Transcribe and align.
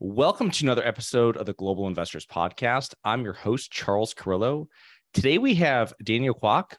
Welcome 0.00 0.52
to 0.52 0.64
another 0.64 0.86
episode 0.86 1.36
of 1.36 1.46
the 1.46 1.54
Global 1.54 1.88
Investors 1.88 2.24
Podcast. 2.24 2.94
I'm 3.02 3.24
your 3.24 3.32
host, 3.32 3.72
Charles 3.72 4.14
Carrillo. 4.14 4.68
Today 5.12 5.38
we 5.38 5.56
have 5.56 5.92
Daniel 6.04 6.36
Kwok. 6.36 6.76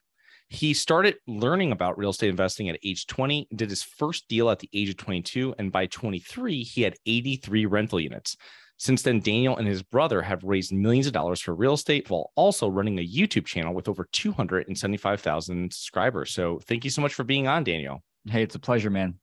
He 0.48 0.74
started 0.74 1.18
learning 1.28 1.74
about 1.74 1.98
real 1.98 2.12
estate 2.12 2.30
investing 2.30 2.70
at 2.70 2.80
age 2.82 3.08
20, 3.08 3.50
did 3.54 3.72
his 3.72 3.84
first 3.84 4.30
deal 4.30 4.50
at 4.50 4.60
the 4.60 4.70
age 4.74 4.88
of 4.88 4.96
22, 4.96 5.54
and 5.60 5.70
by 5.70 5.88
23, 5.88 6.64
he 6.64 6.82
had 6.82 6.96
83 7.06 7.66
rental 7.66 8.00
units. 8.00 8.38
Since 8.78 9.02
then, 9.02 9.20
Daniel 9.20 9.58
and 9.58 9.68
his 9.68 9.84
brother 9.84 10.22
have 10.22 10.42
raised 10.46 10.72
millions 10.72 11.06
of 11.06 11.12
dollars 11.12 11.42
for 11.42 11.54
real 11.54 11.74
estate 11.74 12.10
while 12.10 12.32
also 12.38 12.70
running 12.70 13.00
a 13.00 13.06
YouTube 13.06 13.46
channel 13.46 13.74
with 13.74 13.90
over 13.90 14.08
275,000 14.14 15.74
subscribers. 15.74 16.32
So 16.32 16.60
thank 16.60 16.86
you 16.86 16.90
so 16.90 17.02
much 17.02 17.16
for 17.16 17.26
being 17.26 17.50
on, 17.50 17.66
Daniel. 17.66 18.02
Hey, 18.30 18.44
it's 18.44 18.56
a 18.56 18.60
pleasure, 18.60 18.90
man. 18.90 19.16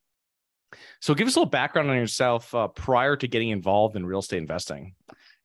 So, 1.01 1.15
give 1.15 1.27
us 1.29 1.37
a 1.37 1.41
little 1.41 1.51
background 1.51 1.91
on 1.91 1.97
yourself 1.97 2.55
uh, 2.55 2.69
prior 2.69 3.17
to 3.17 3.29
getting 3.29 3.51
involved 3.51 3.97
in 3.97 4.07
real 4.07 4.21
estate 4.21 4.39
investing. 4.39 4.95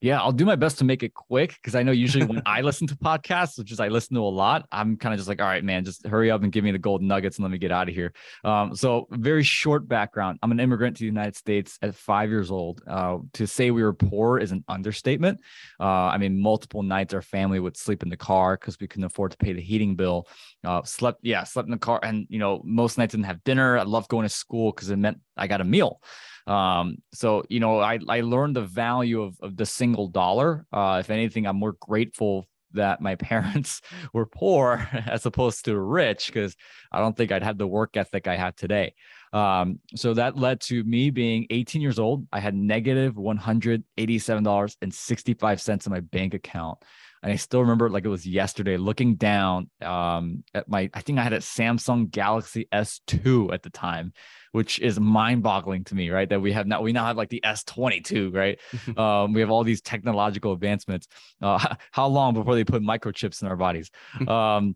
Yeah, 0.01 0.19
I'll 0.19 0.31
do 0.31 0.45
my 0.45 0.55
best 0.55 0.79
to 0.79 0.83
make 0.83 1.03
it 1.03 1.13
quick 1.13 1.53
because 1.53 1.75
I 1.75 1.83
know 1.83 1.91
usually 1.91 2.25
when 2.25 2.41
I 2.47 2.61
listen 2.61 2.87
to 2.87 2.95
podcasts, 2.95 3.59
which 3.59 3.71
is 3.71 3.79
I 3.79 3.87
listen 3.87 4.15
to 4.15 4.21
a 4.21 4.23
lot, 4.23 4.67
I'm 4.71 4.97
kind 4.97 5.13
of 5.13 5.19
just 5.19 5.29
like, 5.29 5.39
all 5.39 5.47
right, 5.47 5.63
man, 5.63 5.85
just 5.85 6.07
hurry 6.07 6.31
up 6.31 6.41
and 6.41 6.51
give 6.51 6.63
me 6.63 6.71
the 6.71 6.79
golden 6.79 7.07
nuggets 7.07 7.37
and 7.37 7.43
let 7.43 7.51
me 7.51 7.59
get 7.59 7.71
out 7.71 7.87
of 7.87 7.93
here. 7.93 8.11
Um, 8.43 8.75
so, 8.75 9.07
very 9.11 9.43
short 9.43 9.87
background. 9.87 10.39
I'm 10.41 10.51
an 10.51 10.59
immigrant 10.59 10.97
to 10.97 11.01
the 11.01 11.05
United 11.05 11.35
States 11.35 11.77
at 11.83 11.93
five 11.93 12.29
years 12.29 12.49
old. 12.49 12.81
Uh, 12.87 13.19
to 13.33 13.45
say 13.45 13.69
we 13.69 13.83
were 13.83 13.93
poor 13.93 14.39
is 14.39 14.51
an 14.51 14.63
understatement. 14.67 15.39
Uh, 15.79 15.83
I 15.83 16.17
mean, 16.17 16.41
multiple 16.41 16.81
nights 16.81 17.13
our 17.13 17.21
family 17.21 17.59
would 17.59 17.77
sleep 17.77 18.01
in 18.01 18.09
the 18.09 18.17
car 18.17 18.57
because 18.59 18.79
we 18.79 18.87
couldn't 18.87 19.05
afford 19.05 19.31
to 19.31 19.37
pay 19.37 19.53
the 19.53 19.61
heating 19.61 19.95
bill. 19.95 20.27
Uh, 20.63 20.81
slept, 20.81 21.19
yeah, 21.21 21.43
slept 21.43 21.67
in 21.67 21.71
the 21.71 21.77
car, 21.77 21.99
and 22.01 22.25
you 22.27 22.39
know, 22.39 22.59
most 22.65 22.97
nights 22.97 23.11
didn't 23.11 23.25
have 23.25 23.43
dinner. 23.43 23.77
I 23.77 23.83
loved 23.83 24.09
going 24.09 24.27
to 24.27 24.33
school 24.33 24.71
because 24.71 24.89
it 24.89 24.97
meant 24.97 25.19
I 25.37 25.45
got 25.45 25.61
a 25.61 25.65
meal. 25.65 26.01
Um, 26.47 26.97
so 27.13 27.43
you 27.49 27.59
know, 27.59 27.79
I 27.79 27.99
I 28.07 28.21
learned 28.21 28.55
the 28.55 28.61
value 28.61 29.21
of 29.21 29.35
of 29.41 29.57
the 29.57 29.65
single 29.65 30.07
dollar. 30.07 30.65
Uh, 30.71 30.97
if 30.99 31.09
anything, 31.09 31.45
I'm 31.45 31.57
more 31.57 31.75
grateful 31.79 32.47
that 32.73 33.01
my 33.01 33.15
parents 33.31 33.81
were 34.13 34.25
poor 34.25 34.87
as 35.05 35.25
opposed 35.25 35.65
to 35.65 35.79
rich 35.79 36.27
because 36.27 36.55
I 36.91 36.99
don't 36.99 37.15
think 37.15 37.31
I'd 37.31 37.43
had 37.43 37.57
the 37.57 37.67
work 37.67 37.97
ethic 37.97 38.27
I 38.27 38.35
have 38.35 38.55
today. 38.55 38.93
Um, 39.33 39.79
so 39.95 40.13
that 40.13 40.37
led 40.37 40.59
to 40.61 40.83
me 40.83 41.09
being 41.09 41.47
18 41.49 41.81
years 41.81 41.99
old. 41.99 42.27
I 42.33 42.39
had 42.39 42.53
negative 42.53 43.15
$187.65 43.15 45.87
in 45.87 45.91
my 45.91 46.01
bank 46.01 46.33
account. 46.33 46.79
And 47.23 47.31
I 47.31 47.35
still 47.35 47.61
remember 47.61 47.89
like 47.89 48.05
it 48.05 48.09
was 48.09 48.25
yesterday 48.25 48.77
looking 48.77 49.15
down 49.15 49.69
um, 49.81 50.43
at 50.53 50.67
my, 50.67 50.89
I 50.93 51.01
think 51.01 51.19
I 51.19 51.23
had 51.23 51.33
a 51.33 51.39
Samsung 51.39 52.09
Galaxy 52.09 52.67
S2 52.73 53.53
at 53.53 53.63
the 53.63 53.69
time 53.69 54.13
which 54.51 54.79
is 54.79 54.99
mind 54.99 55.43
boggling 55.43 55.83
to 55.85 55.95
me, 55.95 56.09
right? 56.09 56.27
That 56.29 56.41
we 56.41 56.51
have 56.51 56.67
now, 56.67 56.81
we 56.81 56.91
now 56.91 57.05
have 57.05 57.17
like 57.17 57.29
the 57.29 57.41
S22, 57.43 58.33
right? 58.33 58.59
um, 58.97 59.33
we 59.33 59.41
have 59.41 59.49
all 59.49 59.63
these 59.63 59.81
technological 59.81 60.53
advancements. 60.53 61.07
Uh, 61.41 61.75
how 61.91 62.07
long 62.07 62.33
before 62.33 62.55
they 62.55 62.63
put 62.63 62.81
microchips 62.81 63.41
in 63.41 63.47
our 63.47 63.57
bodies? 63.57 63.89
Um, 64.31 64.75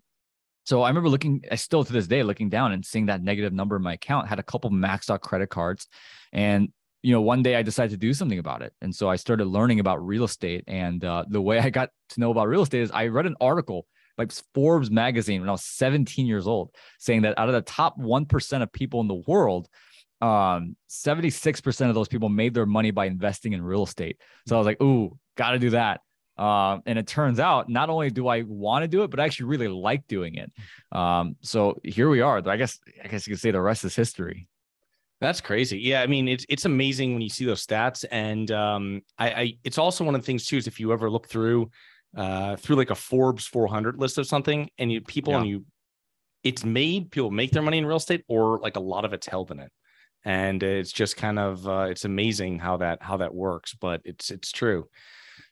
so 0.65 0.81
I 0.81 0.89
remember 0.89 1.09
looking, 1.09 1.43
I 1.51 1.55
still 1.55 1.83
to 1.83 1.93
this 1.93 2.07
day 2.07 2.23
looking 2.23 2.49
down 2.49 2.71
and 2.71 2.83
seeing 2.83 3.05
that 3.05 3.21
negative 3.21 3.53
number 3.53 3.75
in 3.75 3.83
my 3.83 3.93
account, 3.93 4.27
had 4.27 4.39
a 4.39 4.43
couple 4.43 4.71
maxed 4.71 5.11
out 5.11 5.21
credit 5.21 5.49
cards. 5.49 5.87
And, 6.33 6.69
you 7.05 7.11
know, 7.11 7.21
one 7.21 7.43
day 7.43 7.55
I 7.55 7.61
decided 7.61 7.91
to 7.91 7.97
do 7.97 8.15
something 8.15 8.39
about 8.39 8.63
it. 8.63 8.73
And 8.81 8.93
so 8.93 9.07
I 9.07 9.15
started 9.15 9.45
learning 9.45 9.79
about 9.79 10.03
real 10.03 10.23
estate. 10.23 10.63
And 10.67 11.05
uh, 11.05 11.23
the 11.27 11.39
way 11.39 11.59
I 11.59 11.69
got 11.69 11.91
to 12.09 12.19
know 12.19 12.31
about 12.31 12.47
real 12.47 12.63
estate 12.63 12.81
is 12.81 12.89
I 12.89 13.07
read 13.07 13.27
an 13.27 13.35
article 13.39 13.85
like 14.17 14.31
Forbes 14.55 14.89
magazine 14.89 15.41
when 15.41 15.49
I 15.49 15.51
was 15.51 15.63
17 15.63 16.25
years 16.25 16.47
old, 16.47 16.73
saying 16.97 17.21
that 17.21 17.37
out 17.37 17.47
of 17.47 17.53
the 17.53 17.61
top 17.61 17.99
1% 17.99 18.61
of 18.63 18.73
people 18.73 19.01
in 19.01 19.07
the 19.07 19.21
world, 19.27 19.67
um, 20.19 20.75
76% 20.89 21.89
of 21.89 21.93
those 21.93 22.07
people 22.07 22.27
made 22.27 22.55
their 22.55 22.65
money 22.65 22.89
by 22.89 23.05
investing 23.05 23.53
in 23.53 23.61
real 23.61 23.83
estate. 23.83 24.19
So 24.47 24.55
I 24.55 24.57
was 24.57 24.65
like, 24.65 24.81
ooh, 24.81 25.15
got 25.37 25.51
to 25.51 25.59
do 25.59 25.69
that. 25.71 26.01
Um, 26.37 26.81
and 26.87 26.97
it 26.97 27.05
turns 27.05 27.39
out 27.39 27.69
not 27.69 27.91
only 27.91 28.09
do 28.09 28.27
I 28.27 28.41
want 28.41 28.81
to 28.81 28.87
do 28.87 29.03
it, 29.03 29.11
but 29.11 29.19
I 29.19 29.25
actually 29.25 29.45
really 29.45 29.67
like 29.67 30.07
doing 30.07 30.35
it. 30.35 30.51
Um, 30.91 31.35
so 31.41 31.79
here 31.83 32.09
we 32.09 32.21
are. 32.21 32.41
I 32.49 32.57
guess 32.57 32.79
I 33.03 33.09
guess 33.09 33.27
you 33.27 33.33
could 33.33 33.41
say 33.41 33.51
the 33.51 33.61
rest 33.61 33.85
is 33.85 33.95
history. 33.95 34.47
That's 35.21 35.39
crazy. 35.39 35.79
Yeah, 35.79 36.01
I 36.01 36.07
mean 36.07 36.27
it's 36.27 36.45
it's 36.49 36.65
amazing 36.65 37.13
when 37.13 37.21
you 37.21 37.29
see 37.29 37.45
those 37.45 37.65
stats, 37.65 38.03
and 38.11 38.51
um, 38.51 39.01
I, 39.17 39.29
I 39.29 39.53
it's 39.63 39.77
also 39.77 40.03
one 40.03 40.13
of 40.13 40.21
the 40.21 40.25
things 40.25 40.45
too 40.45 40.57
is 40.57 40.67
if 40.67 40.79
you 40.79 40.91
ever 40.91 41.09
look 41.09 41.27
through 41.27 41.69
uh, 42.15 42.55
through 42.57 42.75
like 42.75 42.89
a 42.89 42.95
Forbes 42.95 43.45
400 43.45 43.97
list 43.97 44.17
of 44.17 44.27
something, 44.27 44.69
and 44.77 44.91
you 44.91 45.01
people 45.01 45.33
yeah. 45.33 45.39
and 45.39 45.47
you, 45.47 45.65
it's 46.43 46.65
made 46.65 47.11
people 47.11 47.31
make 47.31 47.51
their 47.51 47.61
money 47.61 47.77
in 47.77 47.85
real 47.85 47.97
estate, 47.97 48.23
or 48.27 48.59
like 48.59 48.75
a 48.75 48.81
lot 48.81 49.05
of 49.05 49.13
it's 49.13 49.27
held 49.27 49.51
in 49.51 49.59
it, 49.59 49.71
and 50.25 50.61
it's 50.61 50.91
just 50.91 51.15
kind 51.15 51.39
of 51.39 51.65
uh, 51.65 51.87
it's 51.89 52.03
amazing 52.03 52.59
how 52.59 52.77
that 52.77 53.01
how 53.01 53.17
that 53.17 53.33
works, 53.33 53.73
but 53.73 54.01
it's 54.03 54.31
it's 54.31 54.51
true. 54.51 54.87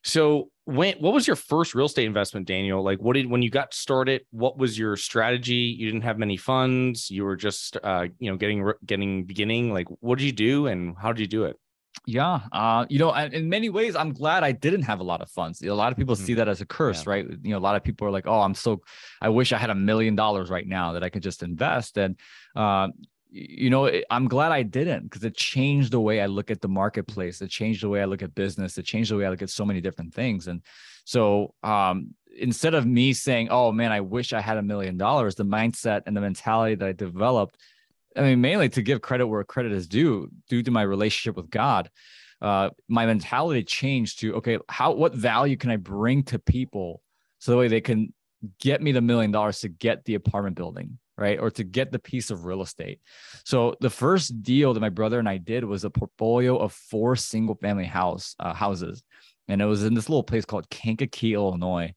So 0.04 0.50
when 0.66 0.96
what 0.98 1.14
was 1.14 1.28
your 1.28 1.36
first 1.36 1.76
real 1.76 1.86
estate 1.86 2.06
investment, 2.06 2.48
Daniel? 2.48 2.84
Like 2.84 3.00
what 3.00 3.14
did 3.14 3.30
when 3.30 3.42
you 3.42 3.50
got 3.50 3.74
started? 3.74 4.26
What 4.32 4.58
was 4.58 4.78
your 4.78 4.96
strategy? 4.96 5.76
You 5.78 5.86
didn't 5.86 6.04
have 6.04 6.18
many 6.18 6.38
funds. 6.38 7.10
You 7.10 7.26
were 7.26 7.36
just 7.36 7.78
uh, 7.84 8.08
you 8.20 8.32
know 8.32 8.38
getting 8.38 8.72
getting 8.86 9.26
beginning. 9.26 9.74
Like 9.74 9.88
what 10.00 10.20
did 10.20 10.26
you 10.26 10.32
do, 10.32 10.68
and 10.68 10.96
how 10.98 11.12
did 11.12 11.22
you 11.22 11.28
do 11.28 11.46
it? 11.46 11.58
Yeah. 12.06 12.42
Uh, 12.52 12.86
you 12.90 13.00
know, 13.00 13.14
in 13.14 13.48
many 13.50 13.70
ways, 13.70 13.96
I'm 13.96 14.14
glad 14.14 14.44
I 14.44 14.52
didn't 14.52 14.82
have 14.84 15.00
a 15.00 15.04
lot 15.04 15.22
of 15.22 15.30
funds. 15.30 15.62
A 15.62 15.74
lot 15.74 15.92
of 15.92 15.98
people 15.98 16.16
mm-hmm. 16.16 16.26
see 16.26 16.34
that 16.36 16.50
as 16.50 16.60
a 16.60 16.66
curse, 16.66 17.06
yeah. 17.06 17.10
right? 17.12 17.26
You 17.42 17.52
know, 17.52 17.58
a 17.58 17.60
lot 17.60 17.76
of 17.76 17.84
people 17.84 18.08
are 18.08 18.12
like, 18.12 18.28
oh, 18.28 18.42
I'm 18.42 18.56
so, 18.56 18.82
I 19.22 19.30
wish 19.30 19.54
I 19.54 19.58
had 19.58 19.70
a 19.70 19.76
million 19.76 20.16
dollars 20.16 20.50
right 20.50 20.68
now 20.68 20.94
that 20.94 21.04
I 21.04 21.10
could 21.10 21.24
just 21.24 21.44
invest. 21.44 21.98
And, 21.98 22.20
uh, 22.56 22.90
you 23.36 23.70
know, 23.70 23.90
I'm 24.12 24.28
glad 24.28 24.52
I 24.52 24.62
didn't 24.62 25.04
because 25.04 25.24
it 25.24 25.36
changed 25.36 25.92
the 25.92 26.00
way 26.00 26.22
I 26.22 26.28
look 26.28 26.52
at 26.52 26.62
the 26.62 26.68
marketplace. 26.68 27.42
It 27.42 27.50
changed 27.50 27.82
the 27.82 27.90
way 27.90 28.02
I 28.02 28.06
look 28.06 28.22
at 28.22 28.36
business. 28.36 28.78
It 28.78 28.86
changed 28.86 29.12
the 29.12 29.18
way 29.18 29.26
I 29.26 29.30
look 29.30 29.42
at 29.42 29.50
so 29.50 29.66
many 29.66 29.82
different 29.82 30.14
things. 30.14 30.48
And 30.48 30.62
so, 31.04 31.56
um, 31.64 32.14
instead 32.38 32.76
of 32.76 32.86
me 32.86 33.14
saying, 33.14 33.50
oh 33.50 33.72
man, 33.72 33.92
I 33.92 34.02
wish 34.02 34.34
I 34.34 34.42
had 34.42 34.58
a 34.58 34.62
million 34.62 34.98
dollars, 34.98 35.36
the 35.36 35.46
mindset 35.46 36.04
and 36.06 36.16
the 36.16 36.22
mentality 36.22 36.76
that 36.76 36.88
I 36.88 36.92
developed 36.92 37.58
I 38.16 38.22
mean, 38.22 38.42
mainly 38.42 38.70
to 38.70 38.82
give 38.82 39.02
credit 39.02 39.28
where 39.28 39.44
credit 39.44 39.72
is 39.72 39.88
due, 39.88 40.30
due 40.50 40.64
to 40.64 40.72
my 40.72 40.82
relationship 40.82 41.36
with 41.36 41.50
God. 41.50 41.90
Uh, 42.42 42.70
my 42.88 43.06
mentality 43.06 43.64
changed 43.64 44.20
to 44.20 44.36
okay, 44.36 44.60
how 44.68 44.92
what 44.92 45.16
value 45.16 45.56
can 45.56 45.72
I 45.72 45.78
bring 45.78 46.24
to 46.24 46.40
people 46.40 47.02
so 47.40 47.52
the 47.52 47.58
way 47.58 47.70
they 47.70 47.82
can 47.82 48.14
get 48.60 48.82
me 48.82 48.92
the 48.92 49.02
million 49.02 49.32
dollars 49.32 49.62
to 49.62 49.70
get 49.70 50.04
the 50.04 50.16
apartment 50.16 50.58
building, 50.58 51.00
right, 51.18 51.40
or 51.40 51.50
to 51.52 51.64
get 51.64 51.92
the 51.92 52.00
piece 52.00 52.32
of 52.32 52.46
real 52.46 52.62
estate. 52.62 53.00
So 53.46 53.76
the 53.80 53.90
first 53.90 54.42
deal 54.42 54.74
that 54.74 54.80
my 54.80 54.90
brother 54.90 55.20
and 55.20 55.30
I 55.30 55.38
did 55.38 55.64
was 55.64 55.84
a 55.84 55.90
portfolio 55.90 56.58
of 56.58 56.74
four 56.74 57.16
single 57.16 57.56
family 57.56 57.86
house 57.86 58.36
uh, 58.40 58.54
houses, 58.54 59.04
and 59.48 59.62
it 59.62 59.66
was 59.66 59.84
in 59.84 59.94
this 59.94 60.10
little 60.10 60.24
place 60.24 60.46
called 60.46 60.70
Kankakee, 60.70 61.34
Illinois 61.34 61.94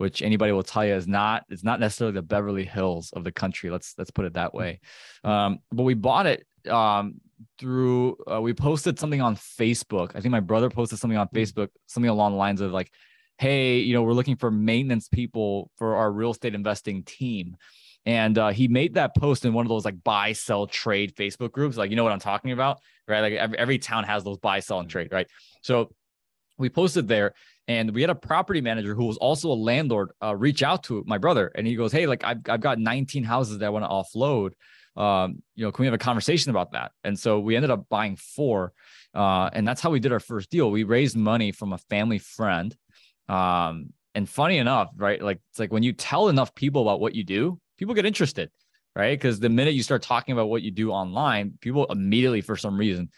which 0.00 0.22
anybody 0.22 0.50
will 0.50 0.62
tell 0.62 0.82
you 0.82 0.94
is 0.94 1.06
not 1.06 1.44
it's 1.50 1.62
not 1.62 1.78
necessarily 1.78 2.14
the 2.14 2.22
Beverly 2.22 2.64
Hills 2.64 3.12
of 3.12 3.22
the 3.22 3.30
country. 3.30 3.68
Let's 3.68 3.94
let's 3.98 4.10
put 4.10 4.24
it 4.24 4.32
that 4.32 4.54
way. 4.54 4.80
Um, 5.24 5.58
but 5.70 5.82
we 5.82 5.92
bought 5.92 6.24
it 6.24 6.46
um, 6.70 7.20
through 7.58 8.16
uh, 8.30 8.40
we 8.40 8.54
posted 8.54 8.98
something 8.98 9.20
on 9.20 9.36
Facebook. 9.36 10.12
I 10.14 10.20
think 10.20 10.32
my 10.32 10.40
brother 10.40 10.70
posted 10.70 10.98
something 10.98 11.18
on 11.18 11.28
Facebook, 11.28 11.68
something 11.86 12.08
along 12.08 12.32
the 12.32 12.38
lines 12.38 12.62
of 12.62 12.72
like, 12.72 12.90
"Hey, 13.36 13.80
you 13.80 13.92
know, 13.92 14.02
we're 14.02 14.14
looking 14.14 14.36
for 14.36 14.50
maintenance 14.50 15.06
people 15.06 15.70
for 15.76 15.96
our 15.96 16.10
real 16.10 16.30
estate 16.30 16.54
investing 16.54 17.02
team." 17.04 17.58
And 18.06 18.38
uh, 18.38 18.48
he 18.48 18.66
made 18.68 18.94
that 18.94 19.14
post 19.14 19.44
in 19.44 19.52
one 19.52 19.66
of 19.66 19.68
those 19.68 19.84
like 19.84 20.02
buy, 20.02 20.32
sell, 20.32 20.66
trade 20.66 21.14
Facebook 21.14 21.52
groups. 21.52 21.76
Like, 21.76 21.90
you 21.90 21.96
know 21.96 22.04
what 22.04 22.12
I'm 22.12 22.20
talking 22.20 22.52
about, 22.52 22.78
right? 23.06 23.20
Like 23.20 23.34
every, 23.34 23.58
every 23.58 23.78
town 23.78 24.04
has 24.04 24.24
those 24.24 24.38
buy, 24.38 24.60
sell, 24.60 24.80
and 24.80 24.88
trade, 24.88 25.08
right? 25.12 25.26
So 25.62 25.90
we 26.60 26.68
posted 26.68 27.08
there 27.08 27.34
and 27.66 27.92
we 27.92 28.00
had 28.00 28.10
a 28.10 28.14
property 28.14 28.60
manager 28.60 28.94
who 28.94 29.06
was 29.06 29.16
also 29.16 29.50
a 29.50 29.54
landlord 29.54 30.10
uh, 30.22 30.34
reach 30.34 30.62
out 30.62 30.82
to 30.84 31.02
my 31.06 31.18
brother 31.18 31.50
and 31.54 31.66
he 31.66 31.74
goes 31.74 31.90
hey 31.90 32.06
like 32.06 32.22
I've, 32.22 32.38
I've 32.48 32.60
got 32.60 32.78
19 32.78 33.24
houses 33.24 33.58
that 33.58 33.66
i 33.66 33.70
want 33.70 33.84
to 33.84 33.88
offload 33.88 34.52
um, 34.96 35.42
you 35.54 35.64
know 35.64 35.72
can 35.72 35.84
we 35.84 35.86
have 35.86 35.94
a 35.94 35.98
conversation 35.98 36.50
about 36.50 36.72
that 36.72 36.92
and 37.02 37.18
so 37.18 37.40
we 37.40 37.56
ended 37.56 37.70
up 37.70 37.88
buying 37.88 38.16
four 38.16 38.72
uh, 39.14 39.50
and 39.52 39.66
that's 39.66 39.80
how 39.80 39.90
we 39.90 40.00
did 40.00 40.12
our 40.12 40.20
first 40.20 40.50
deal 40.50 40.70
we 40.70 40.84
raised 40.84 41.16
money 41.16 41.52
from 41.52 41.72
a 41.72 41.78
family 41.78 42.18
friend 42.18 42.76
um, 43.28 43.92
and 44.14 44.28
funny 44.28 44.58
enough 44.58 44.90
right 44.96 45.22
like 45.22 45.40
it's 45.50 45.58
like 45.58 45.72
when 45.72 45.82
you 45.82 45.92
tell 45.92 46.28
enough 46.28 46.54
people 46.54 46.82
about 46.82 47.00
what 47.00 47.14
you 47.14 47.24
do 47.24 47.58
people 47.80 47.94
get 47.94 48.06
interested 48.06 48.50
right 48.94 49.18
because 49.18 49.40
the 49.40 49.48
minute 49.48 49.74
you 49.74 49.82
start 49.82 50.02
talking 50.02 50.32
about 50.32 50.48
what 50.48 50.62
you 50.62 50.70
do 50.70 50.92
online 50.92 51.54
people 51.60 51.86
immediately 51.86 52.42
for 52.42 52.56
some 52.56 52.78
reason 52.78 53.08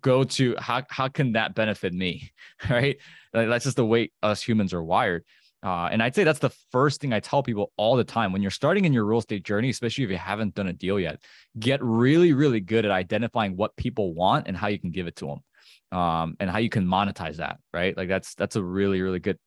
go 0.00 0.22
to 0.22 0.54
how 0.58 0.82
how 0.88 1.08
can 1.08 1.32
that 1.32 1.54
benefit 1.54 1.92
me 1.92 2.30
right 2.70 2.98
that's 3.32 3.64
just 3.64 3.76
the 3.76 3.84
way 3.84 4.10
us 4.22 4.42
humans 4.42 4.72
are 4.72 4.82
wired 4.82 5.24
uh, 5.64 5.88
and 5.92 6.02
I'd 6.02 6.14
say 6.14 6.24
that's 6.24 6.40
the 6.40 6.50
first 6.72 7.00
thing 7.00 7.12
I 7.12 7.20
tell 7.20 7.40
people 7.40 7.70
all 7.76 7.94
the 7.94 8.02
time 8.02 8.32
when 8.32 8.42
you're 8.42 8.50
starting 8.50 8.84
in 8.84 8.92
your 8.92 9.04
real 9.04 9.20
estate 9.20 9.44
journey, 9.44 9.70
especially 9.70 10.02
if 10.02 10.10
you 10.10 10.16
haven't 10.16 10.56
done 10.56 10.66
a 10.66 10.72
deal 10.72 10.98
yet. 10.98 11.22
Get 11.56 11.80
really, 11.80 12.32
really 12.32 12.58
good 12.58 12.84
at 12.84 12.90
identifying 12.90 13.56
what 13.56 13.76
people 13.76 14.12
want 14.12 14.48
and 14.48 14.56
how 14.56 14.66
you 14.66 14.80
can 14.80 14.90
give 14.90 15.06
it 15.06 15.14
to 15.16 15.26
them, 15.26 15.96
um, 15.96 16.36
and 16.40 16.50
how 16.50 16.58
you 16.58 16.68
can 16.68 16.84
monetize 16.84 17.36
that. 17.36 17.60
Right? 17.72 17.96
Like 17.96 18.08
that's 18.08 18.34
that's 18.34 18.56
a 18.56 18.62
really, 18.62 19.02
really 19.02 19.20
good 19.20 19.38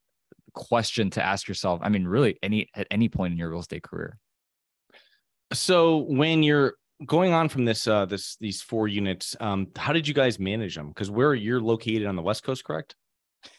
question 0.53 1.09
to 1.11 1.21
ask 1.21 1.49
yourself. 1.49 1.81
I 1.83 1.89
mean, 1.89 2.07
really, 2.07 2.39
any 2.41 2.69
at 2.73 2.87
any 2.89 3.09
point 3.09 3.33
in 3.33 3.37
your 3.37 3.49
real 3.49 3.59
estate 3.59 3.83
career. 3.83 4.17
So 5.53 5.97
when 5.97 6.43
you're 6.43 6.75
going 7.05 7.33
on 7.33 7.49
from 7.49 7.65
this 7.65 7.87
uh 7.87 8.05
this 8.05 8.37
these 8.37 8.61
four 8.61 8.87
units 8.87 9.35
um 9.41 9.67
how 9.75 9.91
did 9.91 10.07
you 10.07 10.13
guys 10.13 10.39
manage 10.39 10.75
them 10.75 10.87
because 10.87 11.11
where 11.11 11.33
you're 11.33 11.59
located 11.59 12.05
on 12.05 12.15
the 12.15 12.21
west 12.21 12.43
coast 12.43 12.63
correct? 12.63 12.95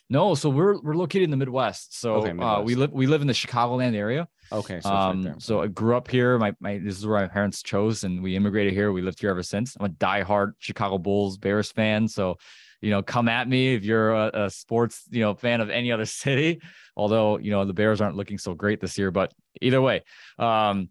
No 0.08 0.34
so 0.34 0.48
we're 0.48 0.80
we're 0.80 0.94
located 0.94 1.24
in 1.24 1.30
the 1.30 1.36
midwest. 1.36 1.98
So 1.98 2.14
okay, 2.14 2.32
midwest. 2.32 2.58
Uh, 2.58 2.62
we 2.62 2.74
live 2.74 2.92
we 2.92 3.06
live 3.06 3.20
in 3.20 3.26
the 3.26 3.32
chicagoland 3.32 3.94
area. 3.94 4.26
Okay 4.52 4.80
so, 4.80 4.90
um, 4.90 5.26
right 5.26 5.42
so 5.42 5.60
i 5.60 5.66
grew 5.66 5.96
up 5.96 6.08
here. 6.08 6.38
My, 6.38 6.54
my 6.60 6.78
this 6.78 6.96
is 6.96 7.06
where 7.06 7.20
my 7.20 7.26
parents 7.28 7.62
chose 7.62 8.04
and 8.04 8.22
we 8.22 8.36
immigrated 8.36 8.72
here. 8.72 8.92
We 8.92 9.02
lived 9.02 9.20
here 9.20 9.30
ever 9.30 9.42
since. 9.42 9.76
I'm 9.78 9.86
a 9.86 9.90
diehard 9.90 10.52
chicago 10.58 10.98
bulls 10.98 11.36
bears 11.36 11.70
fan. 11.70 12.08
So 12.08 12.38
you 12.80 12.90
know 12.90 13.02
come 13.02 13.28
at 13.28 13.48
me 13.48 13.74
if 13.74 13.84
you're 13.84 14.12
a, 14.12 14.44
a 14.44 14.50
sports 14.50 15.02
you 15.10 15.20
know 15.20 15.34
fan 15.34 15.60
of 15.60 15.70
any 15.70 15.92
other 15.92 16.06
city. 16.06 16.62
Although 16.96 17.38
you 17.38 17.50
know 17.50 17.64
the 17.64 17.74
bears 17.74 18.00
aren't 18.00 18.16
looking 18.16 18.38
so 18.38 18.54
great 18.54 18.80
this 18.80 18.96
year 18.96 19.10
but 19.10 19.34
either 19.60 19.82
way 19.82 20.02
um 20.38 20.88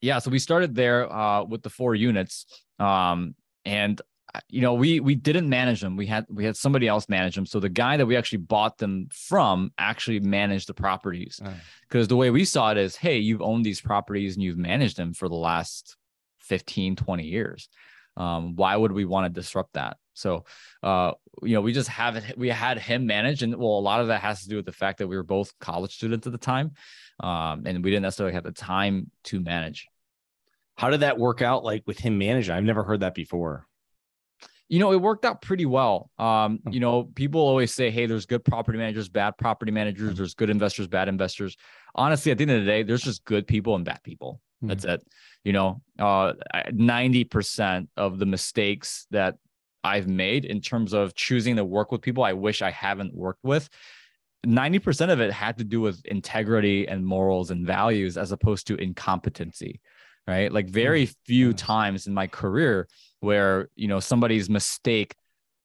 yeah, 0.00 0.18
so 0.18 0.30
we 0.30 0.38
started 0.38 0.74
there 0.74 1.12
uh, 1.12 1.44
with 1.44 1.62
the 1.62 1.70
four 1.70 1.94
units, 1.94 2.46
um, 2.78 3.34
and 3.64 4.00
uh, 4.34 4.40
you 4.48 4.60
know 4.60 4.74
we 4.74 5.00
we 5.00 5.14
didn't 5.14 5.48
manage 5.48 5.80
them. 5.80 5.96
We 5.96 6.06
had 6.06 6.26
we 6.30 6.44
had 6.44 6.56
somebody 6.56 6.88
else 6.88 7.08
manage 7.08 7.34
them. 7.34 7.46
So 7.46 7.60
the 7.60 7.68
guy 7.68 7.96
that 7.96 8.06
we 8.06 8.16
actually 8.16 8.38
bought 8.38 8.78
them 8.78 9.08
from 9.10 9.72
actually 9.78 10.20
managed 10.20 10.68
the 10.68 10.74
properties, 10.74 11.40
because 11.88 12.08
the 12.08 12.16
way 12.16 12.30
we 12.30 12.44
saw 12.44 12.70
it 12.70 12.78
is, 12.78 12.96
hey, 12.96 13.18
you've 13.18 13.42
owned 13.42 13.64
these 13.64 13.80
properties 13.80 14.36
and 14.36 14.42
you've 14.42 14.58
managed 14.58 14.96
them 14.96 15.12
for 15.12 15.28
the 15.28 15.34
last 15.34 15.96
15, 16.40 16.96
20 16.96 17.24
years. 17.24 17.68
Um, 18.16 18.56
why 18.56 18.76
would 18.76 18.92
we 18.92 19.04
want 19.04 19.32
to 19.32 19.40
disrupt 19.40 19.74
that? 19.74 19.96
So, 20.14 20.44
uh, 20.82 21.12
you 21.42 21.54
know, 21.54 21.60
we 21.60 21.72
just 21.72 21.88
have 21.88 22.16
it. 22.16 22.36
We 22.36 22.48
had 22.48 22.78
him 22.78 23.06
manage, 23.06 23.42
and 23.42 23.56
well, 23.56 23.78
a 23.78 23.80
lot 23.80 24.00
of 24.00 24.08
that 24.08 24.20
has 24.20 24.42
to 24.42 24.48
do 24.48 24.56
with 24.56 24.66
the 24.66 24.72
fact 24.72 24.98
that 24.98 25.06
we 25.06 25.16
were 25.16 25.22
both 25.22 25.58
college 25.60 25.94
students 25.94 26.26
at 26.26 26.32
the 26.32 26.38
time, 26.38 26.72
um, 27.20 27.62
and 27.66 27.84
we 27.84 27.90
didn't 27.90 28.02
necessarily 28.02 28.34
have 28.34 28.44
the 28.44 28.52
time 28.52 29.10
to 29.24 29.40
manage. 29.40 29.86
How 30.76 30.90
did 30.90 31.00
that 31.00 31.18
work 31.18 31.42
out? 31.42 31.62
Like 31.62 31.82
with 31.86 31.98
him 31.98 32.18
managing, 32.18 32.54
I've 32.54 32.64
never 32.64 32.82
heard 32.82 33.00
that 33.00 33.14
before. 33.14 33.66
You 34.68 34.78
know, 34.78 34.92
it 34.92 35.00
worked 35.00 35.24
out 35.24 35.42
pretty 35.42 35.66
well. 35.66 36.10
Um, 36.16 36.60
you 36.70 36.78
know, 36.78 37.04
people 37.04 37.40
always 37.40 37.74
say, 37.74 37.90
"Hey, 37.90 38.06
there's 38.06 38.24
good 38.24 38.44
property 38.44 38.78
managers, 38.78 39.08
bad 39.08 39.36
property 39.36 39.72
managers. 39.72 40.16
There's 40.16 40.34
good 40.34 40.48
investors, 40.48 40.86
bad 40.86 41.08
investors." 41.08 41.56
Honestly, 41.94 42.30
at 42.30 42.38
the 42.38 42.42
end 42.42 42.52
of 42.52 42.60
the 42.60 42.66
day, 42.66 42.82
there's 42.84 43.02
just 43.02 43.24
good 43.24 43.48
people 43.48 43.74
and 43.74 43.84
bad 43.84 44.00
people. 44.04 44.40
That's 44.62 44.84
mm-hmm. 44.84 44.94
it. 44.94 45.06
You 45.42 45.52
know, 45.54 45.82
uh, 45.98 46.34
ninety 46.72 47.24
percent 47.24 47.90
of 47.96 48.20
the 48.20 48.26
mistakes 48.26 49.06
that 49.10 49.38
I've 49.82 50.06
made 50.06 50.44
in 50.44 50.60
terms 50.60 50.92
of 50.92 51.14
choosing 51.14 51.56
to 51.56 51.64
work 51.64 51.90
with 51.90 52.02
people 52.02 52.22
I 52.22 52.34
wish 52.34 52.62
I 52.62 52.70
haven't 52.70 53.14
worked 53.14 53.42
with 53.42 53.68
90% 54.46 55.10
of 55.10 55.20
it 55.20 55.32
had 55.32 55.58
to 55.58 55.64
do 55.64 55.80
with 55.80 56.04
integrity 56.06 56.88
and 56.88 57.04
morals 57.04 57.50
and 57.50 57.66
values 57.66 58.16
as 58.16 58.32
opposed 58.32 58.66
to 58.68 58.76
incompetency 58.76 59.80
right? 60.30 60.52
Like 60.52 60.68
very 60.68 61.06
few 61.26 61.52
times 61.52 62.06
in 62.06 62.14
my 62.14 62.26
career 62.26 62.88
where 63.20 63.68
you 63.74 63.88
know 63.88 64.00
somebody's 64.00 64.48
mistake 64.48 65.14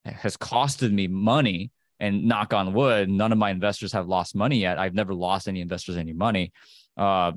has 0.05 0.37
costed 0.37 0.91
me 0.91 1.07
money 1.07 1.71
and 1.99 2.25
knock 2.25 2.53
on 2.53 2.73
wood 2.73 3.09
none 3.09 3.31
of 3.31 3.37
my 3.37 3.49
investors 3.49 3.93
have 3.93 4.07
lost 4.07 4.35
money 4.35 4.59
yet. 4.59 4.77
I've 4.77 4.93
never 4.93 5.13
lost 5.13 5.47
any 5.47 5.61
investors 5.61 5.97
any 5.97 6.13
money. 6.13 6.51
Uh, 6.97 7.33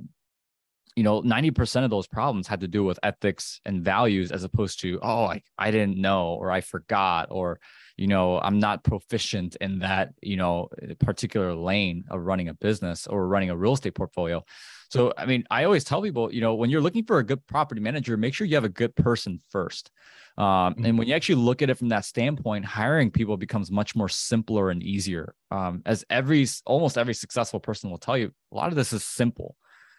you 0.99 1.05
know 1.05 1.23
90% 1.23 1.85
of 1.85 1.91
those 1.91 2.09
problems 2.09 2.49
had 2.49 2.61
to 2.63 2.67
do 2.67 2.83
with 2.83 2.99
ethics 3.05 3.61
and 3.65 3.85
values 3.85 4.33
as 4.33 4.43
opposed 4.43 4.81
to 4.81 4.99
oh 5.01 5.27
I, 5.27 5.43
I 5.57 5.71
didn't 5.71 5.97
know 5.97 6.35
or 6.35 6.51
i 6.51 6.61
forgot 6.61 7.29
or 7.31 7.61
you 7.97 8.09
know 8.09 8.41
i'm 8.41 8.59
not 8.59 8.83
proficient 8.83 9.55
in 9.61 9.79
that 9.79 10.15
you 10.21 10.37
know 10.37 10.69
particular 10.99 11.55
lane 11.55 12.05
of 12.11 12.21
running 12.23 12.49
a 12.49 12.55
business 12.55 13.07
or 13.07 13.29
running 13.29 13.51
a 13.51 13.57
real 13.57 13.75
estate 13.75 13.95
portfolio. 13.95 14.45
So 14.91 15.13
i 15.17 15.25
mean 15.25 15.45
i 15.51 15.63
always 15.65 15.85
tell 15.85 16.03
people 16.03 16.35
you 16.35 16.41
know 16.41 16.57
when 16.57 16.69
you're 16.69 16.81
looking 16.81 17.05
for 17.05 17.19
a 17.19 17.25
good 17.25 17.47
property 17.47 17.81
manager 17.81 18.17
make 18.17 18.35
sure 18.35 18.47
you 18.49 18.57
have 18.57 18.65
a 18.65 18.81
good 18.83 18.97
person 18.97 19.41
first. 19.51 19.93
Um, 20.37 20.77
and 20.85 20.97
when 20.99 21.09
you 21.09 21.15
actually 21.15 21.43
look 21.43 21.63
at 21.63 21.71
it 21.71 21.79
from 21.79 21.89
that 21.89 22.05
standpoint 22.05 22.65
hiring 22.65 23.11
people 23.11 23.37
becomes 23.37 23.73
much 23.73 23.97
more 23.97 24.09
simpler 24.09 24.71
and 24.71 24.85
easier. 24.85 25.35
Um, 25.51 25.83
as 25.85 26.05
every 26.11 26.47
almost 26.65 26.99
every 26.99 27.15
successful 27.15 27.61
person 27.61 27.91
will 27.91 27.99
tell 27.99 28.19
you 28.19 28.33
a 28.53 28.57
lot 28.57 28.69
of 28.69 28.77
this 28.77 28.93
is 28.93 29.05
simple 29.05 29.57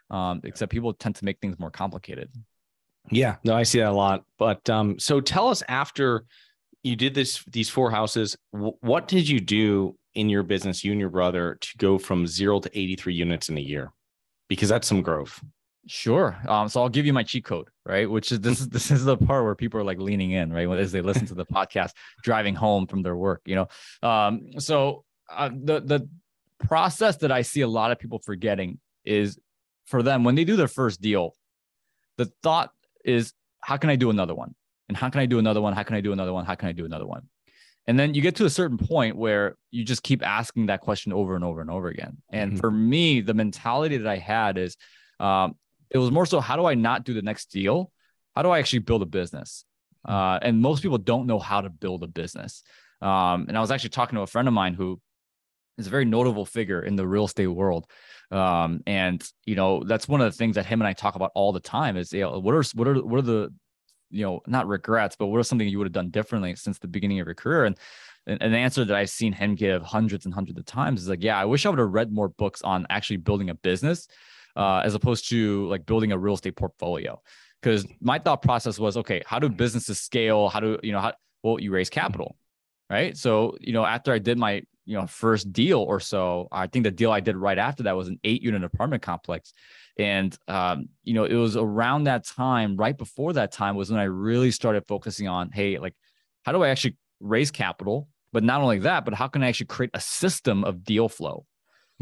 um, 0.10 0.42
except 0.44 0.72
people 0.72 0.94
tend 0.94 1.16
to 1.16 1.26
make 1.26 1.40
things 1.40 1.58
more 1.60 1.72
complicated 1.72 2.30
yeah 3.12 3.36
no 3.44 3.56
i 3.56 3.64
see 3.64 3.80
that 3.80 3.90
a 3.90 3.92
lot 3.92 4.24
but 4.38 4.70
um, 4.70 4.98
so 5.00 5.20
tell 5.22 5.48
us 5.48 5.64
after 5.68 6.26
you 6.84 6.96
did 6.96 7.14
this 7.14 7.44
these 7.46 7.70
four 7.70 7.92
houses. 7.92 8.38
what 8.52 9.08
did 9.08 9.28
you 9.28 9.40
do 9.40 9.96
in 10.16 10.30
your 10.30 10.44
business, 10.44 10.84
you 10.84 10.92
and 10.92 11.00
your 11.00 11.10
brother, 11.10 11.58
to 11.62 11.78
go 11.78 11.98
from 11.98 12.26
zero 12.26 12.60
to 12.60 12.80
83 12.80 13.14
units 13.14 13.50
in 13.50 13.58
a 13.58 13.62
year? 13.62 13.92
Because 14.48 14.70
that's 14.70 14.88
some 14.88 15.02
growth. 15.02 15.44
Sure. 15.88 16.38
Um, 16.48 16.70
so 16.70 16.82
I'll 16.82 16.90
give 16.90 17.06
you 17.06 17.14
my 17.14 17.24
cheat 17.24 17.46
code, 17.46 17.70
right? 17.86 18.10
Which 18.10 18.32
is 18.32 18.40
this 18.42 18.60
is 18.62 18.70
this 18.70 18.92
is 18.92 19.06
the 19.06 19.18
part 19.18 19.44
where 19.44 19.56
people 19.56 19.80
are 19.80 19.84
like 19.84 20.00
leaning 20.00 20.32
in, 20.32 20.52
right? 20.52 20.70
As 20.78 20.92
they 20.92 21.02
listen 21.02 21.26
to 21.28 21.36
the 21.36 21.46
podcast, 21.46 21.92
driving 22.24 22.56
home 22.56 22.88
from 22.88 23.02
their 23.02 23.16
work, 23.16 23.42
you 23.46 23.56
know. 23.56 23.68
Um, 24.08 24.60
so 24.60 25.04
uh, 25.32 25.50
the 25.50 25.82
the 25.82 26.10
process 26.60 27.18
that 27.18 27.32
I 27.32 27.42
see 27.42 27.62
a 27.62 27.68
lot 27.68 27.92
of 27.92 28.00
people 28.00 28.20
forgetting 28.20 28.80
is 29.06 29.40
for 29.90 30.02
them 30.02 30.24
when 30.24 30.36
they 30.36 30.46
do 30.46 30.56
their 30.56 30.68
first 30.68 31.02
deal, 31.02 31.36
the 32.18 32.32
thought 32.44 32.72
is, 33.04 33.34
how 33.62 33.78
can 33.78 33.90
I 33.90 33.96
do 33.96 34.10
another 34.10 34.36
one? 34.36 34.56
and 34.90 34.98
how 34.98 35.10
can 35.10 35.22
I 35.22 35.28
do 35.28 35.40
another 35.40 35.62
one? 35.62 35.74
How 35.74 35.84
can 35.84 35.96
I 35.96 36.02
do 36.02 36.12
another 36.12 36.34
one? 36.34 36.46
How 36.46 36.56
can 36.56 36.68
I 36.68 36.72
do 36.74 36.84
another 36.84 37.06
one? 37.06 37.30
And 37.88 37.98
then 37.98 38.14
you 38.14 38.22
get 38.22 38.36
to 38.38 38.46
a 38.46 38.50
certain 38.50 38.78
point 38.78 39.16
where 39.16 39.56
you 39.72 39.86
just 39.86 40.04
keep 40.04 40.26
asking 40.26 40.66
that 40.66 40.82
question 40.82 41.14
over 41.14 41.36
and 41.36 41.46
over 41.46 41.62
and 41.62 41.72
over 41.72 41.88
again. 41.88 42.18
And 42.32 42.52
mm-hmm. 42.52 42.60
for 42.60 42.70
me, 42.70 43.22
the 43.22 43.34
mentality 43.34 43.98
that 43.98 44.08
I 44.10 44.18
had 44.18 44.58
is 44.58 44.76
um, 45.20 45.56
it 45.90 45.98
was 45.98 46.12
more 46.12 46.26
so 46.26 46.40
how 46.40 46.56
do 46.56 46.66
I 46.66 46.74
not 46.74 47.04
do 47.04 47.14
the 47.14 47.22
next 47.22 47.52
deal? 47.52 47.92
How 48.36 48.42
do 48.42 48.50
I 48.50 48.60
actually 48.60 48.80
build 48.80 49.02
a 49.04 49.08
business? 49.08 49.64
Mm-hmm. 50.08 50.16
Uh, 50.16 50.40
and 50.42 50.62
most 50.62 50.82
people 50.82 50.98
don't 50.98 51.28
know 51.28 51.40
how 51.40 51.62
to 51.62 51.70
build 51.70 52.04
a 52.04 52.08
business. 52.08 52.64
Um, 53.02 53.46
and 53.48 53.58
I 53.58 53.62
was 53.62 53.72
actually 53.72 53.92
talking 53.92 54.18
to 54.18 54.24
a 54.24 54.28
friend 54.28 54.48
of 54.48 54.54
mine 54.54 54.74
who 54.74 55.00
is 55.80 55.88
a 55.88 55.90
very 55.90 56.06
notable 56.06 56.46
figure 56.46 56.82
in 56.82 56.96
the 56.96 57.08
real 57.08 57.26
estate 57.26 57.48
world. 57.48 57.88
Um, 58.32 58.82
and 58.86 59.28
you 59.46 59.56
know, 59.56 59.84
that's 59.84 60.08
one 60.08 60.22
of 60.22 60.32
the 60.32 60.38
things 60.38 60.56
that 60.56 60.66
him 60.66 60.82
and 60.82 60.88
I 60.88 60.94
talk 60.94 61.16
about 61.16 61.32
all 61.34 61.52
the 61.52 61.60
time 61.60 61.98
is, 61.98 62.14
you 62.14 62.22
know, 62.22 62.40
what 62.40 62.54
are, 62.54 62.64
what 62.76 62.88
are, 62.88 63.04
what 63.04 63.18
are 63.18 63.24
the, 63.24 63.54
you 64.12 64.24
know, 64.24 64.42
not 64.46 64.68
regrets, 64.68 65.16
but 65.18 65.28
what 65.28 65.40
is 65.40 65.48
something 65.48 65.68
you 65.68 65.78
would 65.80 65.88
have 65.88 65.94
done 65.94 66.10
differently 66.10 66.56
since 66.56 66.78
the 66.78 66.88
beginning 66.88 67.20
of 67.20 67.28
your 67.28 67.36
career? 67.36 67.66
And 67.66 67.78
an 68.28 68.54
answer 68.54 68.86
that 68.86 68.96
I've 68.96 69.10
seen 69.10 69.34
him 69.34 69.56
give 69.56 69.82
hundreds 69.82 70.26
and 70.26 70.34
hundreds 70.34 70.60
of 70.60 70.66
times 70.66 71.02
is 71.02 71.10
like, 71.10 71.24
yeah, 71.24 71.40
I 71.40 71.46
wish 71.46 71.66
I 71.66 71.70
would 71.70 71.80
have 71.80 71.90
read 71.90 72.12
more 72.12 72.30
books 72.30 72.62
on 72.62 72.86
actually 72.90 73.18
building 73.18 73.50
a 73.50 73.56
business 73.56 74.08
uh, 74.56 74.82
as 74.84 74.94
opposed 74.94 75.30
to 75.30 75.68
like 75.68 75.86
building 75.86 76.12
a 76.12 76.18
real 76.18 76.36
estate 76.36 76.56
portfolio. 76.56 77.22
Because 77.62 77.86
my 78.00 78.20
thought 78.20 78.42
process 78.42 78.80
was, 78.80 78.98
okay, 78.98 79.22
how 79.26 79.40
do 79.40 79.50
businesses 79.50 80.00
scale? 80.00 80.50
How 80.50 80.60
do 80.60 80.80
you 80.84 80.92
know 80.92 81.00
how? 81.00 81.14
Well, 81.44 81.60
you 81.60 81.72
raise 81.72 81.90
capital, 81.90 82.38
right? 82.90 83.18
So 83.18 83.58
you 83.60 83.74
know, 83.74 83.86
after 83.86 84.14
I 84.14 84.20
did 84.20 84.38
my 84.38 84.62
you 84.90 84.98
know 84.98 85.06
first 85.06 85.54
deal 85.54 85.82
or 85.82 86.00
so 86.00 86.48
i 86.52 86.66
think 86.66 86.84
the 86.84 86.90
deal 86.90 87.12
i 87.12 87.20
did 87.20 87.38
right 87.38 87.60
after 87.60 87.84
that 87.84 87.96
was 87.96 88.08
an 88.08 88.20
eight 88.24 88.42
unit 88.42 88.64
apartment 88.64 89.04
complex. 89.04 89.54
And 90.00 90.36
um, 90.48 90.88
you 91.04 91.14
know 91.14 91.26
it 91.26 91.36
was 91.36 91.56
around 91.56 92.06
that 92.06 92.26
time 92.26 92.76
right 92.76 92.98
before 92.98 93.34
that 93.34 93.52
time 93.52 93.76
was 93.76 93.92
when 93.92 94.00
i 94.00 94.06
really 94.06 94.50
started 94.50 94.84
focusing 94.88 95.28
on 95.28 95.52
hey 95.52 95.78
like 95.78 95.94
how 96.44 96.54
do 96.54 96.64
i 96.64 96.70
actually 96.70 96.98
raise 97.20 97.52
capital? 97.52 98.08
But 98.34 98.44
not 98.44 98.62
only 98.62 98.80
that 98.80 99.06
but 99.06 99.14
how 99.14 99.28
can 99.28 99.44
i 99.44 99.50
actually 99.50 99.68
create 99.68 99.92
a 99.94 100.00
system 100.00 100.64
of 100.64 100.84
deal 100.84 101.08
flow? 101.08 101.46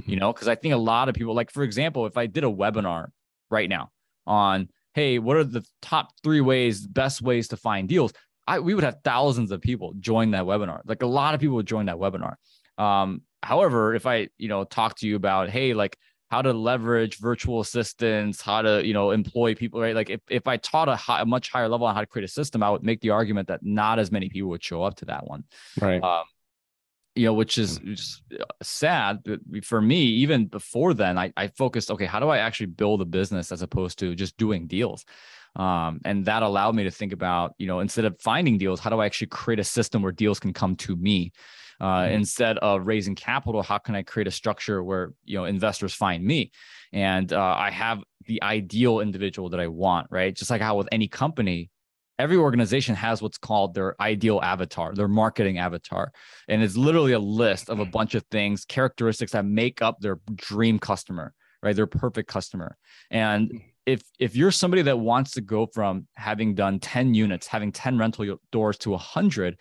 You 0.06 0.16
know 0.16 0.32
because 0.32 0.48
i 0.48 0.56
think 0.56 0.74
a 0.74 0.78
lot 0.78 1.10
of 1.10 1.16
people 1.16 1.36
like 1.36 1.52
for 1.52 1.64
example 1.64 2.06
if 2.06 2.18
i 2.18 2.26
did 2.26 2.46
a 2.46 2.48
webinar 2.48 3.08
right 3.50 3.68
now 3.68 3.90
on 4.26 4.70
hey 4.94 5.20
what 5.20 5.36
are 5.36 5.44
the 5.44 5.66
top 5.82 6.12
three 6.24 6.40
ways 6.40 6.88
best 6.88 7.22
ways 7.22 7.50
to 7.50 7.58
find 7.58 7.90
deals? 7.90 8.14
I, 8.50 8.60
we 8.60 8.74
would 8.74 8.86
have 8.86 9.00
thousands 9.04 9.52
of 9.52 9.60
people 9.60 9.94
join 10.00 10.32
that 10.32 10.46
webinar. 10.46 10.80
Like 10.86 11.02
a 11.02 11.06
lot 11.06 11.34
of 11.34 11.42
people 11.42 11.58
would 11.58 11.68
join 11.68 11.88
that 11.88 11.98
webinar 11.98 12.36
um, 12.78 13.22
however, 13.44 13.96
if 13.96 14.06
I, 14.06 14.30
you 14.38 14.48
know, 14.48 14.64
talk 14.64 14.98
to 15.00 15.08
you 15.08 15.16
about, 15.16 15.50
hey, 15.50 15.74
like 15.74 15.98
how 16.30 16.42
to 16.42 16.52
leverage 16.52 17.20
virtual 17.20 17.62
assistants, 17.62 18.42
how 18.42 18.62
to, 18.62 18.86
you 18.86 18.94
know, 18.94 19.12
employ 19.12 19.56
people, 19.56 19.80
right? 19.80 19.96
Like 19.96 20.10
if, 20.10 20.22
if 20.30 20.48
I 20.48 20.58
taught 20.58 20.90
a, 20.90 20.96
high, 20.96 21.22
a 21.22 21.26
much 21.26 21.50
higher 21.50 21.70
level 21.70 21.88
on 21.88 21.96
how 21.96 22.02
to 22.02 22.08
create 22.08 22.26
a 22.26 22.32
system, 22.32 22.62
I 22.62 22.70
would 22.70 22.84
make 22.84 23.00
the 23.02 23.12
argument 23.12 23.48
that 23.48 23.62
not 23.64 23.98
as 23.98 24.12
many 24.12 24.28
people 24.28 24.50
would 24.50 24.64
show 24.64 24.84
up 24.84 24.96
to 24.98 25.06
that 25.06 25.26
one. 25.26 25.46
Right. 25.80 26.04
Um, 26.04 26.24
you 27.16 27.26
know, 27.26 27.34
which 27.34 27.58
is 27.58 27.80
just 27.80 28.22
uh, 28.40 28.44
sad 28.62 29.24
for 29.64 29.82
me. 29.82 30.04
Even 30.04 30.46
before 30.46 30.94
then, 30.94 31.18
I, 31.18 31.34
I 31.36 31.48
focused, 31.48 31.90
okay, 31.92 32.06
how 32.06 32.20
do 32.20 32.28
I 32.30 32.40
actually 32.40 32.68
build 32.68 33.02
a 33.02 33.06
business 33.06 33.52
as 33.52 33.62
opposed 33.62 33.98
to 34.00 34.14
just 34.14 34.38
doing 34.38 34.68
deals? 34.68 35.04
Um, 35.56 36.02
and 36.06 36.26
that 36.26 36.44
allowed 36.44 36.76
me 36.76 36.84
to 36.84 36.92
think 36.92 37.14
about, 37.14 37.56
you 37.58 37.66
know, 37.66 37.80
instead 37.80 38.06
of 38.06 38.20
finding 38.22 38.60
deals, 38.60 38.80
how 38.80 38.92
do 38.92 39.00
I 39.00 39.08
actually 39.08 39.28
create 39.28 39.60
a 39.60 39.64
system 39.64 40.04
where 40.04 40.12
deals 40.12 40.40
can 40.40 40.54
come 40.54 40.76
to 40.76 40.96
me? 40.96 41.32
Uh, 41.80 42.02
mm-hmm. 42.02 42.14
Instead 42.16 42.58
of 42.58 42.88
raising 42.88 43.16
capital, 43.16 43.62
how 43.62 43.78
can 43.78 43.96
I 43.96 44.02
create 44.02 44.28
a 44.28 44.32
structure 44.32 44.84
where 44.84 45.14
you 45.26 45.38
know 45.38 45.46
investors 45.46 45.94
find 45.94 46.24
me, 46.24 46.52
and 46.92 47.32
uh, 47.32 47.56
I 47.58 47.70
have 47.70 48.04
the 48.26 48.42
ideal 48.44 49.00
individual 49.00 49.50
that 49.50 49.60
I 49.60 49.68
want, 49.68 50.08
right? 50.10 50.36
Just 50.36 50.50
like 50.50 50.62
how 50.62 50.76
with 50.76 50.90
any 50.92 51.08
company, 51.08 51.70
every 52.20 52.38
organization 52.38 52.96
has 52.96 53.22
what's 53.22 53.38
called 53.38 53.74
their 53.74 54.00
ideal 54.02 54.40
avatar, 54.42 54.94
their 54.94 55.08
marketing 55.08 55.58
avatar. 55.60 56.12
And 56.48 56.62
it's 56.64 56.76
literally 56.76 57.14
a 57.14 57.20
list 57.20 57.70
of 57.70 57.80
a 57.80 57.86
bunch 57.86 58.16
of 58.16 58.24
things, 58.32 58.66
characteristics 58.66 59.32
that 59.34 59.46
make 59.46 59.82
up 59.82 60.00
their 60.00 60.20
dream 60.36 60.80
customer, 60.80 61.34
right? 61.62 61.76
Their 61.76 61.88
perfect 61.88 62.30
customer. 62.30 62.78
And 63.12 63.50
mm-hmm. 63.50 63.58
if 63.86 64.04
if 64.20 64.36
you're 64.36 64.52
somebody 64.52 64.82
that 64.84 65.00
wants 65.00 65.32
to 65.32 65.42
go 65.42 65.68
from 65.68 66.08
having 66.16 66.56
done 66.56 66.80
10 66.80 67.14
units, 67.14 67.48
having 67.48 67.72
10 67.72 67.98
rental 67.98 68.38
doors 68.52 68.78
to 68.80 68.92
100, 68.92 69.58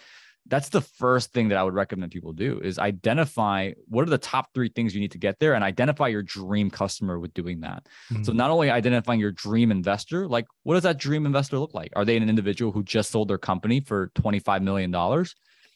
that's 0.48 0.68
the 0.68 0.80
first 0.80 1.32
thing 1.32 1.48
that 1.48 1.58
I 1.58 1.62
would 1.62 1.74
recommend 1.74 2.12
people 2.12 2.32
do 2.32 2.60
is 2.60 2.78
identify 2.78 3.72
what 3.88 4.02
are 4.02 4.10
the 4.10 4.18
top 4.18 4.52
three 4.54 4.68
things 4.68 4.94
you 4.94 5.00
need 5.00 5.12
to 5.12 5.18
get 5.18 5.38
there 5.38 5.54
and 5.54 5.64
identify 5.64 6.08
your 6.08 6.22
dream 6.22 6.70
customer 6.70 7.18
with 7.18 7.34
doing 7.34 7.60
that. 7.60 7.86
Mm-hmm. 8.12 8.22
So 8.22 8.32
not 8.32 8.50
only 8.50 8.70
identifying 8.70 9.20
your 9.20 9.32
dream 9.32 9.70
investor, 9.70 10.28
like 10.28 10.46
what 10.62 10.74
does 10.74 10.84
that 10.84 10.98
dream 10.98 11.26
investor 11.26 11.58
look 11.58 11.74
like? 11.74 11.92
Are 11.96 12.04
they 12.04 12.16
an 12.16 12.28
individual 12.28 12.72
who 12.72 12.82
just 12.82 13.10
sold 13.10 13.28
their 13.28 13.38
company 13.38 13.80
for 13.80 14.10
$25 14.14 14.62
million 14.62 14.94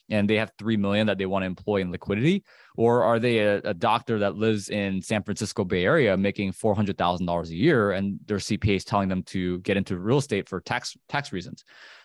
and 0.09 0.29
they 0.29 0.35
have 0.35 0.51
3 0.57 0.77
million 0.77 1.07
that 1.07 1.17
they 1.17 1.25
want 1.25 1.43
to 1.43 1.47
employ 1.47 1.77
in 1.77 1.91
liquidity? 1.91 2.43
Or 2.75 3.03
are 3.03 3.19
they 3.19 3.39
a, 3.39 3.57
a 3.59 3.73
doctor 3.73 4.19
that 4.19 4.35
lives 4.35 4.69
in 4.69 5.01
San 5.01 5.23
Francisco 5.23 5.63
Bay 5.63 5.85
Area 5.85 6.15
making 6.15 6.53
$400,000 6.53 7.49
a 7.49 7.55
year 7.55 7.91
and 7.91 8.19
their 8.25 8.37
CPA 8.37 8.77
is 8.77 8.85
telling 8.85 9.09
them 9.09 9.23
to 9.23 9.59
get 9.59 9.77
into 9.77 9.97
real 9.97 10.17
estate 10.19 10.47
for 10.47 10.61
tax 10.61 10.95
tax 11.09 11.33
reasons? 11.33 11.63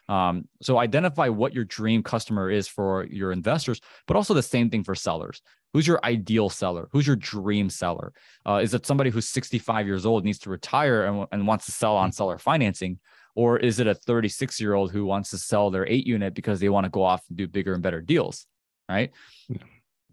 Um, 0.09 0.49
so 0.63 0.79
identify 0.79 1.29
what 1.29 1.53
your 1.53 1.65
dream 1.65 2.03
customer 2.03 2.51
is 2.51 2.69
for 2.69 3.07
your 3.07 3.33
investors, 3.33 3.81
but 4.07 4.17
also 4.17 4.35
the 4.35 4.43
same 4.43 4.71
thing 4.71 4.85
for 4.85 4.95
sellers. 4.95 5.43
Who's 5.73 5.87
your 5.87 6.01
ideal 6.05 6.49
seller? 6.49 6.89
Who's 6.93 7.07
your 7.07 7.17
dream 7.17 7.69
seller? 7.69 8.13
Uh, 8.47 8.61
is 8.63 8.73
it 8.73 8.87
somebody 8.87 9.11
who's 9.11 9.29
65 9.29 9.87
years 9.87 10.07
old, 10.07 10.25
needs 10.25 10.39
to 10.41 10.51
retire 10.51 11.05
and, 11.05 11.27
and 11.33 11.47
wants 11.47 11.67
to 11.67 11.73
sell 11.73 11.97
on 11.97 12.13
seller 12.13 12.39
financing? 12.39 12.99
Or 13.35 13.59
is 13.59 13.79
it 13.81 13.87
a 13.87 13.95
36 13.95 14.61
year 14.61 14.73
old 14.73 14.91
who 14.91 15.05
wants 15.05 15.31
to 15.31 15.39
sell 15.39 15.71
their 15.71 15.87
eight 15.87 16.07
unit 16.07 16.35
because 16.35 16.61
they 16.61 16.71
want 16.71 16.85
to 16.85 16.91
go 16.91 17.03
off 17.03 17.23
and 17.29 17.37
do 17.37 17.47
bigger 17.47 17.75
and 17.75 17.83
better 17.83 18.01
deals? 18.01 18.47
Right. 18.89 19.11
Yeah. 19.49 19.59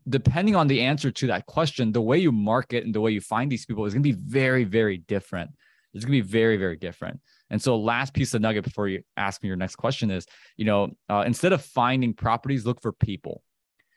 Depending 0.10 0.58
on 0.58 0.68
the 0.68 0.82
answer 0.82 1.12
to 1.12 1.28
that 1.28 1.46
question, 1.46 1.94
the 1.94 2.02
way 2.02 2.18
you 2.18 2.34
market 2.34 2.84
and 2.84 2.94
the 2.94 3.00
way 3.00 3.12
you 3.12 3.22
find 3.22 3.50
these 3.50 3.66
people 3.66 3.86
is 3.86 3.94
going 3.94 4.04
to 4.04 4.14
be 4.14 4.20
very, 4.20 4.66
very 4.66 4.98
different. 4.98 5.52
It's 5.94 6.04
going 6.04 6.20
to 6.20 6.24
be 6.24 6.30
very, 6.30 6.58
very 6.58 6.76
different. 6.76 7.22
And 7.54 7.62
so, 7.62 7.78
last 7.78 8.16
piece 8.16 8.34
of 8.34 8.42
nugget 8.42 8.64
before 8.64 8.88
you 8.88 9.04
ask 9.16 9.44
me 9.44 9.48
your 9.48 9.56
next 9.56 9.76
question 9.76 10.10
is, 10.10 10.26
you 10.58 10.66
know, 10.66 10.90
uh, 11.08 11.24
instead 11.28 11.54
of 11.54 11.64
finding 11.64 12.16
properties, 12.16 12.66
look 12.66 12.82
for 12.82 12.92
people. 12.92 13.44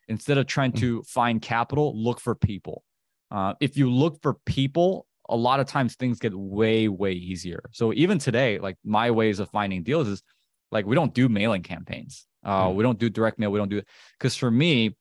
Instead 0.09 0.37
of 0.37 0.47
trying 0.47 0.73
mm. 0.73 0.81
to 0.81 1.03
find 1.05 1.41
capital, 1.41 1.95
look 1.97 2.21
for 2.21 2.35
people. 2.35 2.85
Uh, 3.31 3.55
if 3.59 3.79
you 3.79 3.91
look 3.91 4.21
for 4.21 4.35
people, 4.45 5.07
a 5.31 5.37
lot 5.37 5.59
of 5.59 5.67
times 5.67 5.95
things 5.95 6.19
get 6.19 6.35
way, 6.35 6.89
way 6.89 7.13
easier. 7.13 7.61
So 7.73 7.95
even 7.95 8.19
today, 8.19 8.59
like 8.59 8.77
my 8.85 9.11
ways 9.11 9.41
of 9.41 9.49
finding 9.49 9.83
deals 9.83 10.07
is 10.07 10.23
like 10.71 10.85
we 10.85 10.95
don't 10.95 11.15
do 11.15 11.27
mailing 11.27 11.63
campaigns. 11.63 12.27
Uh, 12.45 12.67
mm. 12.67 12.75
We 12.75 12.83
don't 12.83 12.99
do 12.99 13.09
direct 13.09 13.39
mail. 13.39 13.51
We 13.51 13.59
don't 13.59 13.71
do 13.71 13.79
it 13.79 13.89
because 14.19 14.37
for 14.37 14.51
me, 14.51 14.99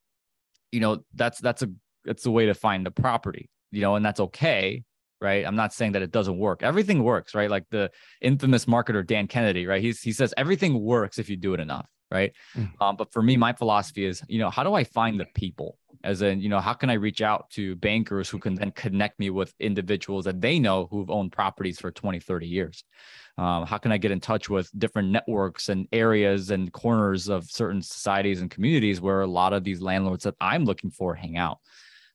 you 0.71 0.79
know, 0.79 1.03
that's 1.13 1.41
that's 1.41 1.61
a 1.61 1.69
that's 2.05 2.23
the 2.23 2.31
way 2.31 2.45
to 2.45 2.53
find 2.53 2.85
the 2.85 2.91
property. 2.91 3.49
You 3.71 3.81
know, 3.81 3.97
and 3.97 4.05
that's 4.05 4.21
okay 4.21 4.85
right? 5.21 5.45
I'm 5.45 5.55
not 5.55 5.73
saying 5.73 5.93
that 5.93 6.01
it 6.01 6.11
doesn't 6.11 6.37
work. 6.37 6.63
Everything 6.63 7.03
works, 7.03 7.33
right? 7.35 7.49
Like 7.49 7.65
the 7.69 7.91
infamous 8.21 8.65
marketer 8.65 9.05
Dan 9.05 9.27
Kennedy, 9.27 9.65
right? 9.65 9.81
He's, 9.81 10.01
he 10.01 10.11
says 10.11 10.33
everything 10.37 10.79
works 10.79 11.19
if 11.19 11.29
you 11.29 11.37
do 11.37 11.53
it 11.53 11.59
enough, 11.59 11.87
right? 12.11 12.33
Mm. 12.55 12.71
Um, 12.81 12.95
but 12.95 13.11
for 13.11 13.21
me, 13.21 13.37
my 13.37 13.53
philosophy 13.53 14.05
is, 14.05 14.21
you 14.27 14.39
know, 14.39 14.49
how 14.49 14.63
do 14.63 14.73
I 14.73 14.83
find 14.83 15.19
the 15.19 15.25
people? 15.33 15.77
As 16.03 16.21
in, 16.21 16.39
you 16.39 16.49
know, 16.49 16.59
how 16.59 16.73
can 16.73 16.91
I 16.91 16.93
reach 16.93 17.21
out 17.21 17.49
to 17.51 17.75
bankers 17.77 18.29
who 18.29 18.37
can 18.37 18.53
then 18.53 18.71
connect 18.71 19.19
me 19.19 19.31
with 19.31 19.53
individuals 19.59 20.25
that 20.25 20.39
they 20.39 20.59
know 20.59 20.87
who've 20.91 21.09
owned 21.09 21.31
properties 21.31 21.79
for 21.79 21.89
20, 21.89 22.19
30 22.19 22.47
years? 22.47 22.83
Um, 23.37 23.65
how 23.65 23.77
can 23.79 23.91
I 23.91 23.97
get 23.97 24.11
in 24.11 24.19
touch 24.19 24.49
with 24.49 24.69
different 24.77 25.09
networks 25.09 25.67
and 25.69 25.87
areas 25.91 26.51
and 26.51 26.71
corners 26.71 27.27
of 27.27 27.45
certain 27.45 27.81
societies 27.81 28.41
and 28.41 28.51
communities 28.51 29.01
where 29.01 29.21
a 29.21 29.27
lot 29.27 29.53
of 29.53 29.63
these 29.63 29.81
landlords 29.81 30.25
that 30.25 30.35
I'm 30.39 30.63
looking 30.63 30.91
for 30.91 31.15
hang 31.15 31.37
out? 31.37 31.57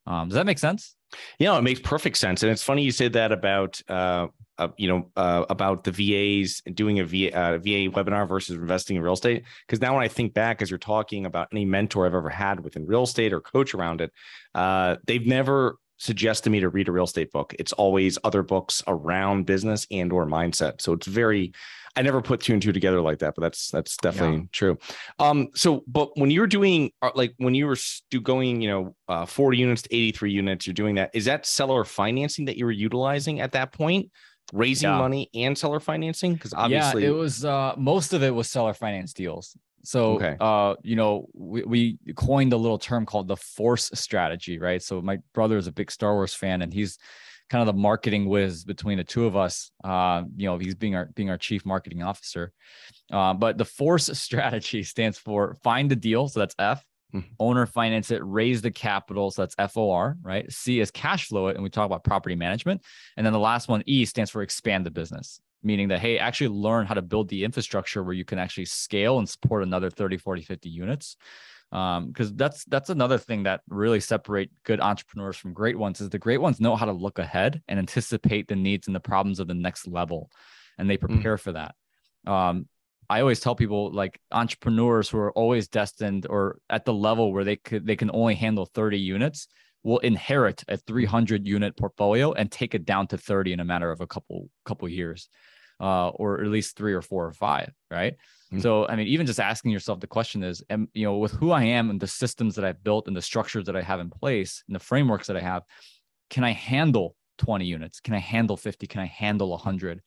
Um, 0.07 0.28
does 0.28 0.37
that 0.37 0.47
make 0.47 0.59
sense? 0.59 0.95
Yeah, 1.38 1.57
it 1.59 1.62
makes 1.62 1.81
perfect 1.81 2.17
sense, 2.17 2.43
and 2.43 2.52
it's 2.52 2.62
funny 2.62 2.83
you 2.83 2.93
said 2.93 3.12
that 3.14 3.33
about 3.33 3.81
uh, 3.88 4.29
uh, 4.59 4.69
you 4.76 4.88
know 4.88 5.11
uh, 5.17 5.45
about 5.49 5.85
the 5.85 5.90
VAs 5.90 6.61
doing 6.75 7.00
a 7.00 7.05
VA, 7.05 7.35
uh, 7.35 7.59
VA 7.59 7.90
webinar 7.90 8.29
versus 8.29 8.57
investing 8.57 8.97
in 8.97 9.02
real 9.02 9.14
estate. 9.14 9.45
Because 9.67 9.81
now 9.81 9.95
when 9.95 10.05
I 10.05 10.09
think 10.09 10.35
back, 10.35 10.62
as 10.62 10.71
you're 10.71 10.79
talking 10.79 11.26
about 11.26 11.49
any 11.52 11.64
mentor 11.64 12.07
I've 12.07 12.14
ever 12.14 12.29
had 12.29 12.61
within 12.61 12.87
real 12.87 13.05
estate 13.05 13.33
or 13.33 13.40
coach 13.40 13.75
around 13.75 14.00
it, 14.00 14.12
uh, 14.55 14.97
they've 15.07 15.26
never 15.26 15.76
suggested 15.97 16.50
me 16.50 16.61
to 16.61 16.69
read 16.69 16.88
a 16.88 16.93
real 16.93 17.05
estate 17.05 17.31
book. 17.31 17.55
It's 17.59 17.73
always 17.73 18.19
other 18.25 18.43
books 18.43 18.83
around 18.87 19.47
business 19.47 19.87
and 19.90 20.12
or 20.12 20.26
mindset. 20.26 20.81
So 20.81 20.93
it's 20.93 21.07
very 21.07 21.52
I 21.97 22.02
never 22.02 22.23
put 22.23 22.40
two 22.40 22.52
and 22.52 22.62
two 22.62 22.73
together 22.73 23.00
like 23.00 23.18
that, 23.18 23.35
but 23.35 23.42
that's 23.42 23.70
that's 23.70 23.97
definitely 23.97 24.38
yeah. 24.38 24.47
true. 24.52 24.78
Um, 25.18 25.49
so, 25.54 25.82
but 25.87 26.16
when 26.16 26.30
you're 26.30 26.47
doing 26.47 26.92
uh, 27.02 27.11
like 27.14 27.35
when 27.38 27.54
you 27.54 27.66
were 27.66 27.76
going, 28.23 28.61
you 28.61 28.68
know, 28.68 28.97
uh, 29.09 29.26
40 29.26 29.59
units 29.59 29.82
to 29.82 29.94
83 29.94 30.32
units, 30.32 30.66
you're 30.66 30.75
doing 30.75 30.94
that. 30.97 31.11
Is 31.14 31.25
that 31.25 31.47
seller 31.47 31.85
financing 31.85 32.44
that 32.44 32.56
you 32.56 32.64
were 32.64 32.70
utilizing 32.70 33.40
at 33.40 33.52
that 33.52 33.73
point? 33.73 34.11
Raising 34.52 34.88
yeah. 34.88 34.99
money 34.99 35.30
and 35.35 35.56
seller 35.56 35.80
financing? 35.80 36.35
Because 36.35 36.54
obviously, 36.54 37.02
yeah, 37.02 37.11
it 37.11 37.12
was 37.12 37.44
uh, 37.44 37.75
most 37.76 38.12
of 38.12 38.23
it 38.23 38.35
was 38.35 38.49
seller 38.49 38.75
finance 38.75 39.12
deals. 39.12 39.56
So, 39.82 40.14
okay. 40.16 40.37
uh, 40.40 40.75
you 40.82 40.97
know, 40.97 41.26
we, 41.32 41.62
we 41.62 41.99
coined 42.14 42.52
a 42.52 42.56
little 42.56 42.78
term 42.78 43.06
called 43.06 43.28
the 43.28 43.37
force 43.37 43.90
strategy, 43.94 44.59
right? 44.59 44.82
So, 44.82 45.00
my 45.00 45.18
brother 45.35 45.56
is 45.56 45.66
a 45.66 45.73
big 45.73 45.90
Star 45.90 46.14
Wars 46.14 46.35
fan, 46.35 46.62
and 46.62 46.73
he's 46.73 46.99
kind 47.50 47.69
of 47.69 47.75
the 47.75 47.78
marketing 47.78 48.28
whiz 48.28 48.64
between 48.64 48.97
the 48.97 49.04
two 49.04 49.26
of 49.26 49.37
us. 49.37 49.73
Uh, 49.83 50.23
you 50.37 50.47
know, 50.47 50.57
he's 50.57 50.76
being 50.76 50.95
our 50.95 51.07
being 51.14 51.28
our 51.28 51.37
chief 51.37 51.66
marketing 51.66 52.02
officer. 52.02 52.52
Uh, 53.12 53.35
but 53.35 53.59
the 53.59 53.64
force 53.64 54.07
strategy 54.19 54.83
stands 54.85 55.19
for 55.19 55.57
find 55.62 55.90
the 55.90 55.97
deal, 55.97 56.28
so 56.28 56.40
that's 56.40 56.54
F. 56.59 56.85
Mm-hmm. 57.12 57.33
Owner 57.40 57.66
finance 57.66 58.12
it, 58.12 58.23
raise 58.25 58.62
the 58.62 58.71
capital, 58.71 59.33
so 59.33 59.42
that's 59.42 59.73
FOR, 59.73 60.16
right? 60.23 60.50
C 60.50 60.78
is 60.78 60.92
cash 60.92 61.26
flow 61.26 61.49
it, 61.49 61.57
and 61.57 61.64
we 61.64 61.69
talk 61.69 61.87
about 61.87 62.04
property 62.04 62.37
management. 62.37 62.83
And 63.16 63.26
then 63.26 63.33
the 63.33 63.40
last 63.40 63.69
one, 63.69 63.83
E, 63.87 64.04
stands 64.04 64.30
for 64.30 64.42
expand 64.42 64.87
the 64.87 64.92
business, 64.92 65.40
meaning 65.64 65.88
that, 65.88 65.99
hey, 65.99 66.19
actually 66.19 66.49
learn 66.49 66.87
how 66.87 66.95
to 66.95 67.02
build 67.02 67.28
the 67.28 67.42
infrastructure 67.42 68.04
where 68.04 68.14
you 68.14 68.25
can 68.25 68.38
actually 68.38 68.66
scale 68.66 69.19
and 69.19 69.28
support 69.28 69.64
another 69.64 69.90
30, 69.90 70.19
40, 70.19 70.42
50 70.42 70.69
units 70.69 71.16
um 71.72 72.08
because 72.08 72.32
that's 72.34 72.64
that's 72.64 72.90
another 72.90 73.18
thing 73.18 73.44
that 73.44 73.60
really 73.68 74.00
separate 74.00 74.50
good 74.64 74.80
entrepreneurs 74.80 75.36
from 75.36 75.52
great 75.52 75.78
ones 75.78 76.00
is 76.00 76.10
the 76.10 76.18
great 76.18 76.40
ones 76.40 76.60
know 76.60 76.74
how 76.74 76.86
to 76.86 76.92
look 76.92 77.18
ahead 77.18 77.62
and 77.68 77.78
anticipate 77.78 78.48
the 78.48 78.56
needs 78.56 78.86
and 78.86 78.96
the 78.96 79.00
problems 79.00 79.38
of 79.38 79.46
the 79.46 79.54
next 79.54 79.86
level 79.86 80.30
and 80.78 80.90
they 80.90 80.96
mm. 80.96 81.08
prepare 81.08 81.36
mm. 81.36 81.40
for 81.40 81.52
that 81.52 81.74
um 82.26 82.66
i 83.08 83.20
always 83.20 83.40
tell 83.40 83.54
people 83.54 83.92
like 83.92 84.20
entrepreneurs 84.32 85.08
who 85.08 85.18
are 85.18 85.32
always 85.32 85.68
destined 85.68 86.26
or 86.28 86.58
at 86.68 86.84
the 86.84 86.92
level 86.92 87.32
where 87.32 87.44
they 87.44 87.56
could 87.56 87.86
they 87.86 87.96
can 87.96 88.10
only 88.12 88.34
handle 88.34 88.66
30 88.66 88.98
units 88.98 89.46
will 89.82 89.98
inherit 89.98 90.62
a 90.68 90.76
300 90.76 91.46
unit 91.46 91.76
portfolio 91.76 92.32
and 92.32 92.50
take 92.50 92.74
it 92.74 92.84
down 92.84 93.06
to 93.06 93.16
30 93.16 93.54
in 93.54 93.60
a 93.60 93.64
matter 93.64 93.90
of 93.90 94.00
a 94.00 94.06
couple 94.06 94.48
couple 94.64 94.88
years 94.88 95.28
uh, 95.80 96.08
or 96.10 96.40
at 96.40 96.49
least 96.49 96.76
three 96.76 96.92
or 96.92 97.02
four 97.02 97.26
or 97.26 97.32
five, 97.32 97.72
right? 97.90 98.16
Mm-hmm. 98.52 98.60
So, 98.60 98.87
I 98.87 98.96
mean, 98.96 99.06
even 99.08 99.26
just 99.26 99.40
asking 99.40 99.70
yourself 99.70 100.00
the 100.00 100.06
question 100.06 100.42
is, 100.42 100.62
and 100.68 100.88
you 100.92 101.04
know, 101.04 101.16
with 101.16 101.32
who 101.32 101.52
I 101.52 101.64
am 101.64 101.88
and 101.88 102.00
the 102.00 102.06
systems 102.06 102.56
that 102.56 102.64
I've 102.64 102.82
built 102.84 103.08
and 103.08 103.16
the 103.16 103.22
structures 103.22 103.66
that 103.66 103.76
I 103.76 103.82
have 103.82 104.00
in 104.00 104.10
place 104.10 104.62
and 104.68 104.75
the 104.75 104.80
frameworks 104.80 105.28
that 105.28 105.37
I 105.37 105.40
have, 105.40 105.62
can 106.28 106.44
I 106.44 106.52
handle 106.52 107.16
20 107.38 107.64
units? 107.64 108.00
Can 108.00 108.14
I 108.14 108.18
handle 108.18 108.56
50? 108.56 108.87
Can 108.87 109.00
I 109.00 109.06
handle 109.06 109.50
100? 109.50 110.02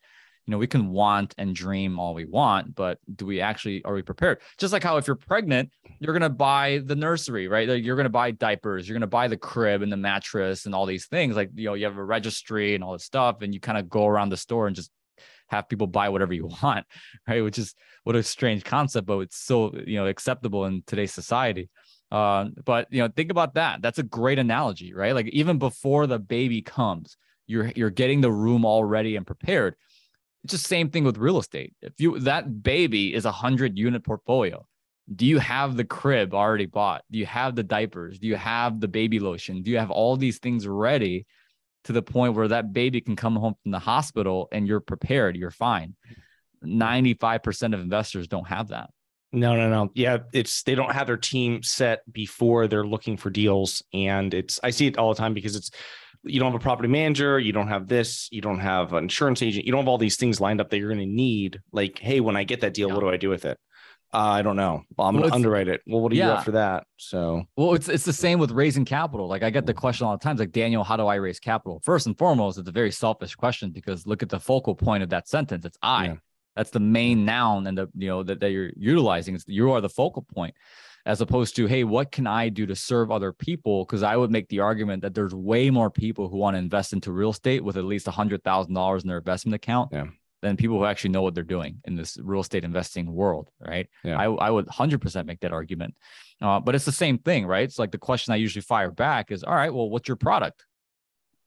You 0.46 0.52
know, 0.52 0.58
we 0.58 0.68
can 0.68 0.90
want 0.90 1.34
and 1.38 1.56
dream 1.56 2.00
all 2.00 2.14
we 2.14 2.26
want, 2.26 2.76
but 2.76 3.00
do 3.16 3.26
we 3.26 3.40
actually 3.40 3.82
are 3.86 3.94
we 3.94 4.02
prepared? 4.02 4.40
Just 4.58 4.74
like 4.74 4.84
how 4.84 4.98
if 4.98 5.08
you're 5.08 5.16
pregnant, 5.16 5.70
you're 6.00 6.12
gonna 6.12 6.30
buy 6.30 6.82
the 6.84 6.98
nursery, 6.98 7.48
right? 7.48 7.68
Like 7.68 7.86
you're 7.86 7.96
gonna 7.96 8.10
buy 8.10 8.32
diapers, 8.32 8.88
you're 8.88 8.96
gonna 8.96 9.08
buy 9.08 9.30
the 9.30 9.38
crib 9.38 9.84
and 9.84 9.92
the 9.92 9.98
mattress 9.98 10.66
and 10.66 10.76
all 10.76 10.86
these 10.86 11.06
things. 11.06 11.38
Like 11.38 11.52
you 11.56 11.70
know, 11.70 11.76
you 11.76 11.86
have 11.86 11.98
a 11.98 12.04
registry 12.04 12.76
and 12.76 12.84
all 12.84 12.92
this 12.92 13.06
stuff, 13.06 13.42
and 13.42 13.54
you 13.54 13.62
kind 13.62 13.78
of 13.78 13.90
go 13.90 14.06
around 14.06 14.30
the 14.30 14.38
store 14.38 14.68
and 14.68 14.76
just 14.76 14.92
have 15.54 15.70
people 15.70 15.88
buy 15.88 16.10
whatever 16.10 16.34
you 16.34 16.50
want, 16.64 16.86
right? 17.28 17.44
Which 17.44 17.60
is 17.60 17.76
what 18.04 18.16
a 18.16 18.24
strange 18.24 18.64
concept, 18.64 19.08
but 19.08 19.20
it's 19.20 19.38
so 19.38 19.74
you 19.86 19.96
know 19.96 20.08
acceptable 20.08 20.66
in 20.66 20.84
today's 20.86 21.14
society. 21.14 21.70
Uh, 22.12 22.50
but 22.66 22.88
you 22.92 23.02
know, 23.02 23.10
think 23.16 23.32
about 23.32 23.56
that. 23.56 23.82
That's 23.82 24.00
a 24.00 24.04
great 24.04 24.40
analogy, 24.40 24.94
right? 24.94 25.16
Like 25.16 25.28
even 25.28 25.58
before 25.58 26.06
the 26.06 26.20
baby 26.20 26.62
comes, 26.62 27.18
you're 27.48 27.72
you're 27.76 27.90
getting 27.90 28.22
the 28.22 28.32
room 28.32 28.66
all 28.66 28.84
ready 28.84 29.16
and 29.16 29.26
prepared. 29.26 29.76
It's 30.44 30.54
the 30.54 30.60
same 30.60 30.90
thing 30.90 31.06
with 31.06 31.18
real 31.18 31.40
estate. 31.40 31.74
If 31.82 31.94
you 31.98 32.20
that 32.20 32.64
baby 32.64 33.14
is 33.14 33.26
a 33.26 33.32
hundred 33.32 33.78
unit 33.78 34.04
portfolio, 34.04 34.66
do 35.16 35.26
you 35.26 35.40
have 35.40 35.76
the 35.76 35.86
crib 35.86 36.34
already 36.34 36.66
bought? 36.66 37.04
Do 37.12 37.18
you 37.18 37.26
have 37.26 37.56
the 37.56 37.64
diapers? 37.64 38.20
Do 38.20 38.28
you 38.28 38.36
have 38.36 38.80
the 38.80 38.88
baby 38.88 39.20
lotion? 39.20 39.64
Do 39.64 39.72
you 39.72 39.80
have 39.80 39.92
all 39.92 40.16
these 40.18 40.40
things 40.40 40.68
ready 40.68 41.26
to 41.86 41.94
the 41.94 42.02
point 42.02 42.36
where 42.36 42.48
that 42.48 42.74
baby 42.74 43.02
can 43.02 43.16
come 43.16 43.36
home 43.36 43.56
from 43.62 43.72
the 43.72 43.80
hospital 43.80 44.48
and 44.52 44.68
you're 44.68 44.80
prepared, 44.80 45.36
you're 45.36 45.52
fine. 45.52 45.96
95% 46.64 47.74
of 47.74 47.82
investors 47.82 48.28
don't 48.28 48.48
have 48.48 48.70
that. 48.70 48.90
No, 49.34 49.56
no, 49.56 49.68
no. 49.68 49.90
Yeah, 49.96 50.20
it's 50.32 50.62
they 50.64 50.76
don't 50.76 50.92
have 50.92 51.08
their 51.08 51.18
team 51.18 51.64
set 51.64 52.02
before 52.12 52.68
they're 52.68 52.86
looking 52.86 53.18
for 53.18 53.32
deals. 53.32 53.82
And 53.92 54.32
it's 54.34 54.60
I 54.64 54.70
see 54.70 54.86
it 54.86 54.98
all 54.98 55.14
the 55.14 55.18
time 55.18 55.34
because 55.34 55.56
it's 55.56 55.72
you 56.24 56.40
don't 56.40 56.52
have 56.52 56.62
a 56.62 56.64
property 56.64 56.88
manager, 56.88 57.40
you 57.40 57.52
don't 57.52 57.68
have 57.68 57.88
this, 57.88 58.30
you 58.32 58.42
don't 58.42 58.60
have 58.60 58.94
an 58.94 59.04
insurance 59.04 59.42
agent, 59.42 59.66
you 59.66 59.72
don't 59.72 59.82
have 59.82 59.88
all 59.88 59.98
these 59.98 60.18
things 60.18 60.40
lined 60.40 60.62
up 60.62 60.70
that 60.70 60.78
you're 60.78 60.94
going 60.94 61.06
to 61.06 61.14
need. 61.14 61.60
Like, 61.72 62.00
hey, 62.00 62.20
when 62.20 62.38
I 62.38 62.44
get 62.44 62.62
that 62.62 62.76
deal, 62.76 62.88
yeah. 62.88 62.94
what 62.94 63.02
do 63.02 63.10
I 63.10 63.18
do 63.18 63.30
with 63.30 63.44
it? 63.46 63.58
Uh, 64.14 64.18
I 64.18 64.42
don't 64.44 64.56
know. 64.56 64.84
Well, 64.96 65.08
I'm 65.08 65.16
well, 65.16 65.24
gonna 65.24 65.36
underwrite 65.36 65.68
it. 65.68 65.82
Well, 65.88 66.00
what 66.00 66.12
do 66.12 66.16
you 66.16 66.22
yeah. 66.22 66.36
got 66.36 66.46
for 66.46 66.52
that? 66.52 66.86
So, 66.98 67.46
well, 67.58 67.74
it's 67.74 67.90
it's 67.90 68.06
the 68.06 68.14
same 68.14 68.38
with 68.38 68.52
raising 68.52 68.86
capital. 68.86 69.28
Like 69.28 69.42
I 69.42 69.50
get 69.50 69.66
the 69.66 69.74
question 69.74 70.06
all 70.06 70.16
the 70.16 70.24
times, 70.24 70.40
like 70.40 70.52
Daniel, 70.52 70.84
how 70.84 70.98
do 70.98 71.08
I 71.08 71.16
raise 71.16 71.40
capital? 71.40 71.82
First 71.84 72.06
and 72.06 72.16
foremost, 72.16 72.60
it's 72.60 72.70
a 72.70 72.72
very 72.72 72.92
selfish 72.92 73.34
question 73.34 73.72
because 73.72 74.06
look 74.06 74.22
at 74.22 74.30
the 74.30 74.40
focal 74.40 74.76
point 74.76 75.02
of 75.02 75.10
that 75.10 75.28
sentence. 75.28 75.66
It's 75.66 75.78
I. 75.82 76.06
Yeah. 76.06 76.16
That's 76.56 76.70
the 76.70 76.80
main 76.80 77.26
noun 77.26 77.66
and 77.66 77.76
the 77.76 77.90
you 77.98 78.08
know 78.08 78.22
that, 78.22 78.40
that 78.40 78.52
you're 78.52 78.70
utilizing. 78.78 79.34
It's 79.34 79.46
you 79.48 79.72
are 79.72 79.82
the 79.82 79.90
focal 79.90 80.22
point, 80.22 80.54
as 81.08 81.20
opposed 81.20 81.56
to 81.56 81.66
hey, 81.66 81.84
what 81.84 82.12
can 82.12 82.28
I 82.28 82.50
do 82.50 82.68
to 82.68 82.76
serve 82.76 83.10
other 83.10 83.34
people? 83.34 83.84
Because 83.84 84.04
I 84.04 84.16
would 84.16 84.30
make 84.30 84.48
the 84.50 84.60
argument 84.60 85.02
that 85.02 85.16
there's 85.16 85.34
way 85.34 85.72
more 85.72 85.90
people 85.90 86.30
who 86.30 86.38
want 86.38 86.54
to 86.54 86.60
invest 86.60 86.94
into 86.94 87.12
real 87.12 87.32
estate 87.32 87.64
with 87.64 87.78
at 87.78 87.86
least 87.86 88.08
a 88.08 88.12
hundred 88.12 88.44
thousand 88.44 88.76
dollars 88.76 89.02
in 89.02 89.08
their 89.08 89.18
investment 89.18 89.56
account. 89.56 89.90
Yeah 89.92 90.06
than 90.44 90.58
people 90.58 90.78
who 90.78 90.86
actually 90.86 91.10
know 91.12 91.22
what 91.22 91.34
they're 91.34 91.44
doing 91.44 91.78
in 91.86 91.96
this 91.96 92.18
real 92.22 92.42
estate 92.42 92.64
investing 92.64 93.12
world, 93.12 93.50
right? 93.60 93.88
Yeah. 94.04 94.20
I, 94.20 94.26
I 94.26 94.50
would 94.50 94.68
100% 94.68 95.26
make 95.26 95.40
that 95.40 95.54
argument. 95.54 95.96
Uh, 96.42 96.60
but 96.60 96.76
it's 96.76 96.86
the 96.86 96.92
same 96.92 97.18
thing, 97.18 97.48
right? 97.48 97.64
It's 97.64 97.80
like 97.80 97.92
the 97.92 97.98
question 97.98 98.34
I 98.34 98.36
usually 98.36 98.62
fire 98.62 98.92
back 98.92 99.32
is, 99.32 99.44
all 99.44 99.56
right, 99.56 99.74
well, 99.74 99.90
what's 99.90 100.08
your 100.08 100.18
product? 100.18 100.66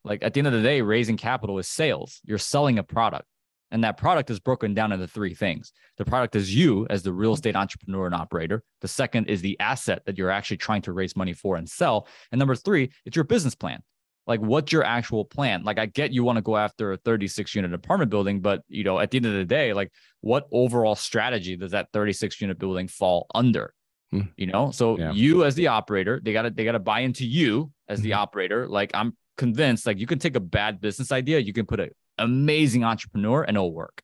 Like 0.03 0.23
at 0.23 0.33
the 0.33 0.39
end 0.39 0.47
of 0.47 0.53
the 0.53 0.63
day, 0.63 0.81
raising 0.81 1.15
capital 1.15 1.59
is 1.59 1.67
sales. 1.67 2.19
You're 2.25 2.39
selling 2.39 2.79
a 2.79 2.83
product. 2.83 3.25
And 3.69 3.83
that 3.83 3.97
product 3.97 4.29
is 4.29 4.39
broken 4.39 4.73
down 4.73 4.93
into 4.93 5.07
three 5.07 5.35
things. 5.35 5.73
The 5.97 6.05
product 6.05 6.35
is 6.35 6.55
you 6.55 6.87
as 6.89 7.03
the 7.03 7.13
real 7.13 7.33
estate 7.33 7.55
entrepreneur 7.55 8.05
and 8.05 8.15
operator. 8.15 8.63
The 8.81 8.87
second 8.87 9.25
is 9.27 9.41
the 9.41 9.59
asset 9.59 10.03
that 10.05 10.17
you're 10.17 10.31
actually 10.31 10.57
trying 10.57 10.81
to 10.83 10.93
raise 10.93 11.17
money 11.17 11.33
for 11.33 11.57
and 11.57 11.69
sell. 11.69 12.07
And 12.31 12.39
number 12.39 12.55
three, 12.55 12.91
it's 13.05 13.15
your 13.15 13.25
business 13.25 13.55
plan 13.55 13.83
like 14.27 14.41
what's 14.41 14.71
your 14.71 14.83
actual 14.83 15.25
plan 15.25 15.63
like 15.63 15.79
i 15.79 15.85
get 15.85 16.11
you 16.11 16.23
want 16.23 16.35
to 16.35 16.41
go 16.41 16.57
after 16.57 16.91
a 16.91 16.97
36 16.97 17.55
unit 17.55 17.73
apartment 17.73 18.11
building 18.11 18.41
but 18.41 18.61
you 18.67 18.83
know 18.83 18.99
at 18.99 19.09
the 19.09 19.17
end 19.17 19.25
of 19.25 19.33
the 19.33 19.45
day 19.45 19.73
like 19.73 19.91
what 20.21 20.47
overall 20.51 20.95
strategy 20.95 21.55
does 21.55 21.71
that 21.71 21.87
36 21.93 22.39
unit 22.41 22.59
building 22.59 22.87
fall 22.87 23.25
under 23.33 23.73
hmm. 24.11 24.21
you 24.35 24.45
know 24.45 24.71
so 24.71 24.97
yeah. 24.97 25.11
you 25.11 25.45
as 25.45 25.55
the 25.55 25.67
operator 25.67 26.19
they 26.21 26.33
got 26.33 26.43
to 26.43 26.49
they 26.49 26.65
got 26.65 26.73
to 26.73 26.79
buy 26.79 26.99
into 26.99 27.25
you 27.25 27.71
as 27.87 28.01
the 28.01 28.11
mm-hmm. 28.11 28.19
operator 28.19 28.67
like 28.67 28.91
i'm 28.93 29.15
convinced 29.37 29.85
like 29.85 29.97
you 29.97 30.07
can 30.07 30.19
take 30.19 30.35
a 30.35 30.41
bad 30.41 30.81
business 30.81 31.11
idea 31.11 31.39
you 31.39 31.53
can 31.53 31.65
put 31.65 31.79
an 31.79 31.89
amazing 32.17 32.83
entrepreneur 32.83 33.43
and 33.43 33.55
it'll 33.55 33.73
work 33.73 34.01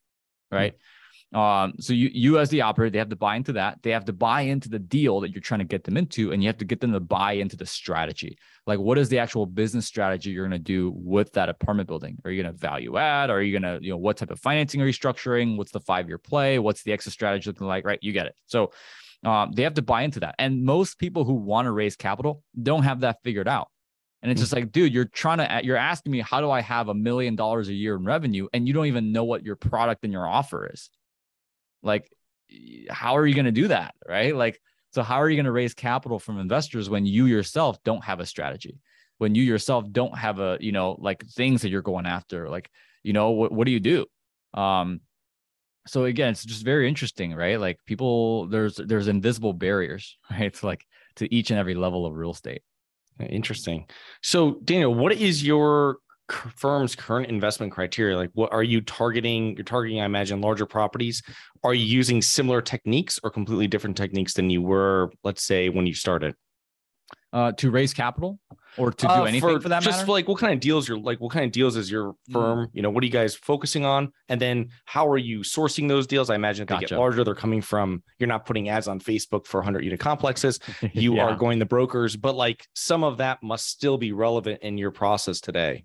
right 0.51 0.75
um, 1.33 1.73
so 1.79 1.93
you 1.93 2.09
you 2.13 2.39
as 2.39 2.49
the 2.49 2.61
operator, 2.61 2.91
they 2.91 2.99
have 2.99 3.09
to 3.09 3.15
buy 3.15 3.35
into 3.35 3.53
that. 3.53 3.79
They 3.81 3.91
have 3.91 4.05
to 4.05 4.13
buy 4.13 4.41
into 4.41 4.69
the 4.69 4.79
deal 4.79 5.19
that 5.21 5.31
you're 5.31 5.41
trying 5.41 5.61
to 5.61 5.65
get 5.65 5.83
them 5.83 5.97
into, 5.97 6.31
and 6.31 6.43
you 6.43 6.47
have 6.47 6.57
to 6.57 6.65
get 6.65 6.79
them 6.79 6.91
to 6.93 6.99
buy 6.99 7.33
into 7.33 7.55
the 7.55 7.65
strategy. 7.65 8.37
Like, 8.67 8.79
what 8.79 8.97
is 8.97 9.09
the 9.09 9.19
actual 9.19 9.45
business 9.45 9.87
strategy 9.87 10.29
you're 10.29 10.47
going 10.47 10.51
to 10.51 10.59
do 10.59 10.93
with 10.95 11.33
that 11.33 11.49
apartment 11.49 11.87
building? 11.87 12.17
Are 12.23 12.31
you 12.31 12.43
going 12.43 12.53
to 12.53 12.59
value 12.59 12.97
add? 12.97 13.29
Are 13.29 13.41
you 13.41 13.59
going 13.59 13.79
to, 13.79 13.83
you 13.83 13.91
know, 13.91 13.97
what 13.97 14.17
type 14.17 14.31
of 14.31 14.39
financing 14.39 14.81
are 14.81 14.85
you 14.85 14.93
structuring? 14.93 15.57
What's 15.57 15.71
the 15.71 15.79
five 15.79 16.07
year 16.07 16.17
play? 16.17 16.59
What's 16.59 16.83
the 16.83 16.93
exit 16.93 17.13
strategy 17.13 17.49
looking 17.49 17.67
like? 17.67 17.83
Right, 17.83 17.99
you 18.01 18.13
get 18.13 18.27
it. 18.27 18.35
So 18.45 18.71
um, 19.25 19.51
they 19.53 19.63
have 19.63 19.73
to 19.75 19.81
buy 19.81 20.03
into 20.03 20.19
that. 20.21 20.35
And 20.37 20.63
most 20.63 20.99
people 20.99 21.25
who 21.25 21.33
want 21.33 21.65
to 21.65 21.71
raise 21.71 21.95
capital 21.95 22.43
don't 22.61 22.83
have 22.83 23.01
that 23.01 23.17
figured 23.23 23.47
out. 23.47 23.69
And 24.21 24.31
it's 24.31 24.39
just 24.39 24.53
like, 24.53 24.71
dude, 24.71 24.93
you're 24.93 25.03
trying 25.03 25.39
to, 25.39 25.65
you're 25.65 25.75
asking 25.75 26.13
me, 26.13 26.21
how 26.21 26.39
do 26.39 26.49
I 26.49 26.61
have 26.61 26.87
a 26.87 26.93
million 26.93 27.35
dollars 27.35 27.67
a 27.67 27.73
year 27.73 27.95
in 27.95 28.05
revenue? 28.05 28.47
And 28.53 28.65
you 28.65 28.73
don't 28.73 28.85
even 28.85 29.11
know 29.11 29.25
what 29.25 29.43
your 29.43 29.57
product 29.57 30.05
and 30.05 30.13
your 30.13 30.25
offer 30.25 30.69
is. 30.71 30.89
Like, 31.83 32.11
how 32.89 33.17
are 33.17 33.27
you 33.27 33.35
going 33.35 33.45
to 33.45 33.51
do 33.51 33.67
that? 33.67 33.95
Right. 34.07 34.35
Like, 34.35 34.59
so 34.91 35.03
how 35.03 35.21
are 35.21 35.29
you 35.29 35.35
going 35.35 35.45
to 35.45 35.51
raise 35.51 35.73
capital 35.73 36.19
from 36.19 36.39
investors 36.39 36.89
when 36.89 37.05
you 37.05 37.25
yourself 37.25 37.77
don't 37.83 38.03
have 38.03 38.19
a 38.19 38.25
strategy? 38.25 38.79
When 39.17 39.35
you 39.35 39.43
yourself 39.43 39.85
don't 39.91 40.17
have 40.17 40.39
a, 40.39 40.57
you 40.59 40.71
know, 40.71 40.95
like 40.99 41.25
things 41.25 41.61
that 41.61 41.69
you're 41.69 41.81
going 41.81 42.05
after? 42.05 42.49
Like, 42.49 42.69
you 43.03 43.13
know, 43.13 43.31
what, 43.31 43.51
what 43.51 43.65
do 43.65 43.71
you 43.71 43.79
do? 43.79 44.05
Um, 44.53 45.01
so 45.87 46.05
again, 46.05 46.29
it's 46.29 46.45
just 46.45 46.63
very 46.63 46.87
interesting, 46.87 47.33
right? 47.33 47.59
Like 47.59 47.79
people, 47.85 48.47
there's 48.47 48.75
there's 48.75 49.07
invisible 49.07 49.53
barriers, 49.53 50.17
right? 50.31 50.53
To 50.53 50.65
like 50.65 50.85
to 51.17 51.33
each 51.33 51.51
and 51.51 51.59
every 51.59 51.75
level 51.75 52.05
of 52.05 52.15
real 52.15 52.31
estate. 52.31 52.61
Interesting. 53.19 53.85
So 54.21 54.59
Daniel, 54.63 54.93
what 54.93 55.13
is 55.13 55.45
your 55.45 55.97
firm's 56.31 56.95
current 56.95 57.27
investment 57.27 57.71
criteria? 57.71 58.17
Like, 58.17 58.31
what 58.33 58.51
are 58.53 58.63
you 58.63 58.81
targeting? 58.81 59.55
You're 59.55 59.63
targeting, 59.63 60.01
I 60.01 60.05
imagine, 60.05 60.41
larger 60.41 60.65
properties. 60.65 61.21
Are 61.63 61.73
you 61.73 61.85
using 61.85 62.21
similar 62.21 62.61
techniques 62.61 63.19
or 63.23 63.29
completely 63.29 63.67
different 63.67 63.97
techniques 63.97 64.33
than 64.33 64.49
you 64.49 64.61
were, 64.61 65.11
let's 65.23 65.43
say, 65.43 65.69
when 65.69 65.85
you 65.85 65.93
started? 65.93 66.35
Uh, 67.31 67.51
to 67.53 67.71
raise 67.71 67.93
capital 67.93 68.39
or 68.77 68.91
to 68.91 69.07
do 69.07 69.11
uh, 69.11 69.23
anything 69.23 69.55
for, 69.55 69.59
for 69.59 69.69
that 69.69 69.81
just 69.81 70.01
matter? 70.01 70.11
like 70.11 70.27
what 70.27 70.37
kind 70.39 70.53
of 70.53 70.59
deals 70.59 70.87
you're 70.87 70.99
like 70.99 71.19
what 71.19 71.31
kind 71.31 71.45
of 71.45 71.51
deals 71.51 71.75
is 71.75 71.89
your 71.89 72.13
mm. 72.13 72.17
firm 72.31 72.59
mm. 72.59 72.69
you 72.73 72.81
know 72.81 72.91
what 72.91 73.03
are 73.03 73.07
you 73.07 73.11
guys 73.11 73.33
focusing 73.33 73.85
on 73.85 74.11
and 74.29 74.39
then 74.39 74.69
how 74.85 75.07
are 75.07 75.17
you 75.17 75.39
sourcing 75.39 75.87
those 75.87 76.05
deals 76.05 76.29
i 76.29 76.35
imagine 76.35 76.61
if 76.61 76.67
gotcha. 76.67 76.85
they 76.85 76.89
get 76.89 76.99
larger 76.99 77.23
they're 77.23 77.33
coming 77.33 77.61
from 77.61 78.03
you're 78.19 78.27
not 78.27 78.45
putting 78.45 78.69
ads 78.69 78.87
on 78.87 78.99
facebook 78.99 79.47
for 79.47 79.59
100 79.59 79.83
unit 79.83 79.99
complexes 79.99 80.59
you 80.93 81.15
yeah. 81.15 81.23
are 81.23 81.35
going 81.35 81.57
the 81.57 81.65
brokers 81.65 82.15
but 82.15 82.35
like 82.35 82.67
some 82.75 83.03
of 83.03 83.17
that 83.17 83.41
must 83.41 83.67
still 83.67 83.97
be 83.97 84.11
relevant 84.11 84.61
in 84.61 84.77
your 84.77 84.91
process 84.91 85.39
today 85.41 85.83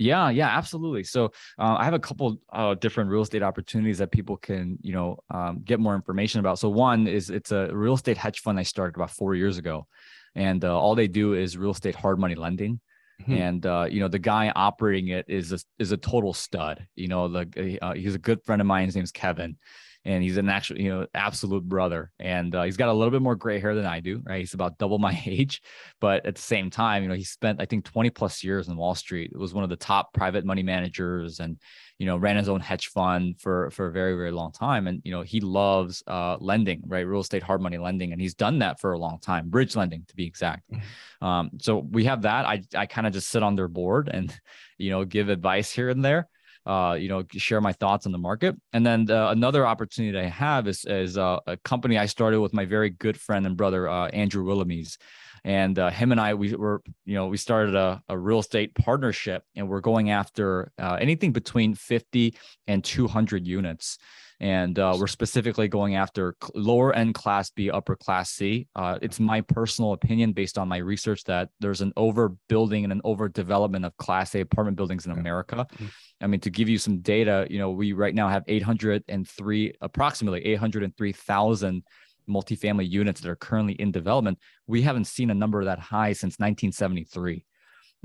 yeah, 0.00 0.30
yeah, 0.30 0.48
absolutely. 0.48 1.04
So 1.04 1.26
uh, 1.58 1.76
I 1.78 1.84
have 1.84 1.92
a 1.92 1.98
couple 1.98 2.40
uh, 2.52 2.74
different 2.74 3.10
real 3.10 3.20
estate 3.20 3.42
opportunities 3.42 3.98
that 3.98 4.10
people 4.10 4.38
can, 4.38 4.78
you 4.80 4.94
know, 4.94 5.18
um, 5.28 5.60
get 5.62 5.78
more 5.78 5.94
information 5.94 6.40
about. 6.40 6.58
So 6.58 6.70
one 6.70 7.06
is 7.06 7.28
it's 7.28 7.52
a 7.52 7.68
real 7.70 7.94
estate 7.94 8.16
hedge 8.16 8.40
fund 8.40 8.58
I 8.58 8.62
started 8.62 8.96
about 8.96 9.10
four 9.10 9.34
years 9.34 9.58
ago, 9.58 9.86
and 10.34 10.64
uh, 10.64 10.78
all 10.78 10.94
they 10.94 11.06
do 11.06 11.34
is 11.34 11.58
real 11.58 11.72
estate 11.72 11.94
hard 11.94 12.18
money 12.18 12.34
lending. 12.34 12.80
Mm-hmm. 13.20 13.34
And 13.34 13.66
uh, 13.66 13.86
you 13.90 14.00
know 14.00 14.08
the 14.08 14.18
guy 14.18 14.50
operating 14.56 15.08
it 15.08 15.26
is 15.28 15.52
a, 15.52 15.58
is 15.78 15.92
a 15.92 15.98
total 15.98 16.32
stud. 16.32 16.86
You 16.96 17.08
know, 17.08 17.28
the 17.28 17.78
uh, 17.82 17.92
he's 17.92 18.14
a 18.14 18.18
good 18.18 18.42
friend 18.44 18.62
of 18.62 18.66
mine. 18.66 18.86
His 18.86 18.96
name's 18.96 19.12
Kevin, 19.12 19.58
and 20.04 20.22
he's 20.22 20.38
an 20.38 20.48
actual, 20.48 20.78
you 20.78 20.88
know, 20.88 21.06
absolute 21.14 21.64
brother. 21.64 22.10
And 22.18 22.54
uh, 22.54 22.62
he's 22.62 22.76
got 22.76 22.88
a 22.88 22.92
little 22.92 23.10
bit 23.10 23.20
more 23.20 23.36
gray 23.36 23.60
hair 23.60 23.74
than 23.74 23.84
I 23.84 24.00
do, 24.00 24.22
right? 24.24 24.40
He's 24.40 24.54
about 24.54 24.78
double 24.78 24.98
my 24.98 25.20
age, 25.26 25.62
but 26.00 26.24
at 26.24 26.36
the 26.36 26.42
same 26.42 26.70
time, 26.70 27.02
you 27.02 27.08
know, 27.08 27.14
he 27.14 27.24
spent 27.24 27.60
I 27.60 27.66
think 27.66 27.84
20 27.84 28.10
plus 28.10 28.42
years 28.42 28.68
in 28.68 28.76
Wall 28.76 28.94
Street. 28.94 29.30
It 29.32 29.38
was 29.38 29.52
one 29.52 29.64
of 29.64 29.70
the 29.70 29.76
top 29.76 30.12
private 30.14 30.44
money 30.44 30.62
managers, 30.62 31.40
and 31.40 31.58
you 31.98 32.06
know, 32.06 32.16
ran 32.16 32.38
his 32.38 32.48
own 32.48 32.60
hedge 32.60 32.86
fund 32.88 33.38
for 33.38 33.70
for 33.72 33.88
a 33.88 33.92
very 33.92 34.14
very 34.14 34.30
long 34.30 34.52
time. 34.52 34.86
And 34.86 35.02
you 35.04 35.12
know, 35.12 35.20
he 35.20 35.40
loves 35.40 36.02
uh, 36.06 36.38
lending, 36.40 36.82
right? 36.86 37.06
Real 37.06 37.20
estate 37.20 37.42
hard 37.42 37.60
money 37.60 37.76
lending, 37.76 38.12
and 38.12 38.20
he's 38.20 38.34
done 38.34 38.60
that 38.60 38.80
for 38.80 38.94
a 38.94 38.98
long 38.98 39.18
time, 39.20 39.50
bridge 39.50 39.76
lending 39.76 40.04
to 40.08 40.16
be 40.16 40.26
exact. 40.26 40.70
Mm-hmm. 40.72 41.26
Um, 41.26 41.50
so 41.60 41.86
we 41.90 42.06
have 42.06 42.22
that. 42.22 42.46
I 42.46 42.62
I 42.74 42.86
kind 42.86 43.06
of 43.06 43.12
just 43.12 43.28
sit 43.28 43.42
on 43.42 43.54
their 43.54 43.68
board 43.68 44.08
and 44.10 44.34
you 44.78 44.88
know 44.88 45.04
give 45.04 45.28
advice 45.28 45.70
here 45.70 45.90
and 45.90 46.02
there. 46.02 46.26
Uh, 46.66 46.96
you 46.98 47.08
know, 47.08 47.24
share 47.32 47.60
my 47.60 47.72
thoughts 47.72 48.06
on 48.06 48.12
the 48.12 48.18
market. 48.18 48.56
And 48.72 48.84
then 48.84 49.06
the, 49.06 49.30
another 49.30 49.66
opportunity 49.66 50.18
I 50.18 50.24
have 50.28 50.68
is 50.68 50.84
is 50.84 51.16
uh, 51.16 51.40
a 51.46 51.56
company 51.58 51.98
I 51.98 52.06
started 52.06 52.40
with 52.40 52.52
my 52.52 52.64
very 52.64 52.90
good 52.90 53.18
friend 53.18 53.46
and 53.46 53.56
brother 53.56 53.88
uh, 53.88 54.08
Andrew 54.08 54.44
Willemese. 54.44 54.96
And 55.42 55.78
uh, 55.78 55.88
him 55.90 56.12
and 56.12 56.20
I, 56.20 56.34
we 56.34 56.54
were, 56.54 56.82
you 57.06 57.14
know, 57.14 57.28
we 57.28 57.38
started 57.38 57.74
a, 57.74 58.02
a 58.10 58.18
real 58.18 58.40
estate 58.40 58.74
partnership, 58.74 59.42
and 59.56 59.68
we're 59.70 59.80
going 59.80 60.10
after 60.10 60.70
uh, 60.78 60.98
anything 61.00 61.32
between 61.32 61.74
50 61.74 62.36
and 62.66 62.84
200 62.84 63.46
units 63.46 63.96
and 64.40 64.78
uh, 64.78 64.96
we're 64.98 65.06
specifically 65.06 65.68
going 65.68 65.96
after 65.96 66.34
lower 66.54 66.94
end 66.94 67.14
class 67.14 67.50
b 67.50 67.70
upper 67.70 67.94
class 67.94 68.30
c. 68.30 68.66
Uh, 68.74 68.98
it's 69.02 69.20
my 69.20 69.40
personal 69.42 69.92
opinion 69.92 70.32
based 70.32 70.58
on 70.58 70.66
my 70.68 70.78
research 70.78 71.24
that 71.24 71.50
there's 71.60 71.80
an 71.82 71.92
overbuilding 71.96 72.84
and 72.84 72.92
an 72.92 73.02
overdevelopment 73.04 73.84
of 73.84 73.96
class 73.98 74.34
a 74.34 74.40
apartment 74.40 74.76
buildings 74.76 75.06
in 75.06 75.12
america. 75.12 75.66
Mm-hmm. 75.74 75.86
i 76.22 76.26
mean 76.26 76.40
to 76.40 76.50
give 76.50 76.68
you 76.68 76.78
some 76.78 77.00
data 77.00 77.46
you 77.50 77.58
know 77.58 77.70
we 77.70 77.92
right 77.92 78.14
now 78.14 78.28
have 78.28 78.44
803 78.48 79.74
approximately 79.80 80.44
803000 80.44 81.82
multifamily 82.28 82.88
units 82.88 83.20
that 83.20 83.28
are 83.28 83.34
currently 83.34 83.72
in 83.74 83.90
development. 83.90 84.38
We 84.68 84.82
haven't 84.82 85.06
seen 85.06 85.30
a 85.30 85.34
number 85.34 85.64
that 85.64 85.80
high 85.80 86.12
since 86.12 86.38
1973 86.38 87.44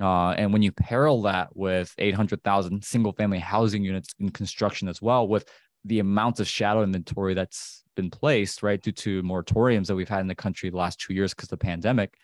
uh, 0.02 0.32
and 0.32 0.52
when 0.52 0.62
you 0.62 0.72
parallel 0.72 1.22
that 1.24 1.56
with 1.56 1.94
800,000 1.98 2.84
single 2.84 3.14
family 3.14 3.40
housing 3.40 3.84
units 3.84 4.14
in 4.20 4.30
construction 4.30 4.90
as 4.90 5.02
well, 5.02 5.28
with 5.28 5.48
the 5.86 6.00
amount 6.00 6.40
of 6.40 6.48
shadow 6.48 6.84
inventory 6.84 7.34
that's 7.34 7.84
been 7.96 8.10
placed, 8.10 8.64
right, 8.64 8.82
due 8.82 8.92
to 8.92 9.24
moratoriums 9.24 9.88
that 9.88 9.96
we've 9.96 10.10
had 10.10 10.22
in 10.22 10.28
the 10.28 10.36
country 10.36 10.70
the 10.70 10.78
last 10.78 11.00
two 11.00 11.14
years 11.14 11.34
because 11.34 11.46
of 11.46 11.58
the 11.60 11.66
pandemic, 11.66 12.16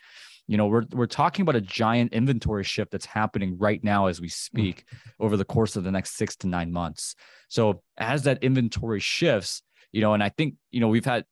you 0.48 0.56
know, 0.56 0.66
we're 0.66 0.84
we're 0.92 1.06
talking 1.06 1.42
about 1.42 1.56
a 1.56 1.60
giant 1.60 2.12
inventory 2.12 2.64
shift 2.64 2.90
that's 2.90 3.06
happening 3.06 3.56
right 3.58 3.82
now 3.82 4.06
as 4.06 4.20
we 4.20 4.28
speak 4.28 4.84
mm-hmm. 4.86 5.24
over 5.24 5.36
the 5.36 5.44
course 5.44 5.76
of 5.76 5.84
the 5.84 5.90
next 5.90 6.16
six 6.16 6.36
to 6.36 6.48
nine 6.48 6.72
months. 6.72 7.14
So 7.48 7.82
as 7.96 8.24
that 8.24 8.42
inventory 8.42 9.00
shifts, 9.00 9.62
you 9.92 10.00
know, 10.00 10.14
and 10.14 10.22
I 10.22 10.30
think 10.30 10.56
you 10.70 10.80
know 10.80 10.88
we've 10.88 11.04
had 11.04 11.24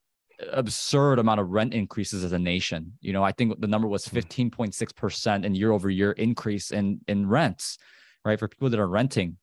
absurd 0.52 1.18
amount 1.18 1.40
of 1.40 1.50
rent 1.50 1.74
increases 1.74 2.24
as 2.24 2.32
a 2.32 2.38
nation. 2.38 2.92
You 3.00 3.12
know, 3.12 3.22
I 3.22 3.32
think 3.32 3.60
the 3.60 3.66
number 3.66 3.88
was 3.88 4.06
15.6% 4.06 4.72
mm. 4.72 5.44
in 5.44 5.54
year 5.54 5.72
over 5.72 5.90
year 5.90 6.12
increase 6.12 6.70
in 6.70 7.00
in 7.08 7.28
rents, 7.28 7.78
right, 8.24 8.38
for 8.38 8.48
people 8.48 8.70
that 8.70 8.80
are 8.80 8.88
renting. 8.88 9.36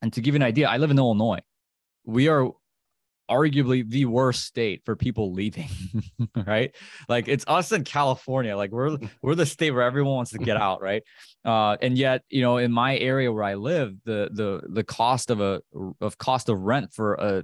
And 0.00 0.12
to 0.12 0.20
give 0.20 0.34
you 0.34 0.36
an 0.36 0.42
idea, 0.42 0.68
I 0.68 0.78
live 0.78 0.90
in 0.90 0.98
Illinois 0.98 1.40
we 2.04 2.28
are 2.28 2.50
arguably 3.30 3.88
the 3.88 4.04
worst 4.04 4.44
state 4.44 4.82
for 4.84 4.94
people 4.94 5.32
leaving 5.32 5.68
right? 6.46 6.74
Like 7.08 7.28
it's 7.28 7.44
us 7.48 7.72
in 7.72 7.84
california. 7.84 8.56
Like 8.56 8.70
we're 8.70 8.98
we're 9.22 9.34
the 9.34 9.46
state 9.46 9.70
where 9.70 9.82
everyone 9.82 10.14
wants 10.14 10.32
to 10.32 10.38
get 10.38 10.56
out 10.56 10.82
right? 10.88 11.02
Uh 11.44 11.76
and 11.80 11.96
yet 11.96 12.22
you 12.28 12.42
know 12.42 12.58
in 12.58 12.70
my 12.72 12.96
area 12.98 13.32
where 13.32 13.44
i 13.44 13.54
live 13.54 13.94
the 14.04 14.28
the 14.32 14.62
the 14.68 14.84
cost 14.84 15.30
of 15.30 15.40
a 15.40 15.62
of 16.00 16.18
cost 16.18 16.48
of 16.48 16.60
rent 16.60 16.92
for 16.92 17.14
a 17.14 17.42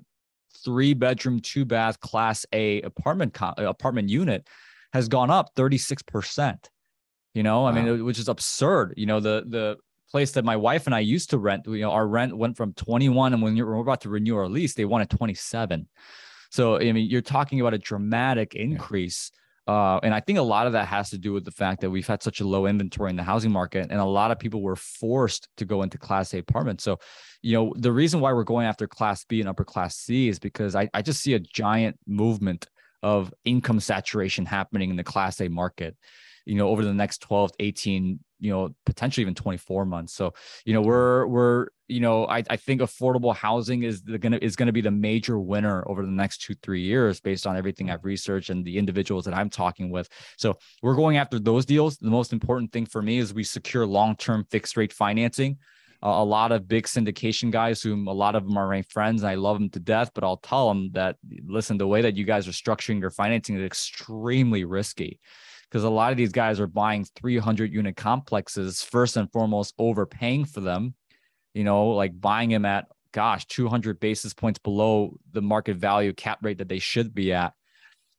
three 0.65 0.95
bedroom 0.95 1.41
two 1.41 1.65
bath 1.65 2.01
class 2.01 2.45
a 2.53 2.81
apartment 2.83 3.37
apartment 3.59 4.09
unit 4.09 4.47
has 4.93 5.09
gone 5.09 5.31
up 5.31 5.55
36% 5.55 6.57
you 7.35 7.43
know? 7.43 7.63
Wow. 7.63 7.69
i 7.69 7.73
mean 7.73 8.05
which 8.05 8.19
is 8.19 8.29
absurd 8.29 8.95
you 8.97 9.07
know 9.07 9.21
the 9.21 9.45
the 9.47 9.77
place 10.11 10.33
that 10.33 10.45
my 10.45 10.57
wife 10.57 10.87
and 10.87 10.95
I 10.95 11.01
used 11.01 11.31
to 11.31 11.39
rent, 11.39 11.67
you 11.67 11.81
know, 11.81 11.91
our 11.91 12.07
rent 12.07 12.37
went 12.37 12.57
from 12.57 12.73
21 12.75 13.35
and 13.35 13.43
when 13.43 13.57
we're 13.57 13.77
about 13.77 14.03
to 14.03 14.09
renew 14.09 14.37
our 14.37 14.49
lease, 14.49 14.75
they 14.75 14.85
wanted 14.85 15.11
27. 15.11 15.89
So, 16.51 16.77
I 16.77 16.93
mean, 16.93 17.11
you're 17.11 17.21
talking 17.21 17.61
about 17.61 17.75
a 17.75 17.79
dramatic 17.79 18.55
increase. 18.55 19.31
Uh, 19.67 20.01
and 20.03 20.15
I 20.15 20.21
think 20.21 20.39
a 20.39 20.43
lot 20.43 20.67
of 20.67 20.73
that 20.73 20.89
has 20.89 21.11
to 21.11 21.19
do 21.19 21.35
with 21.35 21.45
the 21.45 21.51
fact 21.51 21.83
that 21.83 21.91
we've 21.91 22.07
had 22.07 22.23
such 22.23 22.41
a 22.41 22.47
low 22.47 22.67
inventory 22.67 23.11
in 23.11 23.17
the 23.17 23.23
housing 23.23 23.53
market, 23.53 23.89
and 23.91 24.01
a 24.01 24.05
lot 24.05 24.31
of 24.31 24.39
people 24.39 24.63
were 24.63 24.77
forced 24.77 25.47
to 25.59 25.67
go 25.67 25.83
into 25.83 25.99
Class 25.99 26.33
A 26.33 26.39
apartments. 26.39 26.85
So, 26.85 27.01
you 27.43 27.53
know, 27.53 27.75
the 27.77 27.93
reason 27.93 28.21
why 28.21 28.33
we're 28.33 28.45
going 28.45 28.67
after 28.67 28.87
Class 28.87 29.27
B 29.27 29.41
and 29.41 29.49
Upper 29.49 29.65
Class 29.65 29.95
C 29.95 30.29
is 30.29 30.39
because 30.39 30.75
I, 30.75 30.89
I 30.95 31.03
just 31.03 31.21
see 31.21 31.35
a 31.35 31.39
giant 31.39 31.99
movement 32.07 32.67
of 33.03 33.33
income 33.45 33.79
saturation 33.79 34.47
happening 34.47 34.89
in 34.89 34.97
the 34.97 35.05
Class 35.05 35.39
A 35.43 35.49
market 35.49 35.95
you 36.49 36.55
know 36.55 36.69
over 36.69 36.85
the 36.85 36.95
next 36.95 37.19
12 37.19 37.53
18 37.61 38.19
you 38.41 38.51
know 38.51 38.75
potentially 38.87 39.23
even 39.23 39.35
24 39.35 39.85
months. 39.85 40.13
So 40.15 40.35
you 40.65 40.73
know 40.73 40.83
we're 40.83 41.27
we're 41.27 41.69
you 41.89 42.01
know 42.01 42.27
i, 42.27 42.45
I 42.51 42.57
think 42.57 42.81
affordable 42.83 43.35
housing 43.35 43.83
is 43.83 44.03
the 44.03 44.19
gonna 44.19 44.39
is 44.41 44.57
gonna 44.57 44.73
be 44.73 44.83
the 44.83 44.91
major 44.91 45.41
winner 45.41 45.83
over 45.89 46.05
the 46.05 46.13
next 46.13 46.43
two 46.43 46.55
three 46.63 46.83
years 46.83 47.19
based 47.19 47.47
on 47.47 47.57
everything 47.57 47.91
i've 47.91 48.05
researched 48.05 48.51
and 48.51 48.65
the 48.65 48.77
individuals 48.77 49.25
that 49.25 49.35
i'm 49.35 49.51
talking 49.51 49.91
with. 49.91 50.09
So 50.37 50.59
we're 50.83 50.95
going 50.95 51.17
after 51.17 51.39
those 51.39 51.65
deals. 51.65 51.97
The 51.97 52.11
most 52.11 52.33
important 52.33 52.73
thing 52.73 52.87
for 52.87 53.03
me 53.03 53.19
is 53.19 53.35
we 53.35 53.45
secure 53.45 53.87
long-term 53.87 54.47
fixed 54.51 54.77
rate 54.77 54.93
financing. 54.93 55.59
Uh, 56.01 56.11
a 56.11 56.25
lot 56.25 56.53
of 56.53 56.69
big 56.69 56.85
syndication 56.85 57.51
guys 57.51 57.83
whom 57.83 58.07
a 58.07 58.13
lot 58.13 58.37
of 58.37 58.45
them 58.45 58.57
are 58.57 58.69
my 58.69 58.83
friends 58.83 59.23
and 59.23 59.31
i 59.31 59.35
love 59.35 59.59
them 59.59 59.69
to 59.69 59.81
death 59.81 60.13
but 60.15 60.23
i'll 60.23 60.37
tell 60.37 60.69
them 60.69 60.91
that 60.93 61.17
listen 61.45 61.77
the 61.77 61.89
way 61.89 62.01
that 62.03 62.17
you 62.17 62.25
guys 62.25 62.47
are 62.47 62.53
structuring 62.53 63.01
your 63.01 63.11
financing 63.11 63.57
is 63.57 63.65
extremely 63.65 64.65
risky 64.65 65.19
because 65.71 65.85
a 65.85 65.91
lot 65.91 66.11
of 66.11 66.17
these 66.17 66.33
guys 66.33 66.61
are 66.61 66.67
buying 66.67 67.05
300 67.17 67.73
unit 67.73 67.97
complexes 67.97 68.83
first 68.83 69.17
and 69.17 69.31
foremost 69.33 69.75
overpaying 69.79 70.45
for 70.45 70.61
them 70.61 70.95
you 71.55 71.65
know 71.65 71.89
like 71.89 72.19
buying 72.21 72.51
them 72.51 72.65
at 72.65 72.87
gosh 73.13 73.47
200 73.47 73.99
basis 74.01 74.35
points 74.35 74.59
below 74.59 75.17
the 75.33 75.43
market 75.43 75.77
value 75.77 76.13
cap 76.13 76.39
rate 76.43 76.59
that 76.59 76.69
they 76.69 76.79
should 76.79 77.15
be 77.15 77.33
at. 77.33 77.53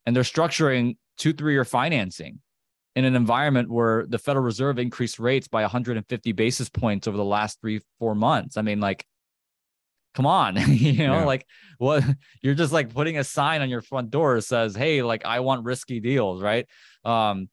And 0.06 0.14
they're 0.14 0.22
structuring 0.22 0.96
two 1.16 1.32
three 1.32 1.52
year 1.52 1.64
financing 1.64 2.40
in 2.96 3.04
an 3.04 3.14
environment 3.14 3.70
where 3.70 4.06
the 4.06 4.18
federal 4.18 4.44
reserve 4.44 4.78
increased 4.78 5.18
rates 5.18 5.48
by 5.48 5.62
150 5.62 6.32
basis 6.32 6.68
points 6.68 7.06
over 7.06 7.16
the 7.16 7.24
last 7.24 7.60
three 7.60 7.80
four 7.98 8.14
months. 8.14 8.56
I 8.56 8.62
mean 8.62 8.80
like 8.80 9.04
come 10.12 10.26
on 10.26 10.56
you 10.68 11.06
know 11.06 11.20
yeah. 11.20 11.24
like 11.24 11.46
what 11.78 12.02
you're 12.42 12.54
just 12.54 12.72
like 12.72 12.92
putting 12.92 13.18
a 13.18 13.22
sign 13.22 13.62
on 13.62 13.68
your 13.70 13.80
front 13.80 14.10
door 14.10 14.34
that 14.34 14.42
says 14.42 14.74
hey 14.74 15.02
like 15.02 15.24
i 15.24 15.38
want 15.38 15.64
risky 15.64 16.00
deals 16.00 16.42
right 16.42 16.66
um 17.04 17.48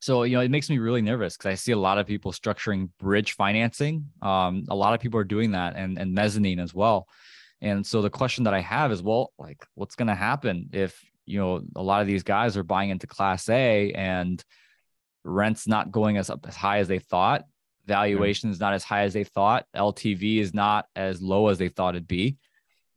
so 0.00 0.24
you 0.24 0.36
know 0.36 0.42
it 0.42 0.50
makes 0.50 0.68
me 0.68 0.78
really 0.78 1.02
nervous 1.02 1.36
because 1.36 1.50
i 1.50 1.54
see 1.54 1.72
a 1.72 1.78
lot 1.78 1.98
of 1.98 2.06
people 2.06 2.32
structuring 2.32 2.88
bridge 2.98 3.32
financing. 3.32 4.06
Um 4.22 4.64
a 4.68 4.76
lot 4.76 4.94
of 4.94 5.00
people 5.00 5.20
are 5.20 5.24
doing 5.24 5.52
that 5.52 5.76
and 5.76 5.98
and 5.98 6.14
mezzanine 6.14 6.60
as 6.60 6.74
well. 6.74 7.06
And 7.60 7.86
so 7.86 8.02
the 8.02 8.10
question 8.10 8.44
that 8.44 8.54
i 8.54 8.60
have 8.60 8.92
is 8.92 9.02
well 9.02 9.32
like 9.38 9.64
what's 9.74 9.96
going 9.96 10.08
to 10.08 10.14
happen 10.14 10.68
if 10.72 11.02
you 11.26 11.38
know 11.38 11.62
a 11.74 11.82
lot 11.82 12.00
of 12.00 12.06
these 12.06 12.22
guys 12.22 12.56
are 12.56 12.62
buying 12.62 12.90
into 12.90 13.06
class 13.06 13.48
a 13.48 13.92
and 13.92 14.42
rents 15.24 15.66
not 15.66 15.90
going 15.90 16.16
as 16.16 16.30
up 16.30 16.46
as 16.46 16.56
high 16.56 16.78
as 16.78 16.88
they 16.88 17.00
thought 17.00 17.44
valuation 17.86 18.50
is 18.50 18.60
not 18.60 18.72
as 18.72 18.84
high 18.84 19.02
as 19.02 19.12
they 19.12 19.24
thought 19.24 19.66
ltv 19.74 20.38
is 20.38 20.54
not 20.54 20.86
as 20.94 21.20
low 21.20 21.48
as 21.48 21.58
they 21.58 21.68
thought 21.68 21.94
it'd 21.94 22.06
be 22.06 22.36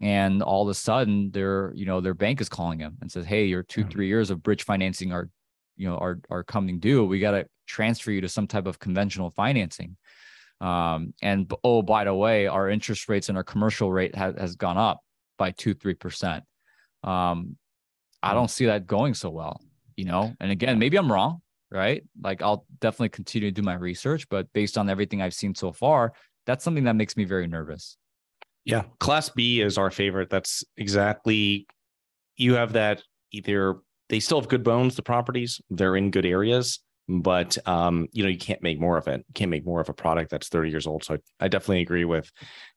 and 0.01 0.41
all 0.41 0.63
of 0.63 0.69
a 0.69 0.73
sudden 0.73 1.31
their 1.31 1.73
you 1.75 1.85
know 1.85 1.99
their 1.99 2.13
bank 2.13 2.39
is 2.39 2.49
calling 2.49 2.79
them 2.79 2.97
and 3.01 3.11
says 3.11 3.25
hey 3.25 3.45
your 3.45 3.63
two 3.63 3.83
three 3.83 4.07
years 4.07 4.29
of 4.29 4.41
bridge 4.43 4.63
financing 4.63 5.11
are 5.11 5.29
you 5.79 5.89
know 5.89 5.97
are 5.97 6.19
are 6.29 6.43
coming 6.43 6.79
due 6.79 7.05
we 7.05 7.19
got 7.19 7.31
to 7.31 7.45
transfer 7.65 8.11
you 8.11 8.21
to 8.21 8.29
some 8.29 8.45
type 8.45 8.67
of 8.67 8.77
conventional 8.77 9.31
financing 9.31 9.97
um, 10.61 11.13
and 11.21 11.51
oh 11.63 11.81
by 11.81 12.03
the 12.03 12.13
way 12.13 12.45
our 12.45 12.69
interest 12.69 13.09
rates 13.09 13.29
and 13.29 13.37
our 13.37 13.43
commercial 13.43 13.91
rate 13.91 14.15
ha- 14.15 14.33
has 14.37 14.55
gone 14.55 14.77
up 14.77 14.99
by 15.37 15.49
two 15.51 15.73
three 15.73 15.95
percent 15.95 16.43
um, 17.03 17.57
i 18.21 18.33
don't 18.33 18.51
see 18.51 18.67
that 18.67 18.85
going 18.85 19.13
so 19.13 19.29
well 19.29 19.59
you 19.95 20.05
know 20.05 20.33
and 20.39 20.51
again 20.51 20.77
maybe 20.77 20.97
i'm 20.97 21.11
wrong 21.11 21.41
right? 21.71 22.03
Like 22.21 22.41
I'll 22.41 22.65
definitely 22.79 23.09
continue 23.09 23.49
to 23.49 23.53
do 23.53 23.61
my 23.61 23.75
research, 23.75 24.27
but 24.29 24.51
based 24.53 24.77
on 24.77 24.89
everything 24.89 25.21
I've 25.21 25.33
seen 25.33 25.55
so 25.55 25.71
far, 25.71 26.13
that's 26.45 26.63
something 26.63 26.85
that 26.85 26.95
makes 26.95 27.15
me 27.15 27.25
very 27.25 27.47
nervous. 27.47 27.97
Yeah, 28.65 28.83
class 28.99 29.29
B 29.29 29.61
is 29.61 29.77
our 29.77 29.91
favorite. 29.91 30.29
That's 30.29 30.63
exactly 30.77 31.67
you 32.35 32.55
have 32.55 32.73
that 32.73 33.03
either 33.31 33.77
they 34.09 34.19
still 34.19 34.39
have 34.39 34.49
good 34.49 34.63
bones, 34.63 34.95
the 34.95 35.01
properties, 35.01 35.61
they're 35.69 35.95
in 35.95 36.11
good 36.11 36.25
areas, 36.25 36.79
but 37.09 37.57
um, 37.67 38.07
you 38.11 38.21
know 38.23 38.29
you 38.29 38.37
can't 38.37 38.61
make 38.61 38.79
more 38.79 38.95
of 38.95 39.07
it. 39.07 39.25
You 39.27 39.33
can't 39.33 39.49
make 39.49 39.65
more 39.65 39.81
of 39.81 39.89
a 39.89 39.93
product 39.93 40.29
that's 40.29 40.47
30 40.47 40.69
years 40.69 40.85
old. 40.85 41.03
So 41.03 41.15
I, 41.15 41.45
I 41.45 41.47
definitely 41.47 41.81
agree 41.81 42.05
with 42.05 42.31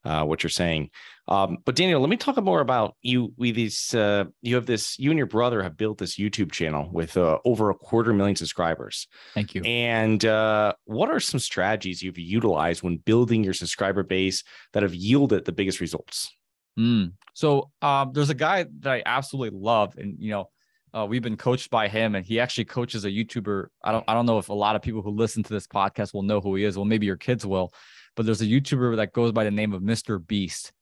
uh, 0.05 0.25
what 0.25 0.43
you're 0.43 0.51
saying. 0.51 0.91
Um, 1.29 1.59
but 1.65 1.77
Daniel, 1.77 2.01
let 2.01 2.09
me 2.09 2.17
talk 2.17 2.43
more 2.43 2.61
about 2.61 2.97
you. 3.03 3.35
We 3.37 3.53
these 3.53 3.95
uh, 3.95 4.25
you 4.41 4.55
have 4.55 4.65
this. 4.65 4.99
You 4.99 5.11
and 5.11 5.19
your 5.19 5.27
brother 5.27 5.63
have 5.63 5.77
built 5.77 5.99
this 5.99 6.17
YouTube 6.17 6.51
channel 6.51 6.89
with 6.91 7.17
uh, 7.17 7.39
over 7.45 7.69
a 7.69 7.75
quarter 7.75 8.15
million 8.15 8.35
subscribers. 8.35 9.07
Thank 9.35 9.55
you. 9.55 9.63
And 9.65 10.25
uh, 10.25 10.73
what 10.87 11.11
are 11.11 11.21
some 11.21 11.39
strategies 11.39 12.03
you've 12.03 12.19
utilized 12.19 12.83
when 12.83 12.97
building 12.97 13.45
your 13.45 13.55
subscriber 13.55 14.03
base 14.03 14.45
that 14.73 14.83
have 14.83 14.95
yielded 14.95 15.45
the 15.45 15.53
biggest 15.53 15.79
results? 15.81 16.35
Mm. 16.79 17.13
So 17.35 17.71
um, 17.83 18.13
there's 18.15 18.31
a 18.31 18.35
guy 18.35 18.65
that 18.81 18.93
I 18.93 19.03
absolutely 19.05 19.59
love, 19.59 19.97
and 19.99 20.17
you 20.19 20.31
know 20.31 20.49
uh, 20.95 21.07
we've 21.09 21.23
been 21.23 21.37
coached 21.37 21.71
by 21.71 21.89
him, 21.89 22.15
and 22.15 22.25
he 22.25 22.39
actually 22.39 22.67
coaches 22.67 23.05
a 23.05 23.11
YouTuber. 23.11 23.67
I 23.83 23.93
don't 23.93 24.05
I 24.07 24.15
don't 24.15 24.27
know 24.27 24.39
if 24.39 24.49
a 24.49 24.55
lot 24.55 24.77
of 24.77 24.83
people 24.83 25.03
who 25.03 25.11
listen 25.11 25.43
to 25.43 25.53
this 25.53 25.67
podcast 25.67 26.13
will 26.13 26.23
know 26.23 26.41
who 26.41 26.55
he 26.55 26.65
is. 26.65 26.77
Well, 26.77 26.85
maybe 26.85 27.07
your 27.07 27.17
kids 27.17 27.47
will, 27.47 27.73
but 28.15 28.27
there's 28.27 28.43
a 28.43 28.47
YouTuber 28.47 28.97
that 28.97 29.13
goes 29.13 29.33
by 29.33 29.45
the 29.45 29.51
name 29.51 29.73
of 29.73 29.81
Mr. 29.81 30.25
Beast, 30.25 30.73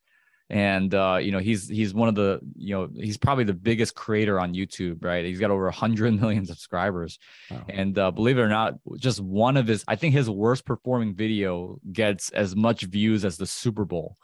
and 0.49 0.93
uh, 0.95 1.19
you 1.21 1.31
know 1.31 1.39
he's 1.39 1.69
he's 1.69 1.95
one 1.95 2.09
of 2.09 2.17
the 2.17 2.41
you 2.57 2.75
know 2.75 2.89
he's 2.95 3.19
probably 3.19 3.45
the 3.45 3.55
biggest 3.55 3.95
creator 3.95 4.41
on 4.41 4.53
YouTube. 4.53 5.05
Right, 5.05 5.25
he's 5.25 5.39
got 5.39 5.53
over 5.53 5.69
a 5.69 5.73
hundred 5.73 6.21
million 6.21 6.45
subscribers, 6.45 7.19
wow. 7.51 7.65
and 7.69 7.97
uh, 7.97 8.11
believe 8.11 8.39
it 8.39 8.43
or 8.43 8.49
not, 8.49 8.75
just 8.99 9.21
one 9.21 9.57
of 9.57 9.69
his 9.69 9.85
I 9.87 9.95
think 9.95 10.15
his 10.15 10.29
worst 10.29 10.65
performing 10.65 11.15
video 11.15 11.79
gets 11.93 12.31
as 12.31 12.57
much 12.57 12.83
views 12.83 13.25
as 13.25 13.37
the 13.37 13.47
Super 13.47 13.85
Bowl. 13.85 14.17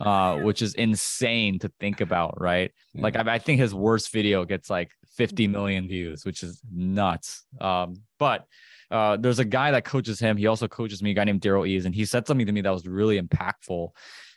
Uh, 0.00 0.40
which 0.40 0.62
is 0.62 0.74
insane 0.74 1.60
to 1.60 1.70
think 1.78 2.00
about, 2.00 2.40
right? 2.40 2.72
Yeah. 2.92 3.02
Like 3.02 3.14
I, 3.14 3.34
I, 3.34 3.38
think 3.38 3.60
his 3.60 3.72
worst 3.72 4.10
video 4.10 4.44
gets 4.44 4.68
like 4.68 4.90
50 5.16 5.46
million 5.46 5.86
views, 5.86 6.24
which 6.24 6.42
is 6.42 6.60
nuts. 6.74 7.44
Um, 7.60 7.94
but 8.18 8.46
uh, 8.90 9.16
there's 9.16 9.38
a 9.38 9.44
guy 9.44 9.70
that 9.70 9.84
coaches 9.84 10.18
him. 10.18 10.36
He 10.36 10.46
also 10.48 10.66
coaches 10.66 11.02
me, 11.02 11.12
a 11.12 11.14
guy 11.14 11.24
named 11.24 11.40
Derral 11.40 11.66
Eves, 11.66 11.86
and 11.86 11.94
he 11.94 12.04
said 12.04 12.26
something 12.26 12.46
to 12.46 12.52
me 12.52 12.60
that 12.62 12.70
was 12.70 12.86
really 12.86 13.20
impactful. 13.20 13.90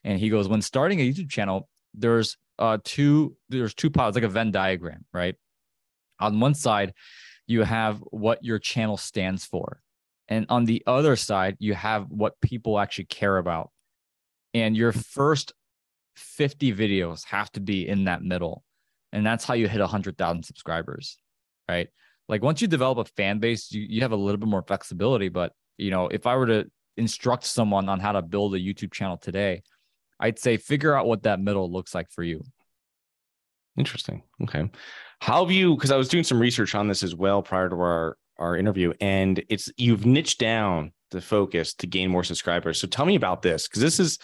And 0.04 0.20
he 0.20 0.30
goes, 0.30 0.48
when 0.48 0.62
starting 0.62 1.02
a 1.02 1.12
YouTube 1.12 1.30
channel, 1.30 1.68
there's 1.94 2.38
uh 2.58 2.78
two 2.84 3.36
there's 3.50 3.74
two 3.74 3.90
piles 3.90 4.16
like 4.16 4.24
a 4.24 4.30
Venn 4.30 4.52
diagram, 4.52 5.04
right? 5.12 5.36
On 6.20 6.40
one 6.40 6.54
side, 6.54 6.94
you 7.48 7.64
have 7.64 8.00
what 8.12 8.44
your 8.44 8.60
channel 8.60 8.98
stands 8.98 9.46
for. 9.46 9.82
And 10.28 10.46
on 10.50 10.66
the 10.66 10.84
other 10.88 11.16
side, 11.16 11.58
you 11.60 11.74
have 11.74 12.08
what 12.10 12.40
people 12.42 12.80
actually 12.80 13.06
care 13.06 13.38
about. 13.38 13.72
And 14.56 14.78
your 14.78 14.94
first 14.94 15.52
50 16.16 16.74
videos 16.74 17.26
have 17.26 17.52
to 17.52 17.60
be 17.60 17.86
in 17.86 18.06
that 18.06 18.24
middle. 18.24 18.64
And 19.12 19.26
that's 19.26 19.44
how 19.44 19.54
you 19.54 19.68
hit 19.68 19.82
100,000 19.82 20.44
subscribers, 20.44 21.18
right? 21.68 21.90
Like 22.30 22.42
once 22.42 22.62
you 22.62 22.70
develop 22.70 22.98
a 22.98 23.12
fan 23.18 23.40
base, 23.40 23.70
you, 23.74 23.86
you 23.88 24.02
have 24.02 24.14
a 24.14 24.16
little 24.16 24.40
bit 24.40 24.48
more 24.48 24.64
flexibility. 24.64 25.28
But, 25.28 25.52
you 25.78 25.92
know, 25.92 26.08
if 26.08 26.26
I 26.26 26.38
were 26.38 26.48
to 26.48 26.66
instruct 26.96 27.44
someone 27.44 27.90
on 27.90 28.00
how 28.00 28.14
to 28.14 28.22
build 28.22 28.56
a 28.56 28.60
YouTube 28.60 28.94
channel 28.94 29.18
today, 29.18 29.62
I'd 30.22 30.40
say 30.40 30.56
figure 30.56 30.96
out 30.96 31.06
what 31.06 31.24
that 31.24 31.42
middle 31.42 31.70
looks 31.70 31.94
like 31.94 32.10
for 32.10 32.24
you. 32.24 32.42
Interesting. 33.78 34.24
Okay. 34.44 34.72
How 35.20 35.44
have 35.44 35.52
you, 35.52 35.76
because 35.76 35.92
I 35.92 35.98
was 35.98 36.08
doing 36.08 36.24
some 36.24 36.40
research 36.40 36.76
on 36.76 36.88
this 36.88 37.04
as 37.04 37.14
well 37.14 37.44
prior 37.44 37.68
to 37.68 37.76
our, 37.76 38.18
our 38.38 38.56
interview, 38.56 38.94
and 39.02 39.44
it's 39.50 39.70
you've 39.76 40.06
niched 40.06 40.40
down 40.40 40.94
the 41.12 41.20
focus 41.20 41.74
to 41.76 41.88
gain 41.88 42.10
more 42.10 42.24
subscribers. 42.24 42.80
So 42.80 42.88
tell 42.88 43.06
me 43.06 43.16
about 43.16 43.42
this, 43.42 43.68
because 43.68 43.82
this 43.82 44.00
is, 44.00 44.18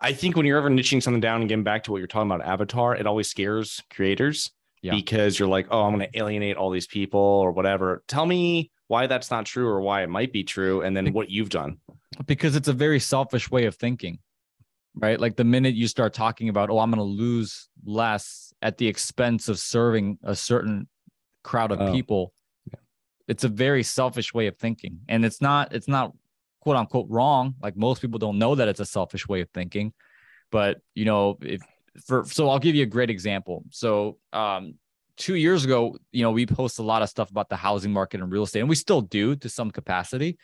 I 0.00 0.12
think 0.12 0.36
when 0.36 0.46
you're 0.46 0.58
ever 0.58 0.70
niching 0.70 1.02
something 1.02 1.20
down 1.20 1.40
and 1.40 1.48
getting 1.48 1.64
back 1.64 1.84
to 1.84 1.92
what 1.92 1.98
you're 1.98 2.06
talking 2.06 2.30
about, 2.30 2.46
avatar, 2.46 2.94
it 2.94 3.06
always 3.06 3.28
scares 3.28 3.82
creators 3.90 4.52
yeah. 4.80 4.94
because 4.94 5.38
you're 5.38 5.48
like, 5.48 5.66
oh, 5.70 5.82
I'm 5.82 5.94
going 5.94 6.08
to 6.08 6.18
alienate 6.18 6.56
all 6.56 6.70
these 6.70 6.86
people 6.86 7.20
or 7.20 7.50
whatever. 7.50 8.02
Tell 8.06 8.24
me 8.24 8.70
why 8.86 9.06
that's 9.06 9.30
not 9.30 9.44
true 9.44 9.66
or 9.66 9.80
why 9.80 10.02
it 10.02 10.08
might 10.08 10.32
be 10.32 10.44
true, 10.44 10.82
and 10.82 10.96
then 10.96 11.12
what 11.12 11.30
you've 11.30 11.50
done. 11.50 11.78
Because 12.26 12.56
it's 12.56 12.68
a 12.68 12.72
very 12.72 13.00
selfish 13.00 13.50
way 13.50 13.66
of 13.66 13.74
thinking 13.74 14.18
right? 14.98 15.20
Like 15.20 15.36
the 15.36 15.44
minute 15.44 15.74
you 15.74 15.88
start 15.88 16.12
talking 16.12 16.48
about, 16.48 16.70
oh, 16.70 16.78
I'm 16.78 16.90
going 16.90 16.98
to 16.98 17.02
lose 17.02 17.68
less 17.84 18.52
at 18.62 18.78
the 18.78 18.86
expense 18.86 19.48
of 19.48 19.58
serving 19.58 20.18
a 20.22 20.34
certain 20.34 20.88
crowd 21.44 21.72
of 21.72 21.80
oh. 21.80 21.92
people, 21.92 22.32
it's 23.28 23.44
a 23.44 23.48
very 23.48 23.82
selfish 23.82 24.34
way 24.34 24.46
of 24.46 24.56
thinking. 24.56 25.00
And 25.08 25.24
it's 25.24 25.40
not, 25.40 25.72
it's 25.72 25.88
not 25.88 26.12
quote 26.60 26.76
unquote 26.76 27.06
wrong. 27.08 27.54
Like 27.62 27.76
most 27.76 28.00
people 28.00 28.18
don't 28.18 28.38
know 28.38 28.54
that 28.54 28.68
it's 28.68 28.80
a 28.80 28.86
selfish 28.86 29.28
way 29.28 29.40
of 29.40 29.50
thinking. 29.50 29.92
But, 30.50 30.80
you 30.94 31.04
know, 31.04 31.38
if 31.42 31.62
for, 32.06 32.24
so 32.24 32.48
I'll 32.48 32.58
give 32.58 32.74
you 32.74 32.84
a 32.84 32.86
great 32.86 33.10
example. 33.10 33.64
So, 33.70 34.18
um, 34.32 34.74
two 35.16 35.34
years 35.34 35.64
ago, 35.64 35.96
you 36.12 36.22
know, 36.22 36.30
we 36.30 36.46
post 36.46 36.78
a 36.78 36.82
lot 36.82 37.02
of 37.02 37.08
stuff 37.08 37.30
about 37.30 37.48
the 37.48 37.56
housing 37.56 37.92
market 37.92 38.20
and 38.20 38.30
real 38.30 38.44
estate, 38.44 38.60
and 38.60 38.68
we 38.68 38.76
still 38.76 39.00
do 39.00 39.34
to 39.36 39.48
some 39.48 39.70
capacity. 39.70 40.38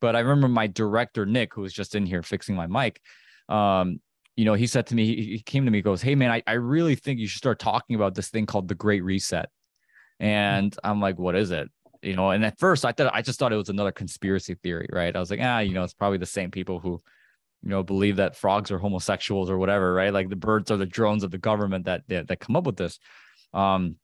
But 0.00 0.14
I 0.16 0.20
remember 0.20 0.48
my 0.48 0.66
director, 0.66 1.26
Nick, 1.26 1.54
who 1.54 1.62
was 1.62 1.72
just 1.72 1.94
in 1.94 2.06
here 2.06 2.22
fixing 2.22 2.54
my 2.54 2.66
mic, 2.66 3.00
um, 3.48 4.00
you 4.36 4.44
know, 4.44 4.54
he 4.54 4.66
said 4.66 4.86
to 4.88 4.94
me, 4.94 5.06
he 5.06 5.40
came 5.40 5.64
to 5.64 5.70
me, 5.70 5.82
goes, 5.82 6.02
Hey 6.02 6.14
man, 6.14 6.30
I, 6.30 6.42
I 6.46 6.52
really 6.54 6.94
think 6.94 7.20
you 7.20 7.26
should 7.26 7.38
start 7.38 7.58
talking 7.58 7.96
about 7.96 8.14
this 8.14 8.28
thing 8.28 8.46
called 8.46 8.68
the 8.68 8.74
Great 8.74 9.04
Reset. 9.04 9.48
And 10.20 10.76
I'm 10.82 11.00
like, 11.00 11.18
what 11.18 11.36
is 11.36 11.50
it? 11.50 11.70
You 12.04 12.16
know, 12.16 12.30
and 12.30 12.44
at 12.44 12.58
first 12.58 12.84
I 12.84 12.92
thought 12.92 13.14
I 13.14 13.22
just 13.22 13.38
thought 13.38 13.52
it 13.52 13.56
was 13.56 13.68
another 13.68 13.92
conspiracy 13.92 14.54
theory, 14.54 14.88
right? 14.92 15.14
I 15.14 15.20
was 15.20 15.30
like, 15.30 15.40
ah, 15.42 15.60
you 15.60 15.72
know, 15.72 15.84
it's 15.84 15.94
probably 15.94 16.18
the 16.18 16.26
same 16.26 16.50
people 16.50 16.78
who, 16.78 17.00
you 17.62 17.70
know, 17.70 17.82
believe 17.82 18.16
that 18.16 18.36
frogs 18.36 18.70
are 18.70 18.78
homosexuals 18.78 19.50
or 19.50 19.58
whatever, 19.58 19.94
right? 19.94 20.12
Like 20.12 20.28
the 20.28 20.36
birds 20.36 20.70
are 20.70 20.76
the 20.76 20.86
drones 20.86 21.24
of 21.24 21.30
the 21.30 21.38
government 21.38 21.86
that 21.86 22.02
that, 22.08 22.28
that 22.28 22.40
come 22.40 22.56
up 22.56 22.66
with 22.66 22.76
this. 22.76 22.98
Um, 23.52 23.96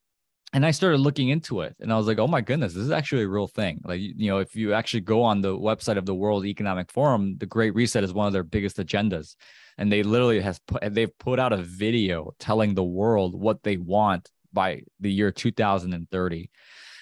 and 0.53 0.67
I 0.67 0.73
started 0.73 0.99
looking 0.99 1.29
into 1.29 1.61
it 1.61 1.77
and 1.79 1.93
I 1.93 1.97
was 1.97 2.09
like, 2.09 2.19
oh 2.19 2.27
my 2.27 2.41
goodness, 2.41 2.75
this 2.75 2.83
is 2.83 2.91
actually 2.91 3.23
a 3.23 3.29
real 3.29 3.47
thing. 3.47 3.81
Like, 3.85 4.01
you 4.01 4.31
know, 4.31 4.39
if 4.39 4.57
you 4.57 4.73
actually 4.73 5.03
go 5.03 5.23
on 5.23 5.43
the 5.43 5.57
website 5.57 5.97
of 5.97 6.07
the 6.07 6.15
World 6.15 6.45
Economic 6.45 6.91
Forum, 6.91 7.37
the 7.39 7.47
Great 7.47 7.75
Reset 7.75 8.03
is 8.03 8.13
one 8.13 8.27
of 8.27 8.33
their 8.33 8.43
biggest 8.43 8.79
agendas. 8.79 9.37
And 9.79 9.93
they 9.93 10.03
literally 10.03 10.41
has 10.41 10.59
put, 10.59 10.93
they've 10.93 11.17
put 11.19 11.39
out 11.39 11.53
a 11.53 11.59
video 11.59 12.33
telling 12.41 12.75
the 12.75 12.85
world 12.85 13.41
what 13.41 13.63
they 13.63 13.77
want 13.77 14.29
by 14.53 14.83
the 14.99 15.13
year 15.13 15.31
2030. 15.31 16.51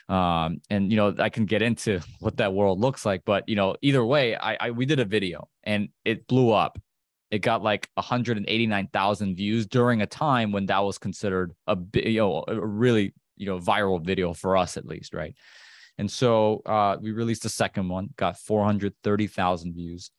Um, 0.08 0.62
and 0.70 0.90
you 0.90 0.96
know, 0.96 1.14
I 1.18 1.28
can 1.28 1.44
get 1.44 1.62
into 1.62 2.00
what 2.20 2.38
that 2.38 2.52
world 2.52 2.80
looks 2.80 3.04
like, 3.04 3.22
but 3.24 3.48
you 3.48 3.56
know, 3.56 3.76
either 3.82 4.04
way, 4.04 4.36
I, 4.36 4.56
I 4.60 4.70
we 4.70 4.86
did 4.86 5.00
a 5.00 5.04
video 5.04 5.48
and 5.64 5.88
it 6.04 6.26
blew 6.26 6.52
up. 6.52 6.78
It 7.30 7.40
got 7.40 7.62
like 7.62 7.90
189,000 7.94 9.36
views 9.36 9.66
during 9.66 10.00
a 10.00 10.06
time 10.06 10.50
when 10.50 10.64
that 10.66 10.78
was 10.78 10.96
considered 10.96 11.52
a 11.66 11.76
you 11.94 12.20
know 12.20 12.44
a 12.48 12.58
really 12.58 13.12
you 13.36 13.46
know 13.46 13.58
viral 13.58 14.02
video 14.02 14.32
for 14.32 14.56
us 14.56 14.76
at 14.76 14.86
least 14.86 15.12
right? 15.12 15.34
And 15.98 16.10
so 16.10 16.62
uh, 16.64 16.96
we 17.00 17.10
released 17.10 17.42
the 17.42 17.48
second 17.48 17.88
one 17.88 18.10
got 18.16 18.38
430000 18.38 19.74
views. 19.74 20.10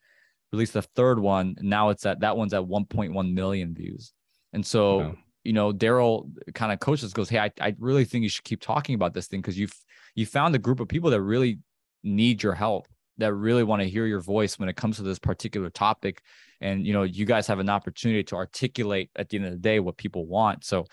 Released 0.51 0.73
the 0.73 0.81
third 0.81 1.19
one 1.19 1.55
now 1.61 1.89
it's 1.89 2.05
at 2.05 2.19
that 2.19 2.37
one's 2.37 2.53
at 2.53 2.61
1.1 2.61 3.33
million 3.33 3.73
views. 3.73 4.13
And 4.53 4.65
so 4.65 5.15
you 5.49 5.53
know 5.53 5.73
Derral 5.73 6.29
kind 6.53 6.71
of 6.71 6.79
coaches 6.79 7.13
goes 7.13 7.29
hey 7.29 7.39
I, 7.39 7.51
I 7.59 7.75
really 7.79 8.05
think 8.05 8.23
you 8.23 8.29
should 8.29 8.43
keep 8.43 8.61
talking 8.61 8.95
about 8.95 9.13
this 9.13 9.27
thing 9.27 9.41
because 9.41 9.57
you've 9.57 9.73
you 10.15 10.25
found 10.25 10.55
a 10.55 10.59
group 10.59 10.79
of 10.79 10.87
people 10.87 11.09
that 11.11 11.21
really 11.21 11.59
need 12.03 12.43
your 12.43 12.53
help 12.53 12.87
that 13.17 13.33
really 13.33 13.63
want 13.63 13.81
to 13.81 13.89
hear 13.89 14.05
your 14.05 14.21
voice 14.21 14.57
when 14.57 14.69
it 14.69 14.75
comes 14.75 14.97
to 14.97 15.03
this 15.03 15.19
particular 15.19 15.69
topic 15.69 16.21
and 16.61 16.85
you 16.85 16.93
know 16.93 17.03
you 17.03 17.25
guys 17.25 17.47
have 17.47 17.59
an 17.59 17.69
opportunity 17.69 18.23
to 18.23 18.35
articulate 18.35 19.09
at 19.15 19.29
the 19.29 19.37
end 19.37 19.45
of 19.45 19.51
the 19.51 19.57
day 19.57 19.79
what 19.79 19.97
people 19.97 20.25
want 20.25 20.63
so 20.63 20.85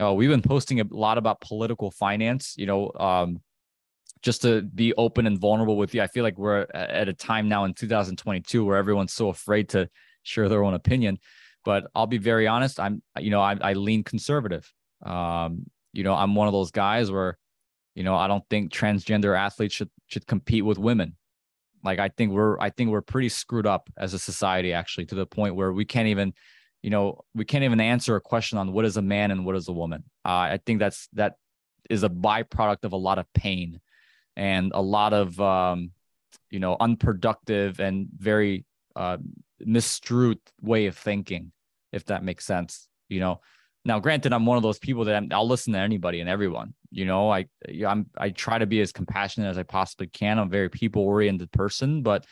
uh, 0.00 0.12
we've 0.14 0.30
been 0.30 0.42
posting 0.42 0.80
a 0.80 0.84
lot 0.90 1.18
about 1.18 1.40
political 1.40 1.90
finance, 1.90 2.54
you 2.56 2.66
know, 2.66 2.90
um, 2.98 3.40
just 4.22 4.42
to 4.42 4.62
be 4.62 4.94
open 4.94 5.26
and 5.26 5.38
vulnerable 5.38 5.76
with 5.76 5.94
you. 5.94 6.02
I 6.02 6.06
feel 6.06 6.24
like 6.24 6.38
we're 6.38 6.66
at 6.74 7.08
a 7.08 7.12
time 7.12 7.48
now 7.48 7.64
in 7.64 7.74
2022 7.74 8.64
where 8.64 8.76
everyone's 8.76 9.12
so 9.12 9.28
afraid 9.28 9.68
to 9.70 9.88
share 10.22 10.48
their 10.48 10.64
own 10.64 10.74
opinion. 10.74 11.18
But 11.64 11.84
I'll 11.94 12.06
be 12.06 12.18
very 12.18 12.46
honest. 12.46 12.80
I'm, 12.80 13.02
you 13.18 13.30
know, 13.30 13.40
I, 13.40 13.56
I 13.60 13.72
lean 13.74 14.04
conservative. 14.04 14.72
Um, 15.04 15.66
you 15.92 16.04
know, 16.04 16.14
I'm 16.14 16.34
one 16.34 16.46
of 16.46 16.52
those 16.52 16.70
guys 16.70 17.10
where, 17.10 17.38
you 17.94 18.02
know, 18.02 18.14
I 18.14 18.28
don't 18.28 18.44
think 18.48 18.72
transgender 18.72 19.36
athletes 19.36 19.74
should 19.74 19.90
should 20.06 20.26
compete 20.26 20.64
with 20.64 20.78
women. 20.78 21.16
Like 21.84 21.98
I 21.98 22.08
think 22.08 22.32
we're 22.32 22.58
I 22.60 22.70
think 22.70 22.90
we're 22.90 23.02
pretty 23.02 23.28
screwed 23.28 23.66
up 23.66 23.90
as 23.96 24.14
a 24.14 24.18
society 24.18 24.72
actually 24.72 25.06
to 25.06 25.14
the 25.14 25.26
point 25.26 25.56
where 25.56 25.72
we 25.72 25.84
can't 25.84 26.08
even 26.08 26.32
you 26.82 26.90
know, 26.90 27.20
we 27.34 27.44
can't 27.44 27.64
even 27.64 27.80
answer 27.80 28.16
a 28.16 28.20
question 28.20 28.58
on 28.58 28.72
what 28.72 28.84
is 28.84 28.96
a 28.96 29.02
man 29.02 29.30
and 29.30 29.44
what 29.44 29.54
is 29.54 29.68
a 29.68 29.72
woman. 29.72 30.04
Uh, 30.24 30.48
I 30.54 30.60
think 30.64 30.78
that's 30.78 31.08
that 31.12 31.34
is 31.88 32.02
a 32.02 32.08
byproduct 32.08 32.84
of 32.84 32.92
a 32.92 32.96
lot 32.96 33.18
of 33.18 33.26
pain 33.34 33.80
and 34.36 34.72
a 34.74 34.80
lot 34.80 35.12
of 35.12 35.38
um, 35.40 35.90
you 36.50 36.58
know 36.58 36.76
unproductive 36.80 37.80
and 37.80 38.08
very 38.16 38.64
uh, 38.96 39.18
misstrued 39.66 40.38
way 40.60 40.86
of 40.86 40.96
thinking, 40.96 41.52
if 41.92 42.06
that 42.06 42.24
makes 42.24 42.44
sense. 42.44 42.88
You 43.08 43.20
know, 43.20 43.40
now 43.84 43.98
granted, 43.98 44.32
I'm 44.32 44.46
one 44.46 44.56
of 44.56 44.62
those 44.62 44.78
people 44.78 45.04
that 45.04 45.22
i 45.30 45.38
will 45.38 45.48
listen 45.48 45.72
to 45.72 45.78
anybody 45.78 46.20
and 46.20 46.28
everyone. 46.28 46.74
You 46.90 47.06
know, 47.06 47.30
I 47.30 47.46
I'm 47.86 48.06
I 48.16 48.30
try 48.30 48.58
to 48.58 48.66
be 48.66 48.80
as 48.80 48.92
compassionate 48.92 49.50
as 49.50 49.58
I 49.58 49.62
possibly 49.62 50.06
can. 50.08 50.38
I'm 50.38 50.48
a 50.48 50.50
very 50.50 50.68
people 50.68 51.02
oriented 51.02 51.50
person, 51.52 52.02
but 52.02 52.26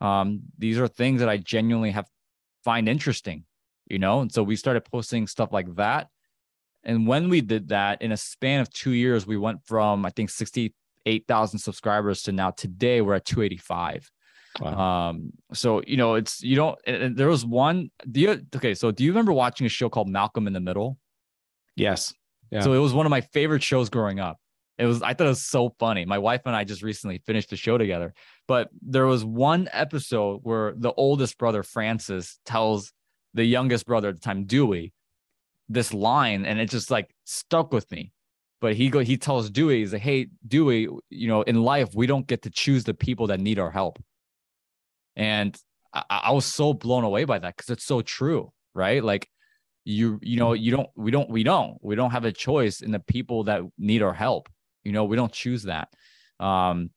um, 0.00 0.40
these 0.58 0.78
are 0.78 0.88
things 0.88 1.20
that 1.20 1.28
I 1.28 1.36
genuinely 1.36 1.90
have 1.90 2.06
find 2.64 2.88
interesting 2.88 3.44
you 3.90 3.98
know? 3.98 4.20
And 4.20 4.32
so 4.32 4.42
we 4.42 4.56
started 4.56 4.84
posting 4.90 5.26
stuff 5.26 5.52
like 5.52 5.74
that. 5.74 6.08
And 6.84 7.06
when 7.06 7.28
we 7.28 7.42
did 7.42 7.68
that 7.68 8.00
in 8.00 8.12
a 8.12 8.16
span 8.16 8.60
of 8.60 8.72
two 8.72 8.92
years, 8.92 9.26
we 9.26 9.36
went 9.36 9.66
from, 9.66 10.06
I 10.06 10.10
think, 10.10 10.30
68,000 10.30 11.58
subscribers 11.58 12.22
to 12.22 12.32
now 12.32 12.52
today 12.52 13.02
we're 13.02 13.16
at 13.16 13.26
285. 13.26 14.10
Wow. 14.60 15.08
Um, 15.08 15.32
so, 15.52 15.82
you 15.86 15.96
know, 15.96 16.14
it's, 16.14 16.42
you 16.42 16.54
don't, 16.54 16.78
there 17.16 17.28
was 17.28 17.46
one, 17.46 17.90
do 18.10 18.20
you, 18.20 18.46
okay. 18.54 18.74
So 18.74 18.90
do 18.90 19.04
you 19.04 19.10
remember 19.10 19.32
watching 19.32 19.66
a 19.66 19.70
show 19.70 19.88
called 19.88 20.08
Malcolm 20.08 20.46
in 20.46 20.52
the 20.52 20.60
Middle? 20.60 20.98
Yes. 21.76 22.12
Yeah. 22.50 22.60
So 22.60 22.72
it 22.72 22.78
was 22.78 22.92
one 22.92 23.06
of 23.06 23.10
my 23.10 23.22
favorite 23.22 23.62
shows 23.62 23.88
growing 23.88 24.20
up. 24.20 24.38
It 24.76 24.86
was, 24.86 25.02
I 25.02 25.14
thought 25.14 25.26
it 25.26 25.30
was 25.30 25.42
so 25.42 25.74
funny. 25.78 26.04
My 26.04 26.18
wife 26.18 26.42
and 26.46 26.56
I 26.56 26.64
just 26.64 26.82
recently 26.82 27.22
finished 27.26 27.50
the 27.50 27.56
show 27.56 27.78
together, 27.78 28.14
but 28.48 28.70
there 28.82 29.06
was 29.06 29.24
one 29.24 29.68
episode 29.72 30.40
where 30.42 30.74
the 30.76 30.92
oldest 30.92 31.38
brother, 31.38 31.62
Francis, 31.62 32.38
tells 32.44 32.92
the 33.34 33.44
youngest 33.44 33.86
brother 33.86 34.08
at 34.08 34.14
the 34.14 34.20
time, 34.20 34.44
Dewey, 34.44 34.92
this 35.68 35.94
line, 35.94 36.44
and 36.44 36.58
it 36.58 36.70
just 36.70 36.90
like 36.90 37.14
stuck 37.24 37.72
with 37.72 37.90
me. 37.92 38.12
But 38.60 38.74
he 38.74 38.90
go 38.90 38.98
he 38.98 39.16
tells 39.16 39.48
Dewey, 39.50 39.78
he's 39.78 39.92
like, 39.92 40.02
hey, 40.02 40.28
Dewey, 40.46 40.88
you 41.08 41.28
know, 41.28 41.42
in 41.42 41.62
life, 41.62 41.94
we 41.94 42.06
don't 42.06 42.26
get 42.26 42.42
to 42.42 42.50
choose 42.50 42.84
the 42.84 42.92
people 42.92 43.28
that 43.28 43.40
need 43.40 43.58
our 43.58 43.70
help. 43.70 44.02
And 45.16 45.56
I, 45.92 46.04
I 46.10 46.32
was 46.32 46.44
so 46.44 46.72
blown 46.72 47.04
away 47.04 47.24
by 47.24 47.38
that 47.38 47.56
because 47.56 47.70
it's 47.70 47.84
so 47.84 48.00
true, 48.00 48.52
right? 48.74 49.02
Like 49.02 49.28
you, 49.84 50.18
you 50.22 50.38
know, 50.38 50.52
you 50.52 50.70
don't, 50.70 50.88
we 50.96 51.10
don't, 51.10 51.30
we 51.30 51.42
don't, 51.42 51.78
we 51.82 51.94
don't 51.94 52.10
have 52.10 52.24
a 52.24 52.32
choice 52.32 52.80
in 52.80 52.90
the 52.90 53.00
people 53.00 53.44
that 53.44 53.62
need 53.78 54.02
our 54.02 54.14
help. 54.14 54.48
You 54.84 54.92
know, 54.92 55.04
we 55.04 55.16
don't 55.16 55.32
choose 55.32 55.64
that. 55.64 55.88
Um, 56.38 56.90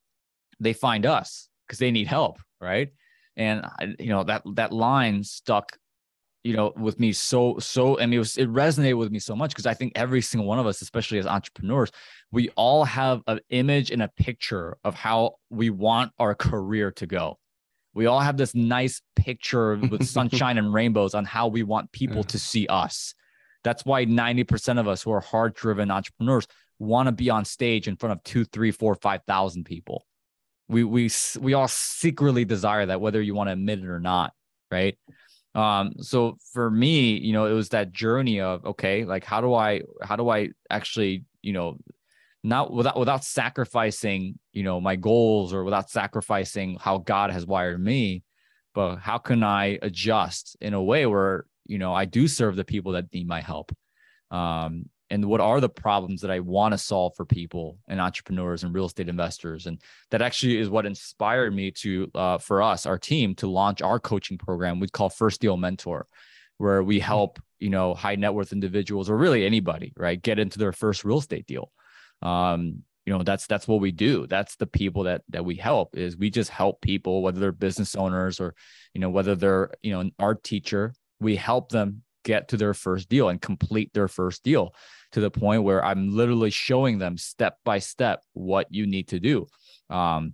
they 0.59 0.73
find 0.73 1.05
us 1.05 1.49
because 1.67 1.79
they 1.79 1.91
need 1.91 2.07
help, 2.07 2.37
right? 2.61 2.89
And 3.35 3.65
you 3.99 4.09
know 4.09 4.23
that 4.23 4.43
that 4.53 4.71
line 4.71 5.23
stuck 5.23 5.75
you 6.43 6.55
know, 6.55 6.73
with 6.75 6.99
me 6.99 7.13
so 7.13 7.57
so 7.59 7.99
I 7.99 8.05
it 8.05 8.17
was 8.17 8.37
it 8.37 8.51
resonated 8.51 8.97
with 8.97 9.11
me 9.11 9.19
so 9.19 9.35
much 9.35 9.51
because 9.51 9.65
I 9.65 9.73
think 9.73 9.93
every 9.95 10.21
single 10.21 10.47
one 10.47 10.59
of 10.59 10.67
us, 10.67 10.81
especially 10.81 11.17
as 11.17 11.25
entrepreneurs, 11.25 11.89
we 12.31 12.49
all 12.49 12.83
have 12.83 13.21
an 13.27 13.39
image 13.49 13.91
and 13.91 14.03
a 14.03 14.09
picture 14.09 14.77
of 14.83 14.93
how 14.93 15.35
we 15.49 15.69
want 15.69 16.11
our 16.19 16.35
career 16.35 16.91
to 16.91 17.07
go. 17.07 17.39
We 17.93 18.05
all 18.05 18.19
have 18.19 18.37
this 18.37 18.55
nice 18.55 19.01
picture 19.15 19.75
with 19.91 20.05
sunshine 20.05 20.57
and 20.57 20.73
rainbows 20.73 21.13
on 21.13 21.25
how 21.25 21.47
we 21.47 21.63
want 21.63 21.91
people 21.91 22.17
yeah. 22.17 22.23
to 22.23 22.39
see 22.39 22.67
us. 22.67 23.13
That's 23.63 23.85
why 23.85 24.05
90% 24.05 24.79
of 24.79 24.87
us 24.87 25.03
who 25.03 25.11
are 25.11 25.21
hard 25.21 25.53
driven 25.53 25.89
entrepreneurs 25.89 26.47
want 26.79 27.07
to 27.07 27.11
be 27.11 27.29
on 27.29 27.45
stage 27.45 27.87
in 27.87 27.95
front 27.95 28.13
of 28.13 28.23
two, 28.23 28.45
three, 28.45 28.71
four, 28.71 28.95
five 28.95 29.21
thousand 29.25 29.63
people. 29.65 30.05
We 30.67 30.83
we 30.83 31.09
we 31.39 31.53
all 31.53 31.67
secretly 31.67 32.45
desire 32.45 32.85
that, 32.87 32.99
whether 32.99 33.21
you 33.21 33.35
want 33.35 33.49
to 33.49 33.53
admit 33.53 33.79
it 33.79 33.85
or 33.85 33.99
not, 33.99 34.33
right? 34.71 34.97
um 35.55 35.93
so 35.99 36.37
for 36.51 36.69
me 36.71 37.11
you 37.17 37.31
know 37.31 37.45
it 37.45 37.53
was 37.53 37.69
that 37.69 37.91
journey 37.91 38.41
of 38.41 38.65
okay 38.65 39.05
like 39.05 39.23
how 39.23 39.39
do 39.39 39.53
i 39.53 39.81
how 40.01 40.15
do 40.15 40.29
i 40.29 40.49
actually 40.69 41.23
you 41.41 41.53
know 41.53 41.77
not 42.43 42.71
without 42.73 42.97
without 42.97 43.23
sacrificing 43.23 44.37
you 44.51 44.63
know 44.63 44.81
my 44.81 44.95
goals 44.95 45.53
or 45.53 45.63
without 45.63 45.89
sacrificing 45.89 46.77
how 46.79 46.97
god 46.97 47.31
has 47.31 47.45
wired 47.45 47.81
me 47.81 48.23
but 48.73 48.97
how 48.97 49.17
can 49.17 49.43
i 49.43 49.77
adjust 49.81 50.57
in 50.59 50.73
a 50.73 50.83
way 50.83 51.05
where 51.05 51.45
you 51.65 51.77
know 51.77 51.93
i 51.93 52.05
do 52.05 52.27
serve 52.27 52.55
the 52.55 52.65
people 52.65 52.93
that 52.93 53.11
need 53.13 53.27
my 53.27 53.41
help 53.41 53.71
um 54.31 54.85
and 55.13 55.23
what 55.25 55.41
are 55.41 55.61
the 55.61 55.69
problems 55.69 56.21
that 56.21 56.31
I 56.31 56.39
want 56.39 56.73
to 56.73 56.77
solve 56.79 57.13
for 57.15 57.23
people 57.23 57.77
and 57.87 58.01
entrepreneurs 58.01 58.63
and 58.63 58.73
real 58.73 58.85
estate 58.85 59.09
investors. 59.09 59.67
And 59.67 59.79
that 60.09 60.23
actually 60.23 60.57
is 60.57 60.71
what 60.71 60.87
inspired 60.87 61.53
me 61.53 61.69
to, 61.69 62.09
uh, 62.15 62.37
for 62.39 62.63
us, 62.63 62.87
our 62.87 62.97
team, 62.97 63.35
to 63.35 63.47
launch 63.47 63.83
our 63.83 63.99
coaching 63.99 64.39
program 64.39 64.79
we 64.79 64.87
call 64.87 65.09
First 65.09 65.39
Deal 65.39 65.55
Mentor, 65.55 66.07
where 66.57 66.81
we 66.81 66.97
hmm. 66.97 67.05
help, 67.05 67.39
you 67.59 67.69
know, 67.69 67.93
high 67.93 68.15
net 68.15 68.33
worth 68.33 68.53
individuals 68.53 69.07
or 69.07 69.15
really 69.15 69.45
anybody, 69.45 69.93
right, 69.97 70.19
get 70.19 70.39
into 70.39 70.57
their 70.57 70.71
first 70.71 71.05
real 71.05 71.19
estate 71.19 71.45
deal. 71.45 71.71
Um, 72.23 72.83
you 73.05 73.11
know 73.11 73.21
that's 73.21 73.47
that's 73.47 73.67
what 73.67 73.81
we 73.81 73.91
do 73.91 74.25
that's 74.27 74.55
the 74.55 74.65
people 74.65 75.03
that 75.03 75.23
that 75.27 75.43
we 75.43 75.55
help 75.55 75.97
is 75.97 76.15
we 76.15 76.29
just 76.29 76.49
help 76.49 76.79
people 76.79 77.21
whether 77.21 77.37
they're 77.37 77.51
business 77.51 77.95
owners 77.95 78.39
or 78.39 78.55
you 78.93 79.01
know 79.01 79.09
whether 79.09 79.35
they're 79.35 79.71
you 79.81 79.91
know 79.91 79.99
an 79.99 80.13
art 80.19 80.41
teacher 80.41 80.93
we 81.19 81.35
help 81.35 81.67
them 81.67 82.01
get 82.23 82.47
to 82.49 82.57
their 82.57 82.73
first 82.73 83.09
deal 83.09 83.29
and 83.29 83.41
complete 83.41 83.93
their 83.93 84.07
first 84.07 84.43
deal 84.43 84.73
to 85.11 85.19
the 85.19 85.31
point 85.31 85.63
where 85.63 85.83
I'm 85.83 86.15
literally 86.15 86.49
showing 86.49 86.97
them 86.97 87.17
step 87.17 87.57
by 87.63 87.79
step 87.79 88.23
what 88.33 88.67
you 88.71 88.87
need 88.87 89.09
to 89.09 89.19
do. 89.19 89.47
Um, 89.89 90.33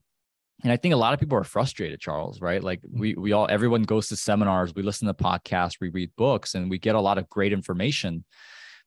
and 0.64 0.72
I 0.72 0.78
think 0.78 0.94
a 0.94 0.98
lot 0.98 1.14
of 1.14 1.20
people 1.20 1.38
are 1.38 1.44
frustrated, 1.44 2.00
Charles, 2.00 2.42
right? 2.42 2.62
Like 2.62 2.82
we 2.92 3.16
we 3.16 3.32
all 3.32 3.48
everyone 3.50 3.84
goes 3.84 4.10
to 4.10 4.18
seminars, 4.18 4.76
we 4.76 4.84
listen 4.84 5.08
to 5.08 5.14
podcasts, 5.14 5.78
we 5.80 5.90
read 5.90 6.12
books, 6.18 6.54
and 6.54 6.70
we 6.70 6.78
get 6.78 6.96
a 6.96 7.02
lot 7.02 7.18
of 7.18 7.30
great 7.30 7.54
information. 7.54 8.26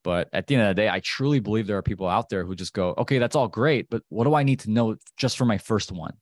But 0.04 0.28
at 0.32 0.46
the 0.46 0.56
end 0.56 0.64
of 0.64 0.74
the 0.74 0.82
day, 0.82 0.88
I 0.88 1.00
truly 1.00 1.40
believe 1.40 1.66
there 1.66 1.76
are 1.76 1.82
people 1.82 2.08
out 2.08 2.28
there 2.28 2.44
who 2.44 2.54
just 2.54 2.72
go, 2.72 2.94
okay, 2.98 3.18
that's 3.18 3.36
all 3.36 3.48
great, 3.48 3.88
but 3.88 4.02
what 4.08 4.24
do 4.24 4.34
I 4.34 4.42
need 4.42 4.60
to 4.60 4.70
know 4.70 4.96
just 5.16 5.36
for 5.36 5.44
my 5.44 5.58
first 5.58 5.92
one? 5.92 6.14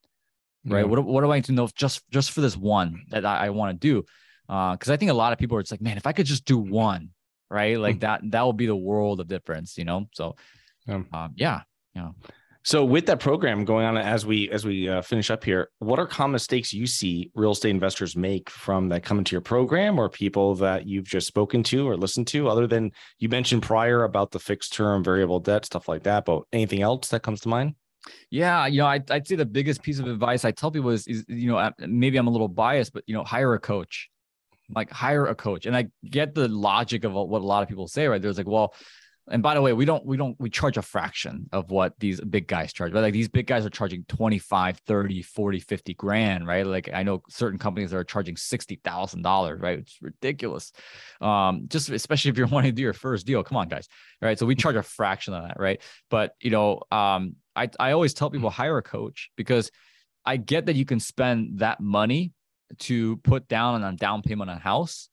Right. 0.67 0.87
What, 0.87 1.03
what 1.05 1.23
do 1.23 1.33
I 1.33 1.37
need 1.37 1.47
to 1.47 1.53
know 1.53 1.69
just 1.75 2.03
just 2.11 2.33
for 2.33 2.43
this 2.43 2.57
one 2.57 3.05
that 3.11 3.25
I, 3.25 3.47
I 3.47 3.51
want 3.51 3.73
to 3.73 3.79
do? 3.79 4.05
Because 4.47 4.91
uh, 4.91 4.93
I 4.93 4.97
think 4.97 5.11
a 5.11 5.15
lot 5.15 5.33
of 5.33 5.39
people 5.39 5.57
are 5.57 5.63
just 5.63 5.73
like, 5.73 5.81
man, 5.81 5.97
if 5.97 6.07
I 6.07 6.13
could 6.13 6.27
just 6.27 6.45
do 6.45 6.59
one, 6.59 7.11
right? 7.49 7.79
Like 7.79 7.97
mm. 7.97 8.01
that 8.01 8.21
that 8.25 8.43
will 8.43 8.53
be 8.53 8.67
the 8.67 8.77
world 8.77 9.21
of 9.21 9.29
difference, 9.29 9.79
you 9.79 9.87
know. 9.87 10.07
So, 10.13 10.37
um, 11.15 11.33
yeah, 11.37 11.63
yeah. 11.95 12.11
So 12.63 12.85
with 12.85 13.07
that 13.07 13.21
program 13.21 13.65
going 13.65 13.87
on 13.87 13.97
as 13.97 14.27
we 14.27 14.51
as 14.51 14.67
we 14.67 14.87
uh, 14.89 15.01
finish 15.01 15.31
up 15.31 15.45
here, 15.45 15.71
what 15.79 15.99
are 15.99 16.07
common 16.07 16.33
mistakes 16.33 16.75
you 16.75 16.87
see 16.87 17.31
real 17.35 17.53
estate 17.53 17.71
investors 17.71 18.17
make 18.17 18.51
from 18.51 18.91
that 18.91 19.03
come 19.03 19.19
into 19.19 19.33
your 19.33 19.41
program 19.41 19.99
or 19.99 20.11
people 20.11 20.55
that 20.57 20.87
you've 20.87 21.07
just 21.07 21.27
spoken 21.27 21.63
to 21.65 21.89
or 21.89 21.97
listened 21.97 22.27
to 22.29 22.49
other 22.49 22.67
than 22.67 22.93
you 23.19 23.31
mentioned 23.31 23.63
prior 23.63 24.05
about 24.05 24.31
the 24.31 24.39
fixed 24.39 24.75
term 24.75 25.03
variable 25.03 25.41
debt 25.41 25.65
stuff 25.65 25.89
like 25.89 26.03
that, 26.03 26.27
but 26.27 26.43
anything 26.53 26.83
else 26.83 27.09
that 27.09 27.23
comes 27.23 27.41
to 27.41 27.49
mind? 27.49 27.75
Yeah, 28.31 28.67
you 28.67 28.79
know, 28.79 28.87
I'd, 28.87 29.11
I'd 29.11 29.27
say 29.27 29.37
the 29.37 29.47
biggest 29.47 29.83
piece 29.83 29.99
of 29.99 30.07
advice 30.07 30.45
I 30.45 30.51
tell 30.51 30.71
people 30.71 30.91
is, 30.91 31.07
is, 31.07 31.25
you 31.29 31.51
know, 31.51 31.71
maybe 31.79 32.19
I'm 32.19 32.27
a 32.27 32.31
little 32.31 32.49
biased, 32.49 32.93
but 32.93 33.05
you 33.07 33.15
know, 33.15 33.25
hire 33.25 33.55
a 33.55 33.59
coach. 33.59 34.11
Like 34.73 34.91
hire 34.91 35.27
a 35.27 35.35
coach. 35.35 35.67
And 35.67 35.77
i 35.77 35.89
get 36.09 36.35
the 36.35 36.47
logic 36.47 37.05
of 37.05 37.13
what 37.13 37.41
a 37.41 37.45
lot 37.45 37.63
of 37.63 37.69
people 37.69 37.89
say 37.89 38.07
right? 38.07 38.23
There's 38.23 38.39
like 38.39 38.47
well 38.47 38.75
and 39.31 39.43
by 39.43 39.55
the 39.55 39.63
way 39.63 39.73
we 39.73 39.85
don't 39.85 40.05
we 40.05 40.17
don't 40.17 40.39
we 40.39 40.51
charge 40.51 40.77
a 40.77 40.83
fraction 40.83 41.49
of 41.53 41.71
what 41.71 41.95
these 41.99 42.21
big 42.21 42.47
guys 42.47 42.73
charge 42.73 42.93
but 42.93 43.03
like 43.03 43.13
these 43.13 43.29
big 43.29 43.47
guys 43.47 43.65
are 43.65 43.71
charging 43.71 44.05
25 44.05 44.79
30 44.79 45.23
40 45.23 45.61
50 45.61 45.95
grand 45.95 46.47
right? 46.47 46.67
Like 46.67 46.91
i 46.93 47.03
know 47.03 47.23
certain 47.29 47.59
companies 47.59 47.95
are 47.95 48.05
charging 48.05 48.35
$60000 48.35 49.63
right? 49.63 49.79
It's 49.79 49.99
ridiculous. 50.03 50.73
Um 51.21 51.67
just 51.69 51.89
especially 51.89 52.31
if 52.31 52.39
you're 52.39 52.47
wanting 52.55 52.73
to 52.73 52.77
do 52.77 52.83
your 52.83 52.93
first 52.93 53.27
deal. 53.27 53.43
Come 53.43 53.57
on 53.57 53.69
guys 53.69 53.89
right? 54.21 54.39
So 54.39 54.47
we 54.47 54.55
charge 54.55 54.77
a 54.77 54.83
fraction 54.83 55.35
of 55.35 55.45
that 55.45 55.59
right? 55.59 55.81
But 56.11 56.35
you 56.41 56.51
know 56.51 56.83
um 56.91 57.37
i 57.57 57.69
i 57.79 57.93
always 57.93 58.15
tell 58.15 58.31
people 58.31 58.51
hire 58.51 58.79
a 58.79 58.83
coach 58.83 59.31
because 59.37 59.71
i 60.25 60.37
get 60.37 60.67
that 60.67 60.77
you 60.77 60.85
can 60.85 61.01
spend 61.01 61.61
that 61.61 61.81
money 61.81 62.33
to 62.79 63.17
put 63.19 63.49
down 63.49 63.83
on 63.83 63.95
a 63.95 63.97
down 63.97 64.23
payment 64.23 64.51
on 64.51 64.57
a 64.57 64.61
house. 64.61 65.09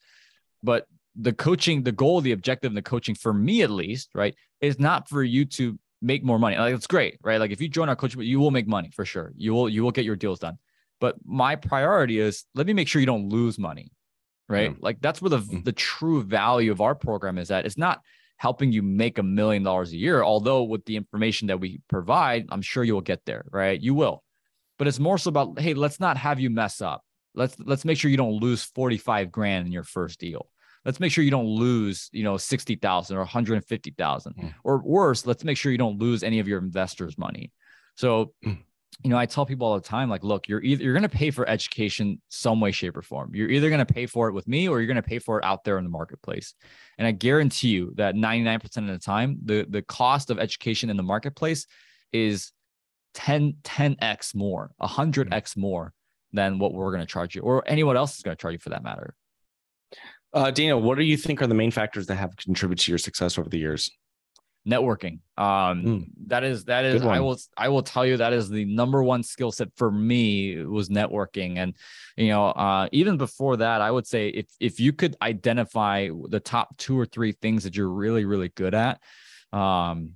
But 0.64 0.88
the 1.20 1.34
coaching, 1.34 1.84
the 1.84 1.92
goal, 1.92 2.22
the 2.22 2.32
objective, 2.32 2.70
and 2.70 2.78
the 2.78 2.82
coaching 2.82 3.16
for 3.16 3.34
me 3.34 3.62
at 3.62 3.70
least, 3.70 4.10
right, 4.14 4.36
is 4.62 4.80
not 4.80 5.10
for 5.10 5.24
you 5.24 5.46
to 5.46 5.78
make 6.02 6.24
more 6.24 6.40
money. 6.40 6.58
Like 6.58 6.76
it's 6.76 6.88
great, 6.88 7.18
right? 7.24 7.40
Like 7.40 7.52
if 7.52 7.62
you 7.62 7.68
join 7.68 7.90
our 7.90 7.96
coaching, 7.96 8.22
you 8.22 8.40
will 8.40 8.52
make 8.52 8.68
money 8.68 8.92
for 8.94 9.06
sure. 9.06 9.34
You 9.36 9.54
will 9.54 9.70
you 9.70 9.84
will 9.84 9.92
get 9.92 10.06
your 10.06 10.16
deals 10.16 10.40
done. 10.40 10.58
But 11.00 11.16
my 11.26 11.56
priority 11.56 12.20
is 12.20 12.46
let 12.56 12.68
me 12.68 12.74
make 12.74 12.88
sure 12.88 13.00
you 13.00 13.06
don't 13.06 13.30
lose 13.30 13.58
money, 13.58 13.92
right? 14.48 14.72
Yeah. 14.72 14.78
Like 14.80 15.02
that's 15.02 15.22
where 15.22 15.30
the 15.30 15.40
mm-hmm. 15.40 15.62
the 15.62 15.72
true 15.72 16.24
value 16.24 16.72
of 16.72 16.82
our 16.82 16.96
program 16.96 17.38
is 17.38 17.50
That 17.50 17.66
It's 17.66 17.78
not 17.78 18.02
helping 18.38 18.72
you 18.72 18.84
make 18.84 19.18
a 19.18 19.24
million 19.24 19.64
dollars 19.64 19.92
a 19.92 19.98
year. 19.98 20.24
Although 20.24 20.64
with 20.64 20.86
the 20.86 20.96
information 20.96 21.48
that 21.48 21.60
we 21.60 21.82
provide, 21.90 22.46
I'm 22.50 22.62
sure 22.62 22.84
you 22.84 22.94
will 22.94 23.02
get 23.02 23.26
there, 23.26 23.46
right? 23.52 23.80
You 23.80 23.96
will. 23.96 24.24
But 24.78 24.88
it's 24.88 25.00
more 25.00 25.18
so 25.18 25.30
about 25.30 25.60
hey, 25.60 25.74
let's 25.74 26.00
not 26.00 26.18
have 26.18 26.40
you 26.40 26.52
mess 26.52 26.82
up 26.82 27.04
let's 27.38 27.56
let's 27.60 27.86
make 27.86 27.98
sure 27.98 28.12
you 28.12 28.18
don't 28.18 28.42
lose 28.42 28.64
45 28.64 29.32
grand 29.32 29.68
in 29.68 29.72
your 29.72 29.84
first 29.84 30.20
deal 30.20 30.48
let's 30.88 31.00
make 31.00 31.12
sure 31.12 31.24
you 31.24 31.30
don't 31.30 31.46
lose 31.46 32.10
you 32.12 32.24
know 32.24 32.38
60,000 32.38 33.16
or 33.16 33.20
150,000 33.20 34.34
mm. 34.34 34.54
or 34.64 34.82
worse 34.84 35.28
let's 35.28 35.44
make 35.44 35.58
sure 35.58 35.72
you 35.72 35.78
don't 35.78 36.00
lose 36.00 36.24
any 36.24 36.40
of 36.40 36.48
your 36.48 36.58
investors 36.58 37.18
money 37.18 37.52
so 37.96 38.34
mm. 38.44 38.58
you 39.04 39.10
know 39.10 39.18
i 39.18 39.26
tell 39.28 39.46
people 39.46 39.68
all 39.68 39.76
the 39.76 39.82
time 39.82 40.10
like 40.10 40.24
look 40.24 40.48
you're 40.48 40.64
either 40.64 40.84
you're 40.84 40.94
going 40.94 41.04
to 41.04 41.10
pay 41.10 41.30
for 41.30 41.48
education 41.48 42.20
some 42.30 42.60
way 42.60 42.72
shape 42.72 42.98
or 42.98 43.04
form 43.04 43.30
you're 43.36 43.50
either 43.50 43.70
going 43.70 43.86
to 43.86 43.94
pay 43.94 44.08
for 44.08 44.30
it 44.30 44.34
with 44.34 44.48
me 44.48 44.68
or 44.68 44.80
you're 44.80 44.88
going 44.88 44.96
to 44.96 45.04
pay 45.04 45.20
for 45.20 45.38
it 45.38 45.46
out 45.46 45.64
there 45.64 45.78
in 45.78 45.84
the 45.84 45.90
marketplace 45.90 46.56
and 46.98 47.06
i 47.06 47.12
guarantee 47.12 47.68
you 47.68 47.94
that 47.98 48.16
99% 48.16 48.64
of 48.64 48.88
the 48.88 48.98
time 48.98 49.38
the 49.44 49.68
the 49.70 49.84
cost 49.84 50.32
of 50.32 50.40
education 50.40 50.90
in 50.90 50.98
the 50.98 51.04
marketplace 51.04 51.68
is 52.14 52.54
10 53.14 53.58
10x 53.64 54.34
more 54.34 54.72
100x 54.82 55.30
mm. 55.30 55.58
more 55.58 55.94
than 56.34 56.60
what 56.60 56.74
we're 56.74 56.92
going 56.92 57.02
to 57.02 57.12
charge 57.12 57.36
you 57.36 57.42
or 57.42 57.64
anyone 57.68 57.98
else 57.98 58.16
is 58.16 58.22
going 58.22 58.36
to 58.36 58.42
charge 58.42 58.54
you 58.54 58.60
for 58.60 58.70
that 58.70 58.84
matter. 58.84 59.16
Uh, 60.38 60.52
Daniel, 60.52 60.80
what 60.80 61.00
do 61.00 61.04
you 61.04 61.18
think 61.18 61.42
are 61.42 61.48
the 61.48 61.56
main 61.56 61.72
factors 61.72 62.06
that 62.06 62.16
have 62.16 62.38
contributed 62.38 62.86
to 62.86 62.92
your 62.92 63.00
success 63.00 63.40
over 63.40 63.50
the 63.50 63.58
years? 63.58 63.90
Networking. 64.70 65.20
Um, 65.36 65.84
mm. 65.84 66.08
that 66.28 66.44
is 66.44 66.66
that 66.66 66.86
is 66.86 67.02
I 67.02 67.20
will 67.22 67.40
I 67.58 67.70
will 67.70 67.82
tell 67.82 68.06
you 68.06 68.18
that 68.18 68.34
is 68.34 68.48
the 68.48 68.66
number 68.66 69.02
one 69.02 69.24
skill 69.24 69.52
set 69.52 69.70
for 69.78 69.90
me 69.90 70.58
was 70.64 70.90
networking. 70.90 71.58
And 71.58 71.74
you 72.18 72.28
know, 72.28 72.50
uh, 72.50 72.88
even 72.92 73.18
before 73.18 73.58
that, 73.58 73.82
I 73.82 73.90
would 73.90 74.06
say 74.06 74.28
if 74.28 74.46
if 74.60 74.80
you 74.80 74.94
could 74.94 75.16
identify 75.24 76.10
the 76.30 76.40
top 76.40 76.78
two 76.78 77.00
or 77.00 77.08
three 77.08 77.32
things 77.32 77.64
that 77.64 77.76
you're 77.76 77.90
really 77.90 78.26
really 78.26 78.50
good 78.50 78.76
at, 78.76 79.02
um, 79.54 80.12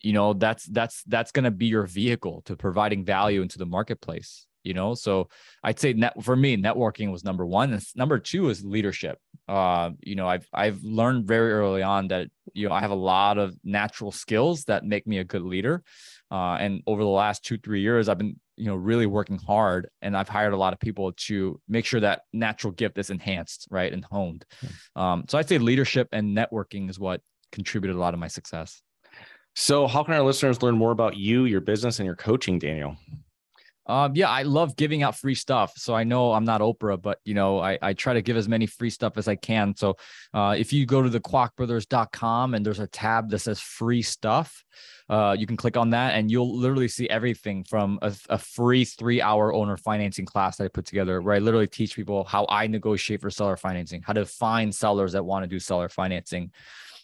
you 0.00 0.14
know, 0.14 0.32
that's 0.32 0.64
that's 0.64 1.04
that's 1.04 1.30
going 1.30 1.44
to 1.44 1.52
be 1.52 1.66
your 1.66 1.86
vehicle 1.86 2.42
to 2.46 2.56
providing 2.56 3.04
value 3.04 3.40
into 3.40 3.58
the 3.58 3.66
marketplace 3.66 4.46
you 4.62 4.74
know? 4.74 4.94
So 4.94 5.28
i'd 5.62 5.78
say 5.78 5.92
net 5.92 6.22
for 6.22 6.36
me 6.36 6.56
networking 6.56 7.10
was 7.10 7.24
number 7.24 7.44
one 7.46 7.72
and 7.72 7.82
number 7.94 8.18
two 8.18 8.48
is 8.48 8.64
leadership. 8.64 9.18
Uh 9.48 9.90
you 10.00 10.14
know 10.14 10.28
i've 10.28 10.46
i've 10.52 10.82
learned 10.82 11.26
very 11.26 11.52
early 11.52 11.82
on 11.82 12.08
that 12.08 12.28
you 12.52 12.68
know 12.68 12.74
i 12.74 12.80
have 12.80 12.90
a 12.90 12.94
lot 12.94 13.38
of 13.38 13.54
natural 13.64 14.12
skills 14.12 14.64
that 14.64 14.84
make 14.84 15.06
me 15.06 15.18
a 15.18 15.24
good 15.24 15.42
leader. 15.42 15.82
Uh, 16.32 16.56
and 16.60 16.80
over 16.86 17.02
the 17.02 17.08
last 17.08 17.44
two 17.44 17.58
three 17.58 17.80
years 17.80 18.08
i've 18.08 18.18
been 18.18 18.36
you 18.56 18.66
know 18.66 18.76
really 18.76 19.06
working 19.06 19.38
hard 19.38 19.88
and 20.02 20.16
i've 20.16 20.28
hired 20.28 20.52
a 20.52 20.56
lot 20.56 20.72
of 20.72 20.78
people 20.78 21.12
to 21.12 21.60
make 21.66 21.84
sure 21.84 22.00
that 22.00 22.22
natural 22.32 22.72
gift 22.72 22.98
is 22.98 23.10
enhanced 23.10 23.66
right 23.70 23.92
and 23.92 24.04
honed. 24.04 24.44
Um, 24.94 25.24
so 25.28 25.38
i'd 25.38 25.48
say 25.48 25.58
leadership 25.58 26.08
and 26.12 26.36
networking 26.36 26.90
is 26.90 26.98
what 26.98 27.20
contributed 27.50 27.96
a 27.96 28.00
lot 28.00 28.14
of 28.14 28.20
my 28.20 28.28
success. 28.28 28.82
So 29.56 29.88
how 29.88 30.04
can 30.04 30.14
our 30.14 30.22
listeners 30.22 30.62
learn 30.62 30.76
more 30.76 30.92
about 30.92 31.16
you 31.16 31.46
your 31.46 31.60
business 31.60 31.98
and 31.98 32.06
your 32.06 32.14
coaching 32.16 32.58
daniel 32.58 32.96
Um, 33.90 34.14
yeah, 34.14 34.28
I 34.28 34.44
love 34.44 34.76
giving 34.76 35.02
out 35.02 35.18
free 35.18 35.34
stuff. 35.34 35.72
So 35.76 35.94
I 35.94 36.04
know 36.04 36.32
I'm 36.32 36.44
not 36.44 36.60
Oprah, 36.60 37.00
but 37.00 37.18
you 37.24 37.34
know, 37.34 37.58
I, 37.58 37.76
I 37.82 37.92
try 37.92 38.14
to 38.14 38.22
give 38.22 38.36
as 38.36 38.48
many 38.48 38.66
free 38.66 38.90
stuff 38.90 39.18
as 39.18 39.26
I 39.26 39.34
can. 39.34 39.74
So 39.76 39.96
uh, 40.32 40.54
if 40.56 40.72
you 40.72 40.86
go 40.86 41.02
to 41.02 41.10
the 41.10 41.20
kwakbrothers.com 41.20 42.54
and 42.54 42.64
there's 42.64 42.78
a 42.78 42.86
tab 42.86 43.30
that 43.30 43.40
says 43.40 43.58
free 43.58 44.02
stuff, 44.02 44.64
uh, 45.08 45.34
you 45.36 45.44
can 45.44 45.56
click 45.56 45.76
on 45.76 45.90
that 45.90 46.14
and 46.14 46.30
you'll 46.30 46.56
literally 46.56 46.86
see 46.86 47.10
everything 47.10 47.64
from 47.64 47.98
a, 48.00 48.14
a 48.28 48.38
free 48.38 48.84
three 48.84 49.20
hour 49.20 49.52
owner 49.52 49.76
financing 49.76 50.24
class 50.24 50.56
that 50.56 50.64
I 50.64 50.68
put 50.68 50.86
together 50.86 51.20
where 51.20 51.34
I 51.34 51.40
literally 51.40 51.66
teach 51.66 51.96
people 51.96 52.22
how 52.22 52.46
I 52.48 52.68
negotiate 52.68 53.20
for 53.20 53.30
seller 53.30 53.56
financing, 53.56 54.02
how 54.02 54.12
to 54.12 54.24
find 54.24 54.72
sellers 54.72 55.12
that 55.12 55.24
want 55.24 55.42
to 55.42 55.48
do 55.48 55.58
seller 55.58 55.88
financing 55.88 56.52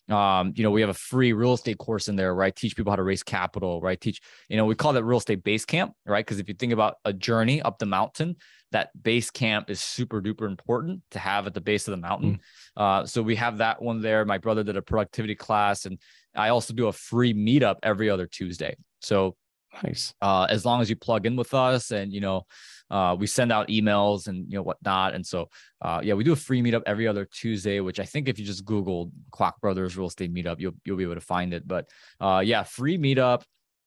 um, 0.08 0.52
you 0.54 0.62
know, 0.62 0.70
we 0.70 0.80
have 0.80 0.90
a 0.90 0.94
free 0.94 1.32
real 1.32 1.54
estate 1.54 1.78
course 1.78 2.08
in 2.08 2.16
there, 2.16 2.34
right? 2.34 2.54
Teach 2.54 2.76
people 2.76 2.92
how 2.92 2.96
to 2.96 3.02
raise 3.02 3.22
capital, 3.22 3.80
right? 3.80 4.00
Teach, 4.00 4.20
you 4.48 4.56
know, 4.56 4.64
we 4.64 4.74
call 4.74 4.92
that 4.92 5.04
real 5.04 5.18
estate 5.18 5.42
base 5.42 5.64
camp, 5.64 5.94
right? 6.06 6.24
Because 6.24 6.38
if 6.38 6.48
you 6.48 6.54
think 6.54 6.72
about 6.72 6.96
a 7.04 7.12
journey 7.12 7.60
up 7.60 7.78
the 7.78 7.86
mountain, 7.86 8.36
that 8.72 8.90
base 9.00 9.30
camp 9.30 9.70
is 9.70 9.80
super 9.80 10.20
duper 10.20 10.46
important 10.46 11.02
to 11.10 11.18
have 11.18 11.46
at 11.46 11.54
the 11.54 11.60
base 11.60 11.88
of 11.88 11.92
the 11.92 11.96
mountain. 11.96 12.40
Mm. 12.76 13.02
Uh, 13.02 13.06
so 13.06 13.22
we 13.22 13.36
have 13.36 13.58
that 13.58 13.82
one 13.82 14.00
there. 14.00 14.24
My 14.24 14.38
brother 14.38 14.62
did 14.62 14.76
a 14.76 14.82
productivity 14.82 15.34
class, 15.34 15.86
and 15.86 15.98
I 16.34 16.50
also 16.50 16.74
do 16.74 16.88
a 16.88 16.92
free 16.92 17.34
meetup 17.34 17.76
every 17.82 18.10
other 18.10 18.26
Tuesday. 18.26 18.76
So 19.00 19.36
nice. 19.82 20.14
Uh, 20.20 20.46
as 20.48 20.64
long 20.64 20.80
as 20.80 20.90
you 20.90 20.96
plug 20.96 21.26
in 21.26 21.36
with 21.36 21.54
us 21.54 21.90
and 21.90 22.12
you 22.12 22.20
know 22.20 22.46
uh, 22.90 23.16
we 23.18 23.26
send 23.26 23.52
out 23.52 23.68
emails 23.68 24.28
and 24.28 24.50
you 24.50 24.56
know 24.56 24.62
whatnot. 24.62 25.14
And 25.14 25.26
so, 25.26 25.48
uh, 25.82 26.00
yeah, 26.02 26.14
we 26.14 26.24
do 26.24 26.32
a 26.32 26.36
free 26.36 26.62
meetup 26.62 26.82
every 26.86 27.08
other 27.08 27.24
Tuesday, 27.24 27.80
which 27.80 28.00
I 28.00 28.04
think 28.04 28.28
if 28.28 28.38
you 28.38 28.44
just 28.44 28.64
Google 28.64 29.10
Kwak 29.32 29.60
Brothers 29.60 29.96
Real 29.96 30.06
Estate 30.06 30.32
Meetup, 30.32 30.60
you'll 30.60 30.74
you'll 30.84 30.96
be 30.96 31.04
able 31.04 31.14
to 31.14 31.20
find 31.20 31.52
it. 31.52 31.66
But 31.66 31.88
uh, 32.20 32.42
yeah, 32.44 32.62
free 32.62 32.98
meetup, 32.98 33.42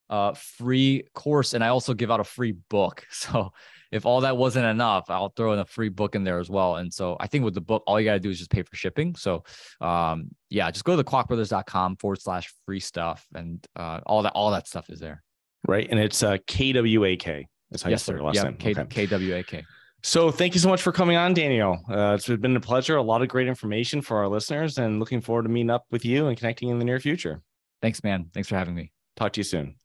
uh, 0.09 0.33
free 0.33 1.03
course, 1.13 1.53
and 1.53 1.63
I 1.63 1.69
also 1.69 1.93
give 1.93 2.11
out 2.11 2.19
a 2.19 2.25
free 2.25 2.53
book. 2.69 3.05
So 3.11 3.51
if 3.91 4.05
all 4.05 4.21
that 4.21 4.37
wasn't 4.37 4.65
enough, 4.67 5.09
I'll 5.09 5.29
throw 5.29 5.53
in 5.53 5.59
a 5.59 5.65
free 5.65 5.89
book 5.89 6.13
in 6.13 6.23
there 6.23 6.37
as 6.37 6.47
well. 6.47 6.75
And 6.75 6.93
so 6.93 7.17
I 7.19 7.25
think 7.25 7.43
with 7.43 7.55
the 7.55 7.61
book, 7.61 7.83
all 7.87 7.99
you 7.99 8.05
got 8.05 8.13
to 8.13 8.19
do 8.19 8.29
is 8.29 8.37
just 8.37 8.51
pay 8.51 8.61
for 8.61 8.75
shipping. 8.75 9.15
So 9.15 9.43
um, 9.81 10.29
yeah, 10.49 10.69
just 10.69 10.85
go 10.85 10.93
to 10.93 10.97
the 10.97 11.03
kwakbrothers.com 11.03 11.95
forward 11.95 12.21
slash 12.21 12.53
free 12.67 12.81
stuff 12.81 13.25
and 13.33 13.65
uh, 13.75 14.01
all 14.05 14.21
that, 14.23 14.33
all 14.33 14.51
that 14.51 14.67
stuff 14.67 14.91
is 14.91 14.99
there. 14.99 15.23
Right. 15.67 15.87
And 15.89 15.99
it's 15.99 16.23
uh, 16.23 16.37
KWAK. 16.47 17.45
That's 17.71 17.83
how 17.83 17.89
yes, 17.89 18.07
you 18.07 18.15
sir. 18.15 18.23
last 18.23 18.35
yeah, 18.35 18.43
name. 18.43 18.57
K- 18.57 18.71
okay. 18.71 19.07
KWAK. 19.07 19.63
So 20.01 20.31
thank 20.31 20.53
you 20.53 20.59
so 20.59 20.69
much 20.69 20.81
for 20.81 20.91
coming 20.91 21.17
on, 21.17 21.33
Daniel. 21.33 21.83
Uh, 21.89 22.15
it's 22.17 22.27
been 22.27 22.55
a 22.55 22.61
pleasure. 22.61 22.95
A 22.95 23.01
lot 23.01 23.21
of 23.21 23.27
great 23.27 23.47
information 23.47 24.01
for 24.01 24.17
our 24.17 24.29
listeners, 24.29 24.77
and 24.77 24.99
looking 24.99 25.19
forward 25.19 25.43
to 25.43 25.49
meeting 25.49 25.69
up 25.69 25.85
with 25.91 26.05
you 26.05 26.27
and 26.27 26.37
connecting 26.37 26.69
in 26.69 26.79
the 26.79 26.85
near 26.85 26.99
future. 26.99 27.41
Thanks, 27.81 28.03
man. 28.03 28.29
Thanks 28.33 28.47
for 28.47 28.55
having 28.55 28.75
me. 28.75 28.91
Talk 29.17 29.33
to 29.33 29.41
you 29.41 29.43
soon. 29.43 29.75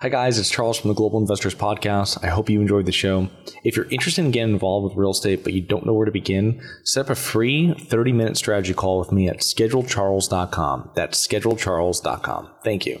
Hi, 0.00 0.08
guys. 0.08 0.38
It's 0.38 0.50
Charles 0.50 0.78
from 0.78 0.88
the 0.88 0.94
Global 0.94 1.20
Investors 1.20 1.54
Podcast. 1.54 2.24
I 2.24 2.28
hope 2.28 2.50
you 2.50 2.60
enjoyed 2.60 2.86
the 2.86 2.92
show. 2.92 3.28
If 3.62 3.76
you're 3.76 3.88
interested 3.90 4.24
in 4.24 4.32
getting 4.32 4.52
involved 4.52 4.84
with 4.84 4.96
real 4.96 5.12
estate, 5.12 5.44
but 5.44 5.52
you 5.52 5.60
don't 5.60 5.86
know 5.86 5.92
where 5.92 6.06
to 6.06 6.10
begin, 6.10 6.60
set 6.82 7.02
up 7.02 7.10
a 7.10 7.14
free 7.14 7.72
30 7.74 8.12
minute 8.12 8.36
strategy 8.36 8.74
call 8.74 8.98
with 8.98 9.12
me 9.12 9.28
at 9.28 9.38
schedulecharles.com. 9.38 10.90
That's 10.94 11.24
schedulecharles.com. 11.24 12.50
Thank 12.64 12.86
you. 12.86 13.00